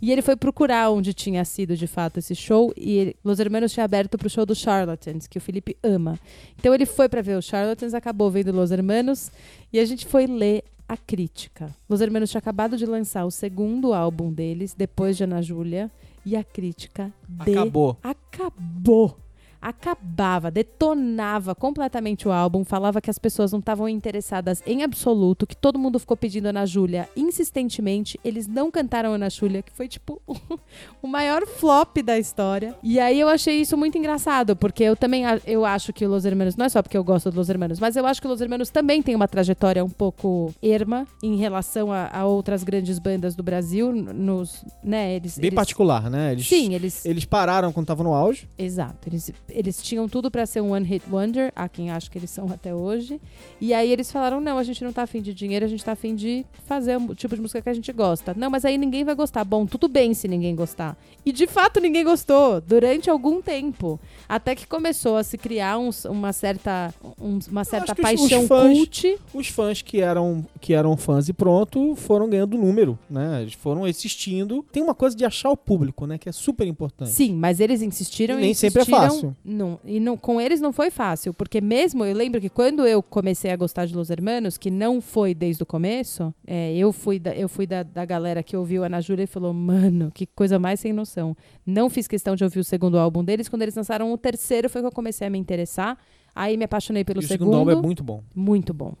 E 0.00 0.12
ele 0.12 0.22
foi 0.22 0.36
procurar 0.36 0.90
onde 0.90 1.14
tinha 1.14 1.44
sido 1.44 1.76
de 1.76 1.86
fato 1.86 2.18
esse 2.18 2.34
show 2.34 2.72
e 2.76 2.98
ele, 2.98 3.16
Los 3.24 3.38
Hermanos 3.38 3.72
tinha 3.72 3.84
aberto 3.84 4.18
pro 4.18 4.28
show 4.28 4.44
do 4.44 4.54
Charlatans, 4.54 5.26
que 5.26 5.38
o 5.38 5.40
Felipe 5.40 5.76
ama. 5.82 6.18
Então 6.58 6.74
ele 6.74 6.84
foi 6.84 7.08
para 7.08 7.22
ver 7.22 7.36
o 7.36 7.42
Charlatans, 7.42 7.94
acabou 7.94 8.30
vendo 8.30 8.52
Los 8.52 8.70
Hermanos 8.70 9.30
e 9.72 9.78
a 9.78 9.84
gente 9.84 10.06
foi 10.06 10.26
ler 10.26 10.64
a 10.88 10.96
crítica. 10.96 11.74
Los 11.88 12.00
Hermanos 12.00 12.30
tinha 12.30 12.38
acabado 12.38 12.76
de 12.76 12.86
lançar 12.86 13.24
o 13.24 13.30
segundo 13.30 13.92
álbum 13.92 14.32
deles, 14.32 14.74
depois 14.74 15.16
de 15.16 15.24
Ana 15.24 15.42
Júlia, 15.42 15.90
e 16.24 16.36
a 16.36 16.44
crítica 16.44 17.12
de... 17.28 17.52
Acabou. 17.52 17.98
acabou. 18.02 19.18
Acabava, 19.66 20.48
detonava 20.48 21.52
completamente 21.52 22.28
o 22.28 22.30
álbum, 22.30 22.64
falava 22.64 23.00
que 23.00 23.10
as 23.10 23.18
pessoas 23.18 23.50
não 23.50 23.58
estavam 23.58 23.88
interessadas 23.88 24.62
em 24.64 24.84
absoluto, 24.84 25.44
que 25.44 25.56
todo 25.56 25.76
mundo 25.76 25.98
ficou 25.98 26.16
pedindo 26.16 26.46
Ana 26.46 26.64
Júlia 26.64 27.08
insistentemente. 27.16 28.16
Eles 28.24 28.46
não 28.46 28.70
cantaram 28.70 29.12
Ana 29.12 29.28
Júlia, 29.28 29.62
que 29.62 29.72
foi 29.72 29.88
tipo 29.88 30.22
o 31.02 31.08
maior 31.08 31.44
flop 31.48 31.96
da 32.04 32.16
história. 32.16 32.76
E 32.80 33.00
aí 33.00 33.18
eu 33.18 33.28
achei 33.28 33.60
isso 33.60 33.76
muito 33.76 33.98
engraçado, 33.98 34.54
porque 34.54 34.84
eu 34.84 34.94
também 34.94 35.24
eu 35.44 35.64
acho 35.64 35.92
que 35.92 36.06
o 36.06 36.08
Los 36.08 36.24
Hermanos, 36.24 36.54
não 36.54 36.66
é 36.66 36.68
só 36.68 36.80
porque 36.80 36.96
eu 36.96 37.02
gosto 37.02 37.28
dos 37.30 37.34
Los 37.34 37.48
Hermanos, 37.48 37.80
mas 37.80 37.96
eu 37.96 38.06
acho 38.06 38.20
que 38.20 38.28
o 38.28 38.30
Los 38.30 38.40
Hermanos 38.40 38.70
também 38.70 39.02
tem 39.02 39.16
uma 39.16 39.26
trajetória 39.26 39.84
um 39.84 39.90
pouco 39.90 40.54
erma 40.62 41.08
em 41.20 41.36
relação 41.36 41.90
a, 41.90 42.08
a 42.12 42.24
outras 42.24 42.62
grandes 42.62 43.00
bandas 43.00 43.34
do 43.34 43.42
Brasil, 43.42 43.92
nos, 43.92 44.64
né, 44.84 45.16
eles, 45.16 45.36
Bem 45.38 45.48
eles 45.48 45.56
particular, 45.56 46.08
né? 46.08 46.32
Eles, 46.32 46.46
Sim, 46.46 46.72
eles 46.72 47.04
Eles 47.04 47.24
pararam 47.24 47.72
quando 47.72 47.84
estavam 47.84 48.04
no 48.04 48.14
auge. 48.14 48.48
Exato. 48.56 49.08
Eles, 49.08 49.32
eles 49.56 49.82
tinham 49.82 50.08
tudo 50.08 50.30
pra 50.30 50.44
ser 50.46 50.60
um 50.60 50.72
one 50.72 50.84
hit 50.86 51.02
wonder, 51.10 51.50
há 51.56 51.68
quem 51.68 51.90
acha 51.90 52.10
que 52.10 52.18
eles 52.18 52.30
são 52.30 52.46
até 52.52 52.74
hoje. 52.74 53.20
E 53.60 53.72
aí 53.74 53.90
eles 53.90 54.12
falaram: 54.12 54.40
não, 54.40 54.58
a 54.58 54.62
gente 54.62 54.84
não 54.84 54.92
tá 54.92 55.02
afim 55.02 55.20
de 55.22 55.32
dinheiro, 55.32 55.64
a 55.64 55.68
gente 55.68 55.84
tá 55.84 55.92
afim 55.92 56.14
de 56.14 56.44
fazer 56.66 56.96
o 56.96 57.14
tipo 57.14 57.34
de 57.34 57.40
música 57.40 57.62
que 57.62 57.68
a 57.68 57.74
gente 57.74 57.90
gosta. 57.92 58.34
Não, 58.36 58.50
mas 58.50 58.64
aí 58.64 58.76
ninguém 58.76 59.02
vai 59.04 59.14
gostar. 59.14 59.44
Bom, 59.44 59.64
tudo 59.66 59.88
bem 59.88 60.12
se 60.14 60.28
ninguém 60.28 60.54
gostar. 60.54 60.96
E 61.24 61.32
de 61.32 61.46
fato 61.46 61.80
ninguém 61.80 62.04
gostou 62.04 62.60
durante 62.60 63.08
algum 63.10 63.40
tempo. 63.42 63.98
Até 64.28 64.54
que 64.54 64.66
começou 64.66 65.16
a 65.16 65.22
se 65.24 65.38
criar 65.38 65.78
uns- 65.78 66.04
uma 66.04 66.32
certa, 66.32 66.94
um- 67.20 67.38
uma 67.50 67.64
certa 67.64 67.92
acho 67.92 68.02
paixão 68.02 68.42
os 68.42 68.46
fãs- 68.48 68.76
cult. 68.78 69.18
Os 69.34 69.48
fãs 69.48 69.82
que 69.82 70.00
eram, 70.00 70.44
que 70.60 70.74
eram 70.74 70.96
fãs 70.96 71.28
e 71.28 71.32
pronto 71.32 71.94
foram 71.96 72.28
ganhando 72.28 72.58
número, 72.58 72.98
né? 73.08 73.40
Eles 73.42 73.54
foram 73.54 73.86
existindo. 73.86 74.64
Tem 74.70 74.82
uma 74.82 74.94
coisa 74.94 75.16
de 75.16 75.24
achar 75.24 75.50
o 75.50 75.56
público, 75.56 76.06
né? 76.06 76.18
Que 76.18 76.28
é 76.28 76.32
super 76.32 76.66
importante. 76.66 77.10
Sim, 77.10 77.34
mas 77.34 77.60
eles 77.60 77.82
insistiram 77.82 78.38
E 78.38 78.42
nem 78.42 78.54
sempre 78.54 78.80
é 78.80 78.82
insistiram- 78.82 79.08
fácil. 79.10 79.36
Não, 79.48 79.78
e 79.84 80.00
não, 80.00 80.16
com 80.16 80.40
eles 80.40 80.60
não 80.60 80.72
foi 80.72 80.90
fácil, 80.90 81.32
porque 81.32 81.60
mesmo 81.60 82.04
eu 82.04 82.12
lembro 82.16 82.40
que 82.40 82.48
quando 82.48 82.84
eu 82.84 83.00
comecei 83.00 83.52
a 83.52 83.56
gostar 83.56 83.86
de 83.86 83.94
Los 83.94 84.10
Hermanos, 84.10 84.58
que 84.58 84.72
não 84.72 85.00
foi 85.00 85.34
desde 85.34 85.62
o 85.62 85.66
começo, 85.66 86.34
é, 86.44 86.74
eu 86.76 86.92
fui, 86.92 87.20
da, 87.20 87.32
eu 87.32 87.48
fui 87.48 87.64
da, 87.64 87.84
da 87.84 88.04
galera 88.04 88.42
que 88.42 88.56
ouviu 88.56 88.82
a 88.82 88.86
Ana 88.86 89.00
Júlia 89.00 89.22
e 89.22 89.26
falou: 89.28 89.52
Mano, 89.54 90.10
que 90.12 90.26
coisa 90.26 90.58
mais 90.58 90.80
sem 90.80 90.92
noção. 90.92 91.36
Não 91.64 91.88
fiz 91.88 92.08
questão 92.08 92.34
de 92.34 92.42
ouvir 92.42 92.58
o 92.58 92.64
segundo 92.64 92.98
álbum 92.98 93.22
deles. 93.22 93.48
Quando 93.48 93.62
eles 93.62 93.76
lançaram 93.76 94.12
o 94.12 94.18
terceiro, 94.18 94.68
foi 94.68 94.80
que 94.80 94.88
eu 94.88 94.92
comecei 94.92 95.24
a 95.26 95.30
me 95.30 95.38
interessar. 95.38 95.96
Aí 96.34 96.56
me 96.56 96.64
apaixonei 96.64 97.04
pelo 97.04 97.20
E 97.20 97.24
o 97.24 97.28
segundo. 97.28 97.46
segundo 97.52 97.56
álbum 97.58 97.70
é 97.70 97.82
muito 97.82 98.02
bom. 98.02 98.22
Muito 98.34 98.74
bom. 98.74 98.94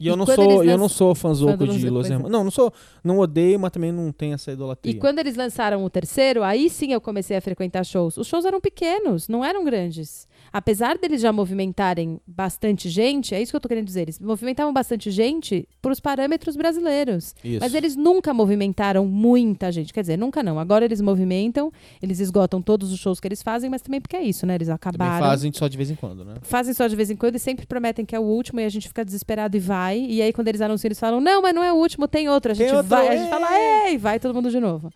E 0.00 0.06
eu 0.08 0.14
E 0.14 0.16
não 0.16 0.24
quando 0.26 0.34
sou, 0.36 0.44
eles 0.44 0.54
eu 0.54 0.58
lançam- 0.64 0.78
não 0.78 0.88
sou 0.88 1.14
fãzoco 1.14 1.58
Fã 1.58 1.64
do 1.66 1.78
de 1.78 1.88
Los-. 1.90 2.10
Hermanos. 2.10 2.30
Não, 2.30 2.44
não 2.44 2.50
sou, 2.50 2.72
não 3.02 3.18
odeio, 3.18 3.58
mas 3.58 3.70
também 3.70 3.92
não 3.92 4.12
tenho 4.12 4.34
essa 4.34 4.50
E 4.50 4.54
idolatria. 4.54 4.98
quando 4.98 5.18
eles 5.18 5.36
lançaram 5.36 5.84
o 5.84 5.88
terceiro, 5.90 6.42
aí 6.42 6.68
sim 6.68 6.92
eu 6.92 7.00
comecei 7.00 7.36
a 7.36 7.40
frequentar 7.40 7.84
shows. 7.84 8.16
Os 8.16 8.26
shows 8.26 8.44
eram 8.44 8.60
pequenos, 8.60 9.28
não 9.28 9.44
eram 9.44 9.64
grandes. 9.64 10.28
Apesar 10.52 10.98
deles 10.98 11.20
já 11.20 11.32
movimentarem 11.32 12.20
bastante 12.26 12.88
gente, 12.88 13.34
é 13.34 13.42
isso 13.42 13.52
que 13.52 13.56
eu 13.56 13.60
tô 13.60 13.68
querendo 13.68 13.86
dizer, 13.86 14.02
eles 14.02 14.18
movimentavam 14.20 14.72
bastante 14.72 15.10
gente 15.10 15.68
por 15.82 15.92
os 15.92 16.00
parâmetros 16.00 16.56
brasileiros. 16.56 17.34
Isso. 17.44 17.60
Mas 17.60 17.74
eles 17.74 17.96
nunca 17.96 18.32
movimentaram 18.32 19.06
muita 19.06 19.70
gente. 19.72 19.92
Quer 19.92 20.00
dizer, 20.02 20.16
nunca 20.16 20.42
não. 20.42 20.58
Agora 20.58 20.84
eles 20.84 21.00
movimentam, 21.00 21.72
eles 22.02 22.20
esgotam 22.20 22.62
todos 22.62 22.92
os 22.92 22.98
shows 22.98 23.20
que 23.20 23.28
eles 23.28 23.42
fazem, 23.42 23.68
mas 23.68 23.82
também 23.82 24.00
porque 24.00 24.16
é 24.16 24.22
isso, 24.22 24.46
né? 24.46 24.54
Eles 24.54 24.68
também 24.68 24.76
acabaram. 24.76 25.26
fazem 25.26 25.52
só 25.52 25.68
de 25.68 25.76
vez 25.76 25.90
em 25.90 25.94
quando, 25.94 26.24
né? 26.24 26.34
Fazem 26.42 26.74
só 26.74 26.86
de 26.86 26.96
vez 26.96 27.10
em 27.10 27.16
quando 27.16 27.36
e 27.36 27.38
sempre 27.38 27.66
prometem 27.66 28.04
que 28.04 28.14
é 28.14 28.20
o 28.20 28.22
último 28.22 28.60
e 28.60 28.64
a 28.64 28.68
gente 28.68 28.88
fica 28.88 29.04
desesperado 29.04 29.56
e 29.56 29.60
vai. 29.60 29.98
E 29.98 30.22
aí, 30.22 30.32
quando 30.32 30.48
eles 30.48 30.60
anunciam, 30.60 30.88
eles 30.88 31.00
falam: 31.00 31.20
Não, 31.20 31.42
mas 31.42 31.54
não 31.54 31.62
é 31.62 31.72
o 31.72 31.76
último, 31.76 32.08
tem 32.08 32.28
outro. 32.28 32.52
A 32.52 32.54
Tem 32.54 32.66
gente 32.66 32.76
outro, 32.76 32.88
vai, 32.88 33.08
a 33.08 33.16
gente 33.16 33.30
fala, 33.30 33.48
ei, 33.88 33.98
vai 33.98 34.18
todo 34.20 34.34
mundo 34.34 34.50
de 34.50 34.60
novo. 34.60 34.90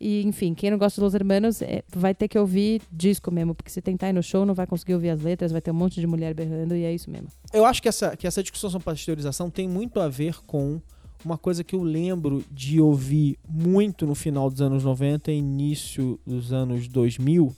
E, 0.00 0.22
enfim, 0.26 0.54
quem 0.54 0.70
não 0.70 0.78
gosta 0.78 1.00
dos 1.00 1.14
Hermanos 1.14 1.62
é, 1.62 1.82
vai 1.94 2.14
ter 2.14 2.28
que 2.28 2.38
ouvir 2.38 2.82
disco 2.90 3.30
mesmo, 3.30 3.54
porque 3.54 3.70
se 3.70 3.80
tentar 3.80 4.10
ir 4.10 4.12
no 4.12 4.22
show 4.22 4.44
não 4.44 4.54
vai 4.54 4.66
conseguir 4.66 4.94
ouvir 4.94 5.10
as 5.10 5.20
letras, 5.20 5.52
vai 5.52 5.60
ter 5.60 5.70
um 5.70 5.74
monte 5.74 6.00
de 6.00 6.06
mulher 6.06 6.34
berrando 6.34 6.74
e 6.74 6.84
é 6.84 6.92
isso 6.92 7.10
mesmo. 7.10 7.28
Eu 7.52 7.64
acho 7.64 7.80
que 7.80 7.88
essa, 7.88 8.16
que 8.16 8.26
essa 8.26 8.42
discussão 8.42 8.68
sobre 8.68 8.84
pasteurização 8.84 9.48
tem 9.48 9.68
muito 9.68 10.00
a 10.00 10.08
ver 10.08 10.36
com 10.46 10.80
uma 11.24 11.38
coisa 11.38 11.64
que 11.64 11.74
eu 11.74 11.82
lembro 11.82 12.44
de 12.50 12.80
ouvir 12.80 13.38
muito 13.48 14.06
no 14.06 14.14
final 14.14 14.50
dos 14.50 14.60
anos 14.60 14.84
90 14.84 15.32
e 15.32 15.38
início 15.38 16.20
dos 16.26 16.52
anos 16.52 16.86
2000, 16.86 17.56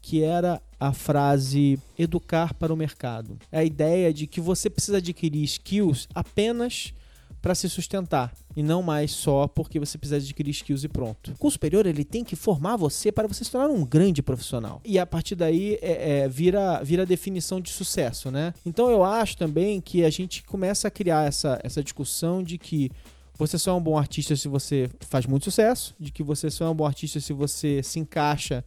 que 0.00 0.22
era 0.22 0.62
a 0.78 0.92
frase 0.92 1.78
educar 1.98 2.54
para 2.54 2.72
o 2.72 2.76
mercado. 2.76 3.36
É 3.50 3.58
a 3.58 3.64
ideia 3.64 4.14
de 4.14 4.26
que 4.26 4.40
você 4.40 4.70
precisa 4.70 4.98
adquirir 4.98 5.42
skills 5.42 6.08
apenas 6.14 6.94
para 7.40 7.54
se 7.54 7.68
sustentar 7.68 8.32
e 8.56 8.62
não 8.62 8.82
mais 8.82 9.12
só 9.12 9.46
porque 9.46 9.78
você 9.78 9.96
precisa 9.96 10.16
adquirir 10.16 10.50
skills 10.50 10.84
e 10.84 10.88
pronto. 10.88 11.32
O 11.32 11.38
curso 11.38 11.54
superior 11.54 11.86
ele 11.86 12.04
tem 12.04 12.24
que 12.24 12.36
formar 12.36 12.76
você 12.76 13.10
para 13.10 13.26
você 13.26 13.44
se 13.44 13.50
tornar 13.50 13.68
um 13.68 13.84
grande 13.84 14.22
profissional 14.22 14.80
e 14.84 14.98
a 14.98 15.06
partir 15.06 15.34
daí 15.34 15.78
é, 15.80 16.20
é, 16.20 16.28
vira 16.28 16.82
vira 16.82 17.02
a 17.02 17.06
definição 17.06 17.60
de 17.60 17.70
sucesso, 17.70 18.30
né? 18.30 18.52
Então 18.64 18.90
eu 18.90 19.04
acho 19.04 19.36
também 19.36 19.80
que 19.80 20.04
a 20.04 20.10
gente 20.10 20.42
começa 20.44 20.88
a 20.88 20.90
criar 20.90 21.26
essa, 21.26 21.58
essa 21.62 21.82
discussão 21.82 22.42
de 22.42 22.58
que 22.58 22.90
você 23.36 23.58
só 23.58 23.70
é 23.70 23.74
um 23.74 23.80
bom 23.80 23.96
artista 23.96 24.36
se 24.36 24.48
você 24.48 24.90
faz 25.00 25.24
muito 25.24 25.44
sucesso, 25.44 25.94
de 25.98 26.12
que 26.12 26.22
você 26.22 26.50
só 26.50 26.66
é 26.66 26.68
um 26.68 26.74
bom 26.74 26.86
artista 26.86 27.20
se 27.20 27.32
você 27.32 27.82
se 27.82 27.98
encaixa 27.98 28.62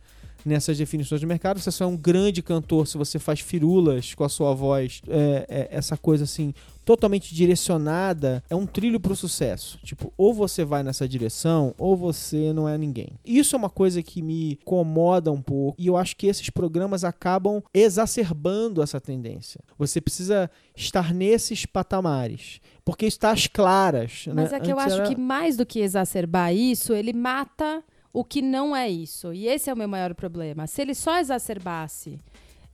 nessas 0.45 0.77
definições 0.77 1.19
de 1.21 1.25
mercado. 1.27 1.60
Você 1.60 1.71
só 1.71 1.86
é 1.86 1.88
um 1.88 1.97
grande 1.97 2.41
cantor 2.41 2.88
se 2.88 2.97
você 2.97 3.19
faz 3.19 3.39
firulas 3.39 4.13
com 4.13 4.23
a 4.23 4.29
sua 4.29 4.53
voz. 4.53 5.01
É, 5.08 5.45
é, 5.49 5.67
essa 5.71 5.95
coisa 5.97 6.23
assim, 6.23 6.53
totalmente 6.86 7.34
direcionada, 7.34 8.43
é 8.49 8.56
um 8.56 8.65
trilho 8.65 8.99
pro 8.99 9.15
sucesso. 9.15 9.79
Tipo, 9.84 10.12
ou 10.17 10.34
você 10.34 10.65
vai 10.65 10.84
nessa 10.84 11.08
direção, 11.08 11.73
ou 11.77 11.95
você 11.95 12.51
não 12.53 12.67
é 12.67 12.77
ninguém. 12.77 13.10
Isso 13.25 13.56
é 13.56 13.60
uma 13.60 13.69
coisa 13.69 14.03
que 14.03 14.21
me 14.21 14.53
incomoda 14.53 15.32
um 15.32 15.41
pouco. 15.41 15.75
E 15.82 15.88
eu 15.88 15.95
acho 15.97 16.15
que 16.15 16.27
esses 16.27 16.49
programas 16.49 17.03
acabam 17.03 17.62
exacerbando 17.73 18.82
essa 18.82 18.99
tendência. 18.99 19.62
Você 19.77 20.01
precisa 20.01 20.49
estar 20.75 21.13
nesses 21.13 21.65
patamares. 21.65 22.60
Porque 22.86 23.06
está 23.06 23.32
às 23.32 23.47
claras. 23.47 24.25
Mas 24.34 24.51
né? 24.51 24.58
é 24.58 24.60
que 24.60 24.71
eu 24.71 24.77
Antes 24.77 24.93
acho 24.93 25.01
era- 25.03 25.10
que 25.10 25.19
mais 25.19 25.56
do 25.56 25.65
que 25.65 25.79
exacerbar 25.79 26.53
isso, 26.53 26.93
ele 26.93 27.13
mata 27.13 27.82
o 28.13 28.23
que 28.23 28.41
não 28.41 28.76
é 28.76 28.88
isso. 28.89 29.34
E 29.34 29.47
esse 29.47 29.69
é 29.69 29.73
o 29.73 29.78
meu 29.78 29.88
maior 29.88 30.13
problema. 30.13 30.67
Se 30.67 30.82
ele 30.82 30.93
só 30.93 31.17
exacerbasse 31.19 32.19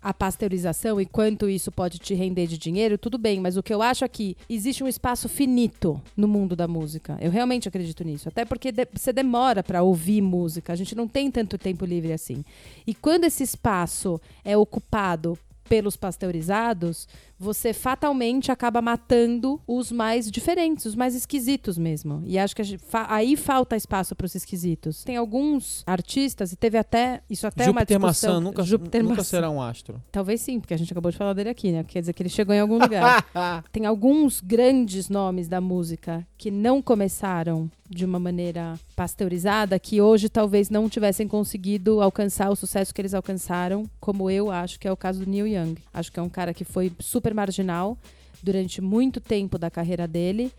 a 0.02 0.14
pasteurização 0.14 1.00
e 1.02 1.06
quanto 1.06 1.50
isso 1.50 1.72
pode 1.72 2.00
te 2.00 2.14
render 2.14 2.48
de 2.48 2.58
dinheiro, 2.58 2.98
tudo 2.98 3.18
bem, 3.18 3.40
mas 3.42 3.58
o 3.58 3.64
que 3.64 3.74
eu 3.74 3.82
acho 3.82 4.06
é 4.06 4.08
que 4.08 4.38
existe 4.50 4.82
um 4.84 4.88
espaço 4.88 5.28
finito 5.28 6.02
no 6.16 6.26
mundo 6.28 6.56
da 6.56 6.68
música. 6.70 7.18
Eu 7.20 7.30
realmente 7.32 7.68
acredito 7.68 8.04
nisso, 8.06 8.30
até 8.30 8.46
porque 8.46 8.72
de- 8.72 8.88
você 8.94 9.12
demora 9.12 9.62
para 9.62 9.84
ouvir 9.84 10.22
música, 10.22 10.72
a 10.72 10.76
gente 10.76 10.96
não 10.96 11.06
tem 11.06 11.30
tanto 11.30 11.58
tempo 11.58 11.84
livre 11.86 12.14
assim. 12.14 12.46
E 12.88 12.94
quando 12.94 13.26
esse 13.26 13.44
espaço 13.44 14.22
é 14.46 14.56
ocupado 14.56 15.38
pelos 15.68 15.98
pasteurizados, 15.98 17.08
você 17.40 17.72
fatalmente 17.74 18.52
acaba 18.52 18.82
matando 18.82 19.62
os 19.66 19.92
mais 19.92 20.30
diferentes, 20.30 20.86
os 20.86 20.96
mais 20.96 21.16
esquisitos 21.16 21.78
mesmo. 21.78 22.22
E 22.26 22.38
acho 22.38 22.56
que 22.56 22.62
gente 22.64 22.84
fa- 22.86 23.08
aí 23.10 23.38
falta 23.38 23.76
espaço 23.78 24.16
para 24.16 24.26
os 24.26 24.36
esquisitos. 24.36 25.04
Tem 25.04 25.16
alguns 25.16 25.84
artistas, 25.88 26.52
e 26.52 26.56
teve 26.56 26.78
até. 26.78 27.22
Isso 27.30 27.48
até 27.48 27.64
é 27.64 27.70
uma 27.70 27.82
Júpiter 27.82 27.98
discussão. 28.00 28.30
Maçã 28.34 28.40
nunca, 28.44 28.64
Júpiter 28.64 29.02
nunca 29.04 29.16
Maçã. 29.18 29.24
será 29.30 29.50
um 29.50 29.62
astro. 29.62 30.02
Talvez 30.12 30.42
sim, 30.42 30.60
porque 30.60 30.74
a 30.74 30.78
gente 30.78 30.92
acabou 30.92 31.12
de 31.12 31.18
falar 31.18 31.34
dele 31.34 31.50
aqui, 31.50 31.72
né? 31.72 31.84
Quer 31.88 32.02
dizer 32.02 32.14
que 32.14 32.22
ele 32.22 32.30
chegou 32.30 32.54
em 32.54 32.60
algum 32.60 32.78
lugar. 32.78 33.26
Tem 33.72 33.86
alguns 33.86 34.42
grandes 34.42 35.08
nomes 35.10 35.48
da 35.48 35.62
música 35.62 36.28
que 36.38 36.52
não 36.52 36.82
começaram 36.82 37.70
de 37.90 38.06
uma 38.06 38.20
maneira 38.20 38.76
pasteurizada, 38.96 39.80
que 39.80 40.00
hoje 40.00 40.30
talvez 40.30 40.70
não 40.70 40.88
tivessem 40.88 41.28
conseguido 41.28 42.02
alcançar 42.02 42.52
o 42.52 42.56
sucesso 42.56 42.94
que 42.94 43.02
eles 43.02 43.16
alcançaram, 43.16 43.90
como 44.00 44.30
eu 44.30 44.52
acho 44.52 44.80
que 44.80 44.88
é 44.88 44.92
o 44.92 44.96
caso 44.98 45.26
do 45.26 45.30
Neil 45.30 45.48
Young. 45.48 45.76
Acho 45.92 46.12
que 46.12 46.20
é 46.20 46.24
um 46.24 46.30
cara 46.30 46.54
que 46.54 46.64
foi 46.64 46.92
super 47.00 47.29
marginal 47.34 47.98
durante 48.42 48.82
muito 48.82 49.20
tempo 49.20 49.58
da 49.58 49.70
carreira 49.70 50.08
dele. 50.08 50.52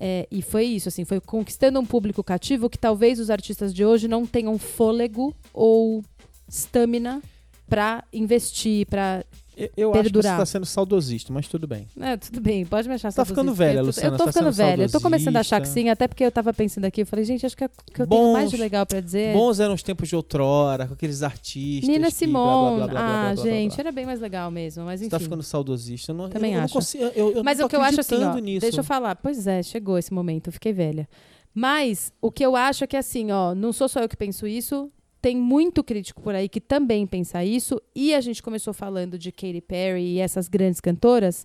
É, 0.00 0.28
e 0.30 0.42
foi 0.42 0.64
isso, 0.64 0.88
assim, 0.88 1.04
foi 1.04 1.20
conquistando 1.20 1.80
um 1.80 1.84
público 1.84 2.22
cativo 2.22 2.70
que 2.70 2.78
talvez 2.78 3.18
os 3.18 3.30
artistas 3.30 3.74
de 3.74 3.84
hoje 3.84 4.06
não 4.06 4.24
tenham 4.24 4.56
fôlego 4.56 5.34
ou 5.52 6.04
estamina 6.48 7.20
para 7.68 8.04
investir, 8.12 8.86
para 8.86 9.24
Eu, 9.58 9.70
eu 9.76 9.90
acho 9.90 9.98
que 10.02 10.08
você 10.08 10.12
Perdurar. 10.12 10.38
tá 10.38 10.46
sendo 10.46 10.64
saudosista, 10.66 11.32
mas 11.32 11.48
tudo 11.48 11.66
bem. 11.66 11.88
É, 12.00 12.16
tudo 12.16 12.40
bem, 12.40 12.64
pode 12.64 12.88
me 12.88 12.94
achar 12.94 13.12
Tá 13.12 13.24
ficando 13.24 13.46
saudosista, 13.54 13.64
velha, 13.64 13.78
eu 13.78 13.82
tô- 13.82 13.86
Luciana, 13.88 14.14
Eu 14.14 14.18
tô 14.18 14.24
tá 14.26 14.32
ficando 14.32 14.52
velha. 14.52 14.82
Eu 14.84 14.90
tô 14.90 15.00
começando 15.00 15.36
a 15.36 15.40
achar 15.40 15.60
que 15.60 15.66
saudosista. 15.66 15.80
sim, 15.88 15.90
até 15.90 16.06
porque 16.08 16.24
eu 16.24 16.30
tava 16.30 16.54
pensando 16.54 16.84
aqui, 16.84 17.02
eu 17.02 17.06
falei, 17.06 17.24
gente, 17.24 17.44
acho 17.44 17.56
que 17.56 17.64
é 17.64 17.68
que 17.68 18.02
eu 18.02 18.06
tenho 18.06 18.32
mais 18.32 18.50
de 18.50 18.56
Bons- 18.56 18.60
legal 18.62 18.86
pra 18.86 19.00
dizer. 19.00 19.32
Bons 19.34 19.58
eram 19.60 19.74
os 19.74 19.82
tempos 19.82 20.08
de 20.08 20.14
outrora, 20.16 20.86
com 20.86 20.94
aqueles 20.94 21.22
artistas. 21.22 21.88
Nina 21.88 22.10
Simone. 22.10 22.82
ah, 22.82 22.86
blá, 22.86 23.00
blá, 23.02 23.32
blá, 23.34 23.44
gente, 23.44 23.70
blá. 23.74 23.80
era 23.80 23.92
bem 23.92 24.06
mais 24.06 24.20
legal 24.20 24.50
mesmo, 24.50 24.84
mas 24.84 25.00
Você 25.00 25.06
enfim. 25.06 25.10
tá 25.10 25.18
ficando 25.18 25.42
saudosista. 25.42 26.12
Eu 26.12 26.16
não, 26.16 26.28
Também 26.28 26.52
eu, 26.52 26.54
eu 26.54 26.58
não 26.58 26.64
acho. 26.66 26.74
consigo. 26.74 27.04
Eu, 27.16 27.42
Mas 27.44 27.58
o 27.60 27.68
que 27.68 27.74
eu 27.76 27.82
acho 27.82 28.00
assim, 28.00 28.22
ó, 28.22 28.34
nisso. 28.36 28.60
deixa 28.60 28.80
eu 28.80 28.84
falar. 28.84 29.16
Pois 29.16 29.46
é, 29.46 29.62
chegou 29.62 29.98
esse 29.98 30.12
momento, 30.12 30.48
eu 30.48 30.52
fiquei 30.52 30.72
velha. 30.72 31.08
Mas 31.54 32.12
o 32.20 32.30
que 32.30 32.44
eu 32.44 32.54
acho 32.54 32.84
é 32.84 32.86
que 32.86 32.96
assim, 32.96 33.32
ó, 33.32 33.54
não 33.54 33.72
sou 33.72 33.88
só 33.88 34.00
eu 34.00 34.08
que 34.08 34.16
penso 34.16 34.46
isso, 34.46 34.90
tem 35.20 35.36
muito 35.36 35.82
crítico 35.82 36.22
por 36.22 36.34
aí 36.34 36.48
que 36.48 36.60
também 36.60 37.06
pensa 37.06 37.44
isso, 37.44 37.80
e 37.94 38.14
a 38.14 38.20
gente 38.20 38.42
começou 38.42 38.72
falando 38.72 39.18
de 39.18 39.32
Katy 39.32 39.60
Perry 39.60 40.14
e 40.14 40.18
essas 40.20 40.48
grandes 40.48 40.80
cantoras. 40.80 41.44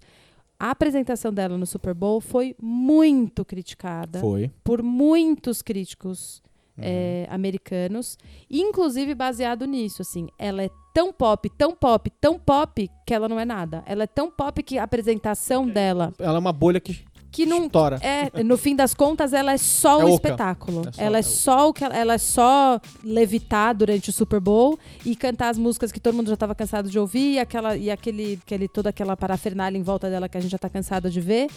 A 0.59 0.71
apresentação 0.71 1.33
dela 1.33 1.57
no 1.57 1.65
Super 1.65 1.93
Bowl 1.93 2.21
foi 2.21 2.55
muito 2.61 3.43
criticada 3.43 4.19
Foi. 4.19 4.49
por 4.63 4.81
muitos 4.81 5.61
críticos 5.61 6.41
Uhum. 6.75 6.83
é, 6.87 7.27
americanos, 7.29 8.17
inclusive 8.49 9.13
baseado 9.13 9.65
nisso, 9.67 10.01
assim, 10.01 10.27
ela 10.39 10.63
é 10.63 10.69
tão 10.91 11.13
pop, 11.13 11.47
tão 11.51 11.75
pop, 11.75 12.09
tão 12.19 12.39
pop 12.39 12.89
que 13.05 13.13
ela 13.13 13.29
não 13.29 13.39
é 13.39 13.45
nada. 13.45 13.83
Ela 13.85 14.05
é 14.05 14.07
tão 14.07 14.31
pop 14.31 14.63
que 14.63 14.79
a 14.79 14.83
apresentação 14.83 15.67
dela, 15.67 16.11
Ela 16.17 16.35
é 16.37 16.39
uma 16.39 16.51
bolha 16.51 16.79
que 16.79 17.05
que 17.33 17.45
não 17.45 17.65
estoura. 17.65 17.99
é, 18.01 18.43
no 18.43 18.57
fim 18.57 18.75
das 18.75 18.93
contas, 18.93 19.33
ela 19.33 19.51
é 19.51 19.57
só 19.57 19.99
É 19.99 20.03
o 20.05 20.07
oca. 20.07 20.13
espetáculo. 20.15 20.81
É 20.87 20.91
só- 20.93 21.01
ela 21.01 21.17
é 21.17 21.19
é 21.19 21.23
só 21.23 21.69
o 21.69 21.73
que 21.73 21.83
ela, 21.83 21.95
ela 21.97 22.13
é 22.13 22.17
só 22.17 22.79
levitar 23.03 23.75
durante 23.75 24.09
o 24.09 24.13
Super 24.13 24.39
Bowl 24.39 24.79
e 25.05 25.15
cantar 25.15 25.49
as 25.49 25.57
músicas 25.57 25.91
que 25.91 25.99
todo 25.99 26.15
mundo 26.15 26.27
já 26.27 26.33
estava 26.35 26.55
cansado 26.55 26.89
de 26.89 26.97
ouvir 26.97 27.33
e 27.33 27.39
aquela 27.39 27.75
e 27.75 27.91
aquele, 27.91 28.39
aquele 28.45 28.67
toda 28.67 28.89
aquela 28.89 29.17
parafernália 29.17 29.77
em 29.77 29.83
volta 29.83 30.09
dela 30.09 30.29
que 30.29 30.37
a 30.37 30.41
gente 30.41 30.51
já 30.51 30.57
tá 30.57 30.69
cansado 30.69 31.09
de 31.09 31.19
ver, 31.19 31.47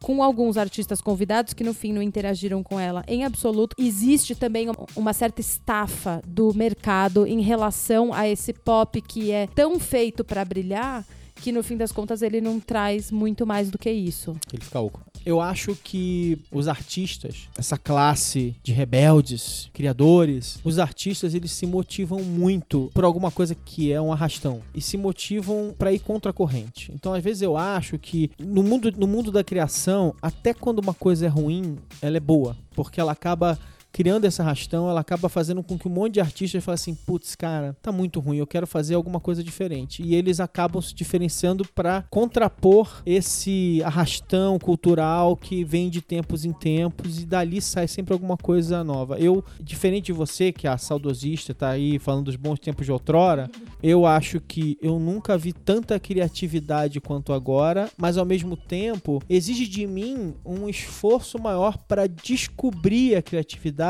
com 0.00 0.22
alguns 0.22 0.56
artistas 0.56 1.00
convidados 1.00 1.54
que 1.54 1.62
no 1.64 1.72
fim 1.72 1.92
não 1.92 2.02
interagiram 2.02 2.62
com 2.62 2.78
ela 2.78 3.04
em 3.08 3.24
absoluto. 3.24 3.74
Existe 3.78 4.34
também 4.34 4.68
um- 4.68 4.74
uma 4.96 5.12
certa 5.12 5.40
estafa 5.40 6.20
do 6.26 6.52
mercado 6.54 7.26
em 7.26 7.40
relação 7.40 8.12
a 8.12 8.28
esse 8.28 8.52
pop 8.52 9.00
que 9.00 9.30
é 9.30 9.46
tão 9.46 9.78
feito 9.80 10.24
para 10.24 10.44
brilhar 10.44 11.04
que 11.42 11.50
no 11.50 11.62
fim 11.64 11.76
das 11.76 11.90
contas 11.90 12.22
ele 12.22 12.40
não 12.40 12.60
traz 12.60 13.10
muito 13.10 13.44
mais 13.44 13.68
do 13.68 13.76
que 13.76 13.90
isso. 13.90 14.36
Ele 14.52 14.62
fica 14.62 14.78
oco. 14.78 15.02
Eu 15.26 15.40
acho 15.40 15.74
que 15.74 16.38
os 16.52 16.68
artistas, 16.68 17.48
essa 17.58 17.76
classe 17.76 18.54
de 18.62 18.72
rebeldes, 18.72 19.68
criadores, 19.72 20.60
os 20.62 20.78
artistas 20.78 21.34
eles 21.34 21.50
se 21.50 21.66
motivam 21.66 22.22
muito 22.22 22.90
por 22.94 23.02
alguma 23.02 23.30
coisa 23.30 23.56
que 23.56 23.92
é 23.92 24.00
um 24.00 24.12
arrastão 24.12 24.62
e 24.72 24.80
se 24.80 24.96
motivam 24.96 25.74
pra 25.76 25.92
ir 25.92 25.98
contra 25.98 26.30
a 26.30 26.34
corrente. 26.34 26.92
Então, 26.94 27.12
às 27.12 27.22
vezes 27.22 27.42
eu 27.42 27.56
acho 27.56 27.98
que 27.98 28.30
no 28.38 28.62
mundo, 28.62 28.92
no 28.96 29.08
mundo 29.08 29.32
da 29.32 29.42
criação, 29.42 30.14
até 30.22 30.54
quando 30.54 30.78
uma 30.78 30.94
coisa 30.94 31.26
é 31.26 31.28
ruim, 31.28 31.76
ela 32.00 32.16
é 32.16 32.20
boa, 32.20 32.56
porque 32.74 33.00
ela 33.00 33.12
acaba 33.12 33.58
criando 33.92 34.24
esse 34.24 34.40
arrastão, 34.40 34.88
ela 34.88 35.00
acaba 35.00 35.28
fazendo 35.28 35.62
com 35.62 35.78
que 35.78 35.86
um 35.86 35.90
monte 35.90 36.14
de 36.14 36.20
artistas 36.20 36.64
fale 36.64 36.74
assim, 36.74 36.94
putz, 36.94 37.36
cara, 37.36 37.76
tá 37.82 37.92
muito 37.92 38.18
ruim, 38.20 38.38
eu 38.38 38.46
quero 38.46 38.66
fazer 38.66 38.94
alguma 38.94 39.20
coisa 39.20 39.44
diferente. 39.44 40.02
E 40.02 40.14
eles 40.14 40.40
acabam 40.40 40.80
se 40.80 40.94
diferenciando 40.94 41.64
pra 41.74 42.04
contrapor 42.10 43.02
esse 43.04 43.82
arrastão 43.84 44.58
cultural 44.58 45.36
que 45.36 45.62
vem 45.62 45.90
de 45.90 46.00
tempos 46.00 46.44
em 46.44 46.52
tempos 46.52 47.20
e 47.20 47.26
dali 47.26 47.60
sai 47.60 47.86
sempre 47.86 48.14
alguma 48.14 48.36
coisa 48.36 48.82
nova. 48.82 49.18
Eu, 49.18 49.44
diferente 49.60 50.06
de 50.06 50.12
você, 50.12 50.50
que 50.50 50.66
é 50.66 50.70
a 50.70 50.78
saudosista, 50.78 51.52
tá 51.52 51.68
aí 51.70 51.98
falando 51.98 52.26
dos 52.26 52.36
bons 52.36 52.58
tempos 52.58 52.86
de 52.86 52.92
outrora, 52.92 53.50
eu 53.82 54.06
acho 54.06 54.40
que 54.40 54.78
eu 54.80 54.98
nunca 54.98 55.36
vi 55.36 55.52
tanta 55.52 56.00
criatividade 56.00 57.00
quanto 57.00 57.32
agora, 57.32 57.90
mas 57.96 58.16
ao 58.16 58.24
mesmo 58.24 58.56
tempo 58.56 59.22
exige 59.28 59.66
de 59.66 59.86
mim 59.86 60.34
um 60.44 60.68
esforço 60.68 61.38
maior 61.38 61.76
para 61.76 62.06
descobrir 62.06 63.16
a 63.16 63.22
criatividade, 63.22 63.81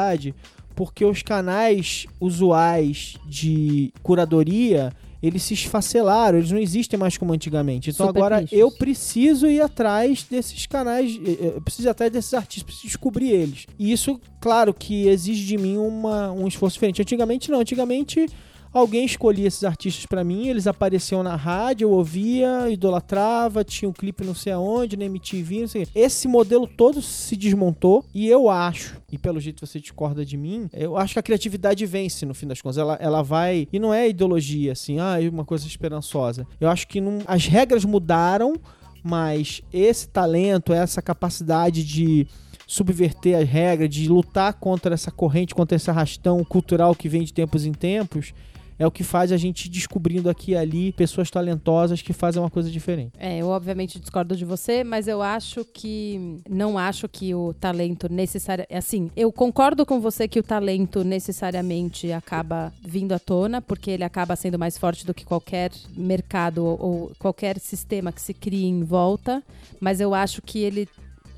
porque 0.74 1.05
os 1.05 1.22
canais 1.22 2.07
usuais 2.20 3.16
de 3.26 3.93
curadoria 4.03 4.93
eles 5.22 5.45
se 5.45 5.55
esfacelaram, 5.55 6.38
eles 6.38 6.51
não 6.51 6.59
existem 6.59 6.99
mais 6.99 7.16
como 7.16 7.32
antigamente. 7.32 7.90
Então 7.90 8.09
Super 8.09 8.18
agora 8.18 8.40
nichos. 8.40 8.59
eu 8.59 8.72
preciso 8.72 9.47
ir 9.47 9.61
atrás 9.61 10.24
desses 10.28 10.66
canais, 10.66 11.18
eh, 11.24 11.53
eu 11.55 11.61
preciso 11.62 11.86
ir 11.86 11.90
atrás 11.90 12.11
desses 12.11 12.34
artistas, 12.34 12.64
preciso 12.64 12.88
descobrir 12.88 13.30
eles. 13.30 13.66
E 13.78 13.93
isso, 13.93 14.20
claro, 14.40 14.74
que 14.74 15.07
exige 15.07 15.47
de 15.47 15.57
mim 15.57 15.76
uma, 15.76 16.32
um 16.32 16.49
esforço 16.49 16.74
diferente. 16.74 17.01
Antigamente 17.01 17.53
não, 17.53 17.61
antigamente 17.61 18.26
alguém 18.73 19.05
escolhia 19.05 19.47
esses 19.47 19.64
artistas 19.64 20.07
pra 20.07 20.25
mim, 20.25 20.49
eles 20.49 20.66
apareciam 20.66 21.23
na 21.23 21.37
rádio, 21.37 21.87
eu 21.87 21.91
ouvia, 21.91 22.70
idolatrava, 22.70 23.64
tinha 23.64 23.89
um 23.89 23.93
clipe 23.93 24.25
não 24.25 24.35
sei 24.35 24.53
aonde, 24.53 24.97
na 24.97 25.05
MTV, 25.05 25.61
não 25.61 25.68
sei. 25.68 25.87
Esse 25.95 26.27
modelo 26.27 26.66
todo 26.66 27.03
se 27.03 27.37
desmontou 27.37 28.05
e 28.14 28.29
eu 28.29 28.49
acho, 28.49 29.01
e 29.11 29.18
pelo 29.18 29.41
jeito 29.41 29.66
você 29.66 29.79
discorda 29.79 30.25
de 30.25 30.37
mim, 30.37 30.68
eu 30.73 30.97
acho 30.97 31.14
que 31.14 31.18
a 31.18 31.23
criatividade 31.23 31.85
vence 31.87 32.25
no 32.25 32.35
fim 32.35 32.47
das 32.47 32.61
contas. 32.61 32.79
Ela, 32.79 32.97
ela 33.01 33.23
vai, 33.23 33.68
e 33.73 33.79
não 33.79 33.93
é 33.93 34.09
ideologia 34.09 34.73
assim, 34.73 34.99
ah, 34.99 35.23
é 35.23 35.29
uma 35.29 35.45
coisa 35.45 35.66
esperançosa. 35.66 36.47
Eu 36.61 36.68
acho 36.68 36.89
que 36.89 37.01
não, 37.01 37.18
as 37.27 37.47
regras 37.47 37.85
mudaram, 37.85 38.55
mas 39.03 39.62
esse 39.73 40.09
talento, 40.09 40.73
essa 40.73 41.03
capacidade 41.03 41.85
de 41.85 42.27
subverter 42.66 43.37
as 43.37 43.49
regras, 43.49 43.91
de 43.91 44.09
lutar 44.09 44.55
contra 44.55 44.95
essa 44.95 45.11
corrente, 45.11 45.55
contra 45.55 45.77
esse 45.77 45.91
arrastão 45.91 46.43
cultural 46.45 46.95
que 46.95 47.09
vem 47.09 47.23
de 47.23 47.33
tempos 47.33 47.66
em 47.66 47.73
tempos, 47.73 48.33
é 48.79 48.87
o 48.87 48.91
que 48.91 49.05
faz 49.05 49.33
a 49.33 49.37
gente 49.37 49.68
descobrindo 49.68 50.29
aqui 50.29 50.53
e 50.53 50.57
ali 50.57 50.93
pessoas 50.93 51.31
talentosas 51.31 52.03
que 52.03 52.12
fazem 52.12 52.43
uma 52.43 52.51
coisa 52.51 52.70
diferente. 52.70 53.12
É, 53.18 53.39
eu 53.39 53.49
obviamente 53.49 53.99
discordo 53.99 54.37
de 54.37 54.45
você, 54.45 54.85
mas 54.85 55.09
eu 55.09 55.23
acho 55.23 55.64
que 55.64 56.41
não 56.49 56.79
acho 56.79 57.09
que 57.09 57.35
o 57.35 57.55
talento 57.55 58.12
necessário, 58.12 58.66
assim, 58.70 59.11
eu 59.16 59.33
concordo 59.33 59.87
com 59.87 60.01
você 60.01 60.27
que 60.29 60.39
o 60.39 60.43
talento 60.43 61.05
necessariamente 61.05 62.12
acaba 62.12 62.73
vindo 62.83 63.12
à 63.12 63.18
tona, 63.18 63.61
porque 63.61 63.91
ele 63.91 64.05
acaba 64.05 64.37
sendo 64.37 64.59
mais 64.59 64.77
forte 64.77 65.07
do 65.07 65.14
que 65.14 65.25
qualquer 65.25 65.70
mercado 65.97 66.64
ou 66.64 67.12
qualquer 67.18 67.59
sistema 67.59 68.12
que 68.12 68.20
se 68.20 68.35
crie 68.35 68.64
em 68.64 68.83
volta, 68.83 69.43
mas 69.81 70.01
eu 70.01 70.14
acho 70.14 70.43
que 70.43 70.59
ele 70.59 70.89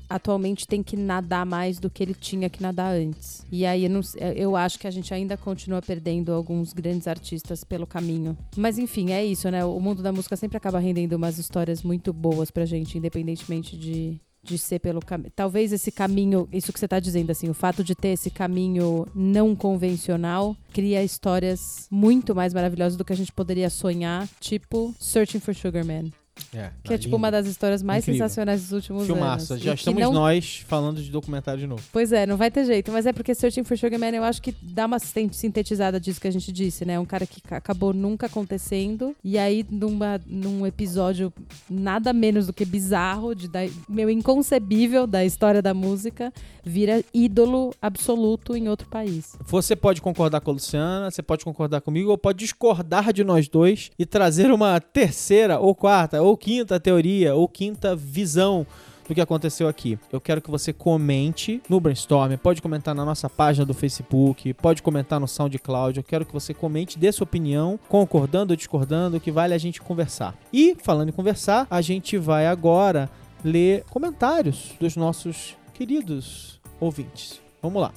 atualmente 0.09 0.67
tem 0.67 0.81
que 0.83 0.95
nadar 0.95 1.45
mais 1.45 1.79
do 1.79 1.89
que 1.89 2.03
ele 2.03 2.13
tinha 2.13 2.49
que 2.49 2.61
nadar 2.61 2.93
antes. 2.93 3.45
E 3.51 3.65
aí 3.65 3.83
eu, 3.85 3.89
não 3.89 4.03
sei- 4.03 4.33
eu 4.35 4.55
acho 4.55 4.77
que 4.79 4.87
a 4.87 4.91
gente 4.91 5.13
ainda 5.13 5.37
continua 5.37 5.81
perdendo 5.81 6.31
alguns 6.33 6.73
grandes 6.73 7.07
artistas 7.07 7.63
pelo 7.63 7.85
caminho. 7.87 8.37
Mas 8.55 8.77
enfim, 8.77 9.11
é 9.11 9.25
isso, 9.25 9.49
né? 9.49 9.63
O 9.65 9.79
mundo 9.79 10.01
da 10.03 10.11
música 10.11 10.35
sempre 10.35 10.57
acaba 10.57 10.79
rendendo 10.79 11.13
umas 11.13 11.37
histórias 11.37 11.83
muito 11.83 12.11
boas 12.13 12.51
pra 12.51 12.65
gente, 12.65 12.97
independentemente 12.97 13.77
de 13.77 14.19
de 14.47 14.59
ser 14.59 14.77
pelo 14.77 14.99
caminho. 15.03 15.31
Talvez 15.35 15.73
esse 15.73 15.91
caminho, 15.91 16.47
isso 16.53 16.71
que 16.71 16.79
você 16.79 16.87
tá 16.87 16.99
dizendo, 16.99 17.31
assim, 17.31 17.49
o 17.49 17.53
fato 17.55 17.83
de 17.83 17.95
ter 17.95 18.09
esse 18.09 18.29
caminho 18.29 19.07
não 19.15 19.55
convencional 19.55 20.55
cria 20.71 21.03
histórias 21.03 21.87
muito 21.89 22.35
mais 22.35 22.53
maravilhosas 22.53 22.95
do 22.95 23.03
que 23.03 23.11
a 23.11 23.15
gente 23.15 23.31
poderia 23.31 23.71
sonhar, 23.71 24.27
tipo 24.39 24.93
Searching 24.99 25.39
for 25.39 25.55
Sugar 25.55 25.83
Man. 25.83 26.11
É, 26.53 26.69
Que 26.83 26.93
é 26.93 26.97
tipo 26.97 27.15
uma 27.15 27.31
das 27.31 27.47
histórias 27.47 27.81
mais 27.81 28.03
Incrível. 28.03 28.23
sensacionais 28.27 28.61
dos 28.63 28.71
últimos 28.73 29.05
Filmaça. 29.05 29.53
anos. 29.53 29.63
Já 29.63 29.71
E 29.71 29.75
estamos 29.75 30.01
não- 30.01 30.13
nós 30.13 30.63
falando 30.67 31.01
de 31.01 31.09
documentário 31.09 31.59
de 31.59 31.67
novo. 31.67 31.81
Pois 31.91 32.11
é, 32.11 32.25
não 32.25 32.35
vai 32.37 32.51
ter 32.51 32.65
jeito. 32.65 32.91
Mas 32.91 33.05
é 33.05 33.13
porque 33.13 33.33
Searching 33.33 33.63
for 33.63 33.77
Sugar 33.77 33.99
Man 33.99 34.09
eu 34.09 34.23
acho 34.23 34.41
que 34.41 34.53
dá 34.61 34.85
uma 34.85 34.99
sin- 34.99 35.29
sintetizada 35.31 35.99
disso 35.99 36.19
que 36.19 36.27
a 36.27 36.31
gente 36.31 36.51
disse, 36.51 36.83
né? 36.85 36.99
Um 36.99 37.05
cara 37.05 37.25
que 37.25 37.41
ca- 37.41 37.57
acabou 37.57 37.93
nunca 37.93 38.25
acontecendo. 38.27 39.15
E 39.23 39.37
aí, 39.37 39.65
numa, 39.69 40.19
num 40.27 40.65
episódio 40.65 41.31
nada 41.69 42.11
menos 42.13 42.47
do 42.47 42.53
que 42.53 42.65
bizarro, 42.65 43.33
de, 43.33 43.47
da, 43.47 43.59
meu 43.87 44.09
inconcebível 44.09 45.07
da 45.07 45.23
história 45.25 45.61
da 45.61 45.73
música, 45.73 46.33
vira 46.63 47.03
ídolo 47.13 47.73
absoluto 47.81 48.55
em 48.55 48.67
outro 48.69 48.87
país. 48.89 49.35
Você 49.45 49.75
pode 49.75 50.01
concordar 50.01 50.41
com 50.41 50.51
a 50.51 50.53
Luciana, 50.53 51.09
você 51.11 51.21
pode 51.21 51.43
concordar 51.45 51.81
comigo, 51.81 52.09
ou 52.11 52.17
pode 52.17 52.39
discordar 52.39 53.13
de 53.13 53.23
nós 53.23 53.47
dois 53.47 53.89
e 53.97 54.05
trazer 54.05 54.51
uma 54.51 54.79
terceira, 54.81 55.59
ou 55.59 55.73
quarta, 55.75 56.21
ou 56.25 56.35
quinta 56.35 56.79
teoria, 56.79 57.35
ou 57.35 57.47
quinta 57.47 57.95
visão 57.95 58.65
do 59.07 59.13
que 59.13 59.21
aconteceu 59.21 59.67
aqui. 59.67 59.99
Eu 60.11 60.19
quero 60.19 60.41
que 60.41 60.49
você 60.49 60.73
comente 60.73 61.61
no 61.69 61.79
Brainstorm, 61.79 62.35
pode 62.37 62.61
comentar 62.61 62.95
na 62.95 63.05
nossa 63.05 63.29
página 63.29 63.63
do 63.63 63.73
Facebook, 63.73 64.51
pode 64.55 64.81
comentar 64.81 65.19
no 65.19 65.27
SoundCloud. 65.27 65.97
Eu 65.97 66.03
quero 66.03 66.25
que 66.25 66.33
você 66.33 66.53
comente, 66.53 66.97
dê 66.97 67.11
sua 67.11 67.25
opinião, 67.25 67.79
concordando 67.87 68.53
ou 68.53 68.57
discordando, 68.57 69.19
que 69.19 69.31
vale 69.31 69.53
a 69.53 69.57
gente 69.59 69.79
conversar. 69.79 70.35
E, 70.51 70.75
falando 70.81 71.09
em 71.09 71.11
conversar, 71.11 71.67
a 71.69 71.81
gente 71.81 72.17
vai 72.17 72.47
agora 72.47 73.09
ler 73.43 73.83
comentários 73.91 74.71
dos 74.79 74.95
nossos 74.95 75.55
queridos 75.73 76.59
ouvintes. 76.79 77.39
Vamos 77.61 77.81
lá. 77.81 77.93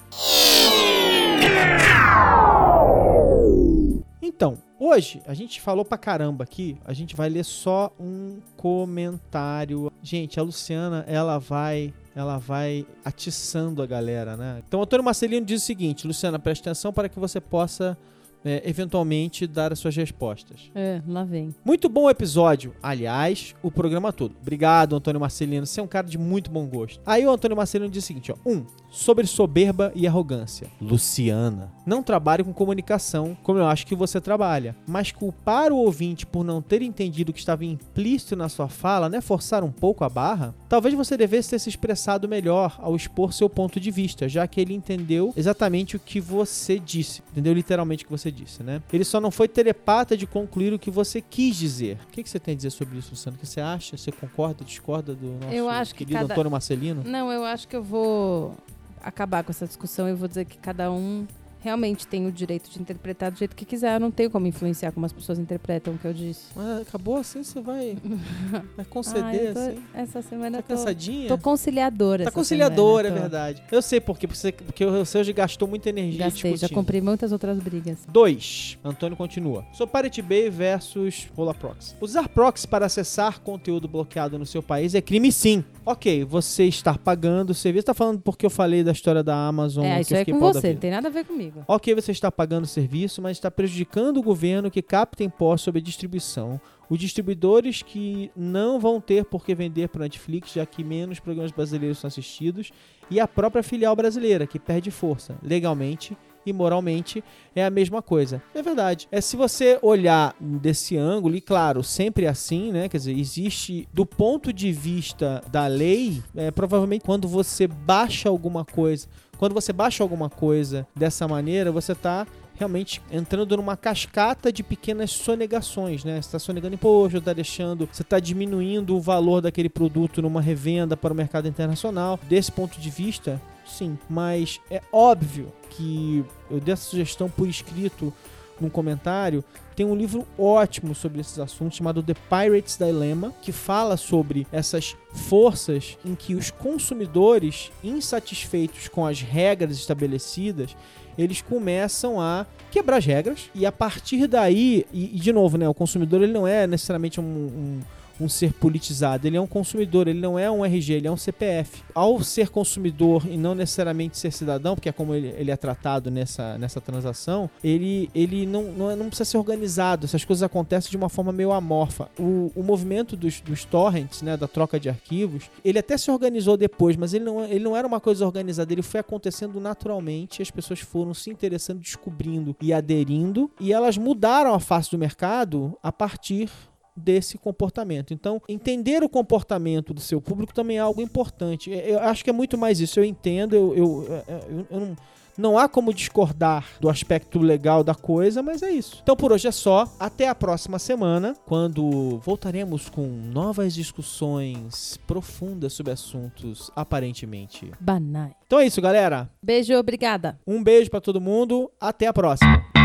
Então, 4.20 4.59
hoje 4.79 5.22
a 5.26 5.35
gente 5.35 5.61
falou 5.61 5.85
pra 5.85 5.99
caramba 5.99 6.45
aqui, 6.45 6.76
a 6.85 6.93
gente 6.93 7.16
vai 7.16 7.29
ler 7.29 7.45
só 7.45 7.93
um 7.99 8.41
comentário. 8.57 9.93
Gente, 10.03 10.39
a 10.39 10.43
Luciana, 10.43 11.05
ela 11.09 11.39
vai, 11.39 11.93
ela 12.14 12.39
vai 12.39 12.87
atiçando 13.05 13.83
a 13.83 13.87
galera, 13.87 14.37
né? 14.37 14.62
Então, 14.66 14.81
o 14.81 14.83
Antônio 14.83 15.05
Marcelino 15.05 15.45
diz 15.45 15.62
o 15.62 15.66
seguinte: 15.66 16.07
Luciana, 16.07 16.39
preste 16.39 16.62
atenção 16.62 16.93
para 16.93 17.09
que 17.09 17.18
você 17.18 17.41
possa 17.41 17.97
é, 18.45 18.62
eventualmente 18.64 19.47
dar 19.47 19.72
as 19.72 19.78
suas 19.78 19.97
respostas. 19.97 20.70
É, 20.74 21.03
lá 21.07 21.24
vem. 21.24 21.55
Muito 21.64 21.89
bom 21.89 22.09
episódio, 22.09 22.74
aliás, 22.82 23.55
o 23.62 23.70
programa 23.70 24.12
todo. 24.12 24.34
Obrigado, 24.41 24.97
Antônio 24.97 25.20
Marcelino. 25.20 25.66
Você 25.66 25.80
é 25.80 25.82
um 25.82 25.89
cara 25.89 26.07
de 26.07 26.18
muito 26.18 26.51
bom 26.51 26.66
gosto. 26.66 27.01
Aí 27.05 27.26
o 27.26 27.30
Antônio 27.30 27.57
Marcelino 27.57 27.91
diz 27.91 28.05
o 28.05 28.07
seguinte: 28.07 28.32
ó. 28.32 28.36
Um, 28.47 28.64
sobre 28.91 29.26
soberba 29.26 29.93
e 29.95 30.07
arrogância. 30.07 30.68
Luciana, 30.80 31.70
não 31.86 32.03
trabalhe 32.03 32.43
com 32.43 32.53
comunicação 32.53 33.36
como 33.43 33.59
eu 33.59 33.66
acho 33.66 33.86
que 33.86 33.95
você 33.95 34.20
trabalha, 34.20 34.74
mas 34.86 35.12
culpar 35.12 35.72
o 35.72 35.76
ouvinte 35.76 36.26
por 36.26 36.45
não 36.45 36.62
ter 36.62 36.82
entendido 36.82 37.30
o 37.30 37.32
que 37.34 37.41
estava 37.41 37.64
implícito 37.64 38.36
na 38.36 38.49
sua 38.49 38.68
fala, 38.68 39.09
né? 39.09 39.20
Forçar 39.20 39.62
um 39.62 39.70
pouco 39.70 40.05
a 40.05 40.09
barra. 40.09 40.55
Talvez 40.68 40.95
você 40.95 41.16
devesse 41.16 41.51
ter 41.51 41.59
se 41.59 41.68
expressado 41.68 42.28
melhor 42.28 42.76
ao 42.78 42.97
expor 42.97 43.32
seu 43.32 43.49
ponto 43.49 43.78
de 43.78 43.91
vista, 43.91 44.28
já 44.28 44.47
que 44.47 44.61
ele 44.61 44.74
entendeu 44.74 45.32
exatamente 45.36 45.97
o 45.97 46.01
que 46.01 46.20
você 46.20 46.78
disse. 46.78 47.22
Entendeu 47.32 47.53
literalmente 47.53 48.05
o 48.05 48.07
que 48.07 48.12
você 48.12 48.28
disse, 48.31 48.62
né? 48.62 48.83
Ele 48.93 49.05
só 49.05 49.20
não 49.20 49.31
foi 49.31 49.49
telepata 49.49 50.16
de 50.16 50.26
concluir 50.26 50.72
o 50.72 50.79
que 50.79 50.91
você 50.91 51.20
quis 51.20 51.57
dizer. 51.57 51.99
O 52.09 52.12
que, 52.12 52.22
que 52.22 52.29
você 52.31 52.39
tem 52.39 52.53
a 52.53 52.57
dizer 52.57 52.70
sobre 52.70 52.99
isso, 52.99 53.11
Luciano? 53.11 53.37
O 53.37 53.41
que 53.41 53.47
você 53.47 53.61
acha? 53.61 53.97
Você 53.97 54.11
concorda, 54.12 54.64
discorda 54.64 55.14
do 55.14 55.26
nosso 55.41 55.55
Eu 55.55 55.68
acho 55.68 55.93
que 55.95 56.05
querido 56.05 56.20
cada- 56.20 56.35
Antônio 56.35 56.51
Marcelino? 56.51 57.03
Não, 57.05 57.31
eu 57.33 57.45
acho 57.45 57.66
que 57.68 57.76
eu 57.76 57.83
vou 57.83 58.55
acabar 59.03 59.43
com 59.45 59.51
essa 59.51 59.66
discussão 59.66 60.09
e 60.09 60.12
vou 60.14 60.29
dizer 60.29 60.45
que 60.45 60.59
cada 60.59 60.91
um 60.91 61.26
realmente 61.61 62.06
tem 62.06 62.26
o 62.26 62.32
direito 62.32 62.70
de 62.70 62.80
interpretar 62.80 63.30
do 63.30 63.38
jeito 63.38 63.54
que 63.56 63.64
quiser. 63.64 63.94
Eu 63.96 64.00
não 64.00 64.11
tenho 64.11 64.30
como 64.30 64.46
influenciar 64.46 64.92
como 64.92 65.04
as 65.06 65.12
pessoas 65.12 65.38
interpretam 65.38 65.94
o 65.94 65.98
que 65.98 66.06
eu 66.06 66.12
disse. 66.12 66.46
Mas 66.54 66.82
acabou 66.82 67.16
assim, 67.16 67.42
você 67.42 67.61
vai, 67.61 67.96
vai 68.50 68.62
Ah, 68.78 68.84
conceder, 68.88 69.46
eu 69.48 69.54
tô- 69.54 69.61
assim? 69.61 69.82
Essa 69.94 70.22
semana 70.22 70.59
Tá 70.62 70.64
eu 70.72 70.76
tô, 70.76 70.82
cansadinha? 70.82 71.28
tô 71.28 71.38
conciliadora. 71.38 72.24
Tá 72.24 72.30
conciliadora, 72.30 73.09
é 73.09 73.11
semana, 73.11 73.24
tô. 73.28 73.30
verdade. 73.30 73.62
Eu 73.70 73.82
sei 73.82 74.00
por 74.00 74.18
quê, 74.18 74.26
porque, 74.26 74.38
você- 74.40 74.52
porque 74.52 74.84
o 74.84 75.04
seu 75.04 75.22
já 75.24 75.32
gastou 75.32 75.66
muita 75.68 75.88
energia 75.90 76.24
Gastei, 76.26 76.50
já 76.52 76.54
discutindo. 76.54 76.74
comprei 76.76 77.00
muitas 77.00 77.32
outras 77.32 77.59
brigas. 77.59 77.98
2. 78.09 78.78
Antônio 78.84 79.16
continua. 79.16 79.64
Sou 79.72 79.86
Pirate 79.86 80.22
Bay 80.22 80.48
versus 80.50 81.28
Rola 81.36 81.54
Proxy. 81.54 81.94
Usar 82.00 82.28
proxy 82.28 82.66
para 82.68 82.86
acessar 82.86 83.40
conteúdo 83.40 83.88
bloqueado 83.88 84.38
no 84.38 84.46
seu 84.46 84.62
país 84.62 84.94
é 84.94 85.00
crime 85.00 85.30
sim. 85.32 85.64
Ok, 85.84 86.24
você 86.24 86.64
estar 86.64 86.98
pagando 86.98 87.50
o 87.50 87.54
serviço. 87.54 87.86
Tá 87.86 87.94
falando 87.94 88.20
porque 88.20 88.44
eu 88.46 88.50
falei 88.50 88.82
da 88.84 88.92
história 88.92 89.22
da 89.22 89.34
Amazon. 89.48 89.84
é, 89.84 89.96
que 89.96 90.00
isso 90.02 90.14
é 90.14 90.24
com 90.24 90.38
você, 90.38 90.72
não 90.72 90.80
tem 90.80 90.90
nada 90.90 91.09
a 91.09 91.11
ver 91.11 91.24
comigo. 91.24 91.47
Ok, 91.66 91.94
você 91.94 92.12
está 92.12 92.30
pagando 92.30 92.64
o 92.64 92.68
serviço, 92.68 93.20
mas 93.22 93.36
está 93.36 93.51
prejudicando 93.51 94.18
o 94.18 94.22
governo 94.22 94.70
que 94.70 94.82
capta 94.82 95.24
impostos 95.24 95.62
sobre 95.62 95.80
a 95.80 95.84
distribuição. 95.84 96.61
Os 96.88 96.99
distribuidores 96.99 97.82
que 97.82 98.30
não 98.34 98.80
vão 98.80 99.01
ter 99.01 99.24
por 99.24 99.44
que 99.44 99.55
vender 99.55 99.88
para 99.88 100.03
Netflix, 100.03 100.53
já 100.53 100.64
que 100.64 100.82
menos 100.82 101.20
programas 101.20 101.53
brasileiros 101.53 101.99
são 101.99 102.09
assistidos. 102.09 102.70
E 103.11 103.20
a 103.20 103.28
própria 103.28 103.62
filial 103.62 103.94
brasileira, 103.94 104.46
que 104.46 104.59
perde 104.59 104.90
força 104.90 105.36
legalmente 105.42 106.16
e 106.49 106.53
moralmente 106.53 107.22
é 107.55 107.64
a 107.64 107.70
mesma 107.70 108.01
coisa. 108.01 108.42
É 108.55 108.62
verdade. 108.62 109.09
É 109.11 109.20
se 109.20 109.36
você 109.36 109.78
olhar 109.82 110.34
desse 110.40 110.96
ângulo, 110.96 111.36
e 111.36 111.40
claro, 111.40 111.82
sempre 111.82 112.26
assim, 112.26 112.72
né? 112.72 112.88
Quer 112.88 112.96
dizer, 112.99 113.18
existe 113.18 113.88
do 113.92 114.07
ponto 114.07 114.53
de 114.53 114.72
vista 114.72 115.42
da 115.51 115.66
lei, 115.66 116.22
é, 116.34 116.51
provavelmente 116.51 117.05
quando 117.05 117.28
você 117.28 117.66
baixa 117.66 118.28
alguma 118.28 118.64
coisa, 118.64 119.09
quando 119.39 119.55
você 119.55 119.72
baixa 119.72 120.03
alguma 120.03 120.28
coisa 120.28 120.86
dessa 120.95 121.26
maneira, 121.28 121.70
você 121.70 121.95
tá 121.95 122.26
realmente 122.57 123.01
entrando 123.11 123.57
numa 123.57 123.76
cascata 123.76 124.53
de 124.53 124.64
pequenas 124.64 125.12
sonegações, 125.12 126.05
né? 126.05 126.14
Você 126.14 126.26
está 126.26 126.39
sonegando 126.41 126.74
imposto, 126.74 127.20
tá 127.20 127.32
deixando, 127.32 127.89
você 127.91 128.03
está 128.03 128.18
diminuindo 128.18 128.97
o 128.97 129.01
valor 129.01 129.41
daquele 129.41 129.68
produto 129.68 130.20
numa 130.20 130.41
revenda 130.41 130.97
para 130.97 131.12
o 131.12 131.16
mercado 131.16 131.47
internacional. 131.47 132.18
Desse 132.28 132.51
ponto 132.51 132.80
de 132.80 132.91
vista, 132.91 133.41
sim, 133.64 133.97
mas 134.11 134.61
é 134.68 134.82
óbvio 134.93 135.53
que 135.70 136.24
eu 136.51 136.59
dei 136.59 136.74
essa 136.74 136.91
sugestão 136.91 137.30
por 137.30 137.47
escrito 137.47 138.12
num 138.61 138.70
comentário. 138.70 139.44
Tem 139.74 139.86
um 139.86 139.94
livro 139.94 140.26
ótimo 140.38 140.94
sobre 140.94 141.20
esses 141.20 141.38
assuntos 141.38 141.76
chamado 141.76 142.02
The 142.02 142.14
Pirate's 142.14 142.76
Dilemma, 142.76 143.32
que 143.40 143.52
fala 143.52 143.96
sobre 143.96 144.46
essas 144.50 144.96
forças 145.12 145.96
em 146.04 146.14
que 146.14 146.34
os 146.34 146.50
consumidores, 146.50 147.70
insatisfeitos 147.82 148.88
com 148.88 149.06
as 149.06 149.20
regras 149.20 149.76
estabelecidas, 149.76 150.76
eles 151.16 151.42
começam 151.42 152.20
a 152.20 152.46
quebrar 152.70 152.98
as 152.98 153.04
regras 153.04 153.50
e 153.54 153.66
a 153.66 153.72
partir 153.72 154.26
daí, 154.26 154.86
e, 154.92 155.16
e 155.16 155.18
de 155.18 155.32
novo, 155.32 155.59
né, 155.59 155.68
o 155.68 155.74
consumidor 155.74 156.22
ele 156.22 156.32
não 156.32 156.46
é 156.46 156.66
necessariamente 156.66 157.20
um, 157.20 157.24
um, 157.24 157.80
um 158.20 158.28
ser 158.28 158.52
politizado, 158.52 159.26
ele 159.26 159.36
é 159.36 159.40
um 159.40 159.46
consumidor, 159.46 160.08
ele 160.08 160.20
não 160.20 160.38
é 160.38 160.50
um 160.50 160.64
RG, 160.64 160.94
ele 160.94 161.06
é 161.08 161.10
um 161.10 161.16
CPF. 161.16 161.82
Ao 161.94 162.22
ser 162.22 162.48
consumidor 162.48 163.24
e 163.28 163.36
não 163.36 163.54
necessariamente 163.54 164.16
ser 164.18 164.32
cidadão, 164.32 164.74
porque 164.74 164.88
é 164.88 164.92
como 164.92 165.14
ele, 165.14 165.28
ele 165.36 165.50
é 165.50 165.56
tratado 165.56 166.10
nessa, 166.10 166.58
nessa 166.58 166.80
transação, 166.80 167.50
ele, 167.62 168.10
ele 168.14 168.46
não, 168.46 168.64
não, 168.72 168.90
é- 168.90 168.96
não 168.96 169.06
precisa 169.08 169.30
ser 169.30 169.38
organizado, 169.38 170.04
essas 170.04 170.24
coisas 170.24 170.42
acontecem 170.42 170.90
de 170.90 170.96
uma 170.96 171.08
forma 171.08 171.32
meio 171.32 171.52
amorfa. 171.52 172.08
O, 172.18 172.50
o 172.54 172.62
movimento 172.62 173.16
dos, 173.16 173.40
dos 173.40 173.64
torrents, 173.64 174.22
né, 174.22 174.36
da 174.36 174.48
troca 174.48 174.78
de 174.78 174.88
arquivos, 174.88 175.50
ele 175.64 175.78
até 175.78 175.96
se 175.96 176.10
organizou 176.10 176.56
depois, 176.56 176.96
mas 176.96 177.14
ele 177.14 177.24
não, 177.24 177.44
ele 177.44 177.64
não 177.64 177.76
era 177.76 177.86
uma 177.86 178.00
coisa 178.00 178.24
organizada, 178.24 178.72
ele 178.72 178.82
foi 178.82 179.00
acontecendo 179.00 179.60
naturalmente, 179.60 180.42
as 180.42 180.50
pessoas 180.50 180.80
foram 180.80 181.14
se 181.14 181.30
interessando, 181.30 181.80
descobrindo 181.80 182.56
e 182.60 182.72
aderindo, 182.72 183.50
e 183.60 183.72
elas 183.72 183.96
mudaram 183.96 184.54
a 184.54 184.60
face 184.60 184.90
do 184.90 184.98
mercado 184.98 185.76
a 185.82 185.92
partir 185.92 186.50
desse 186.99 187.38
comportamento. 187.38 188.12
Então, 188.12 188.40
entender 188.49 189.03
o 189.03 189.09
comportamento 189.09 189.94
do 189.94 190.01
seu 190.01 190.20
público 190.20 190.53
também 190.53 190.76
é 190.78 190.80
algo 190.80 191.01
importante. 191.01 191.70
Eu 191.70 191.99
eu 191.99 192.01
acho 192.01 192.22
que 192.24 192.30
é 192.30 192.32
muito 192.32 192.57
mais 192.59 192.80
isso. 192.80 192.99
Eu 193.01 193.05
entendo, 193.05 193.55
eu, 193.55 193.74
eu, 193.74 194.07
eu- 194.28 194.66
eu 194.70 194.80
não, 194.80 194.96
não 195.36 195.59
há 195.59 195.68
como 195.68 195.94
discordar 195.94 196.64
do 196.80 196.88
aspecto 196.88 197.38
legal 197.38 197.84
da 197.84 197.94
coisa, 197.94 198.42
mas 198.42 198.62
é 198.62 198.70
isso. 198.72 198.99
Então, 199.03 199.14
por 199.16 199.30
hoje 199.32 199.46
é 199.46 199.53
só. 199.53 199.86
Até 200.01 200.26
a 200.28 200.34
próxima 200.34 200.78
semana, 200.78 201.34
quando 201.46 202.18
voltaremos 202.24 202.88
com 202.88 203.07
novas 203.07 203.72
discussões 203.74 204.99
profundas 205.07 205.72
sobre 205.72 205.92
assuntos 205.92 206.70
aparentemente. 206.74 207.70
Banai. 207.80 208.32
Então 208.46 208.59
é 208.61 208.66
isso, 208.66 208.80
galera. 208.80 209.28
Beijo, 209.42 209.74
obrigada. 209.74 210.38
Um 210.46 210.62
beijo 210.62 210.90
pra 210.90 211.01
todo 211.01 211.20
mundo. 211.20 211.70
Até 211.80 212.07
a 212.07 212.12
próxima. 212.12 212.78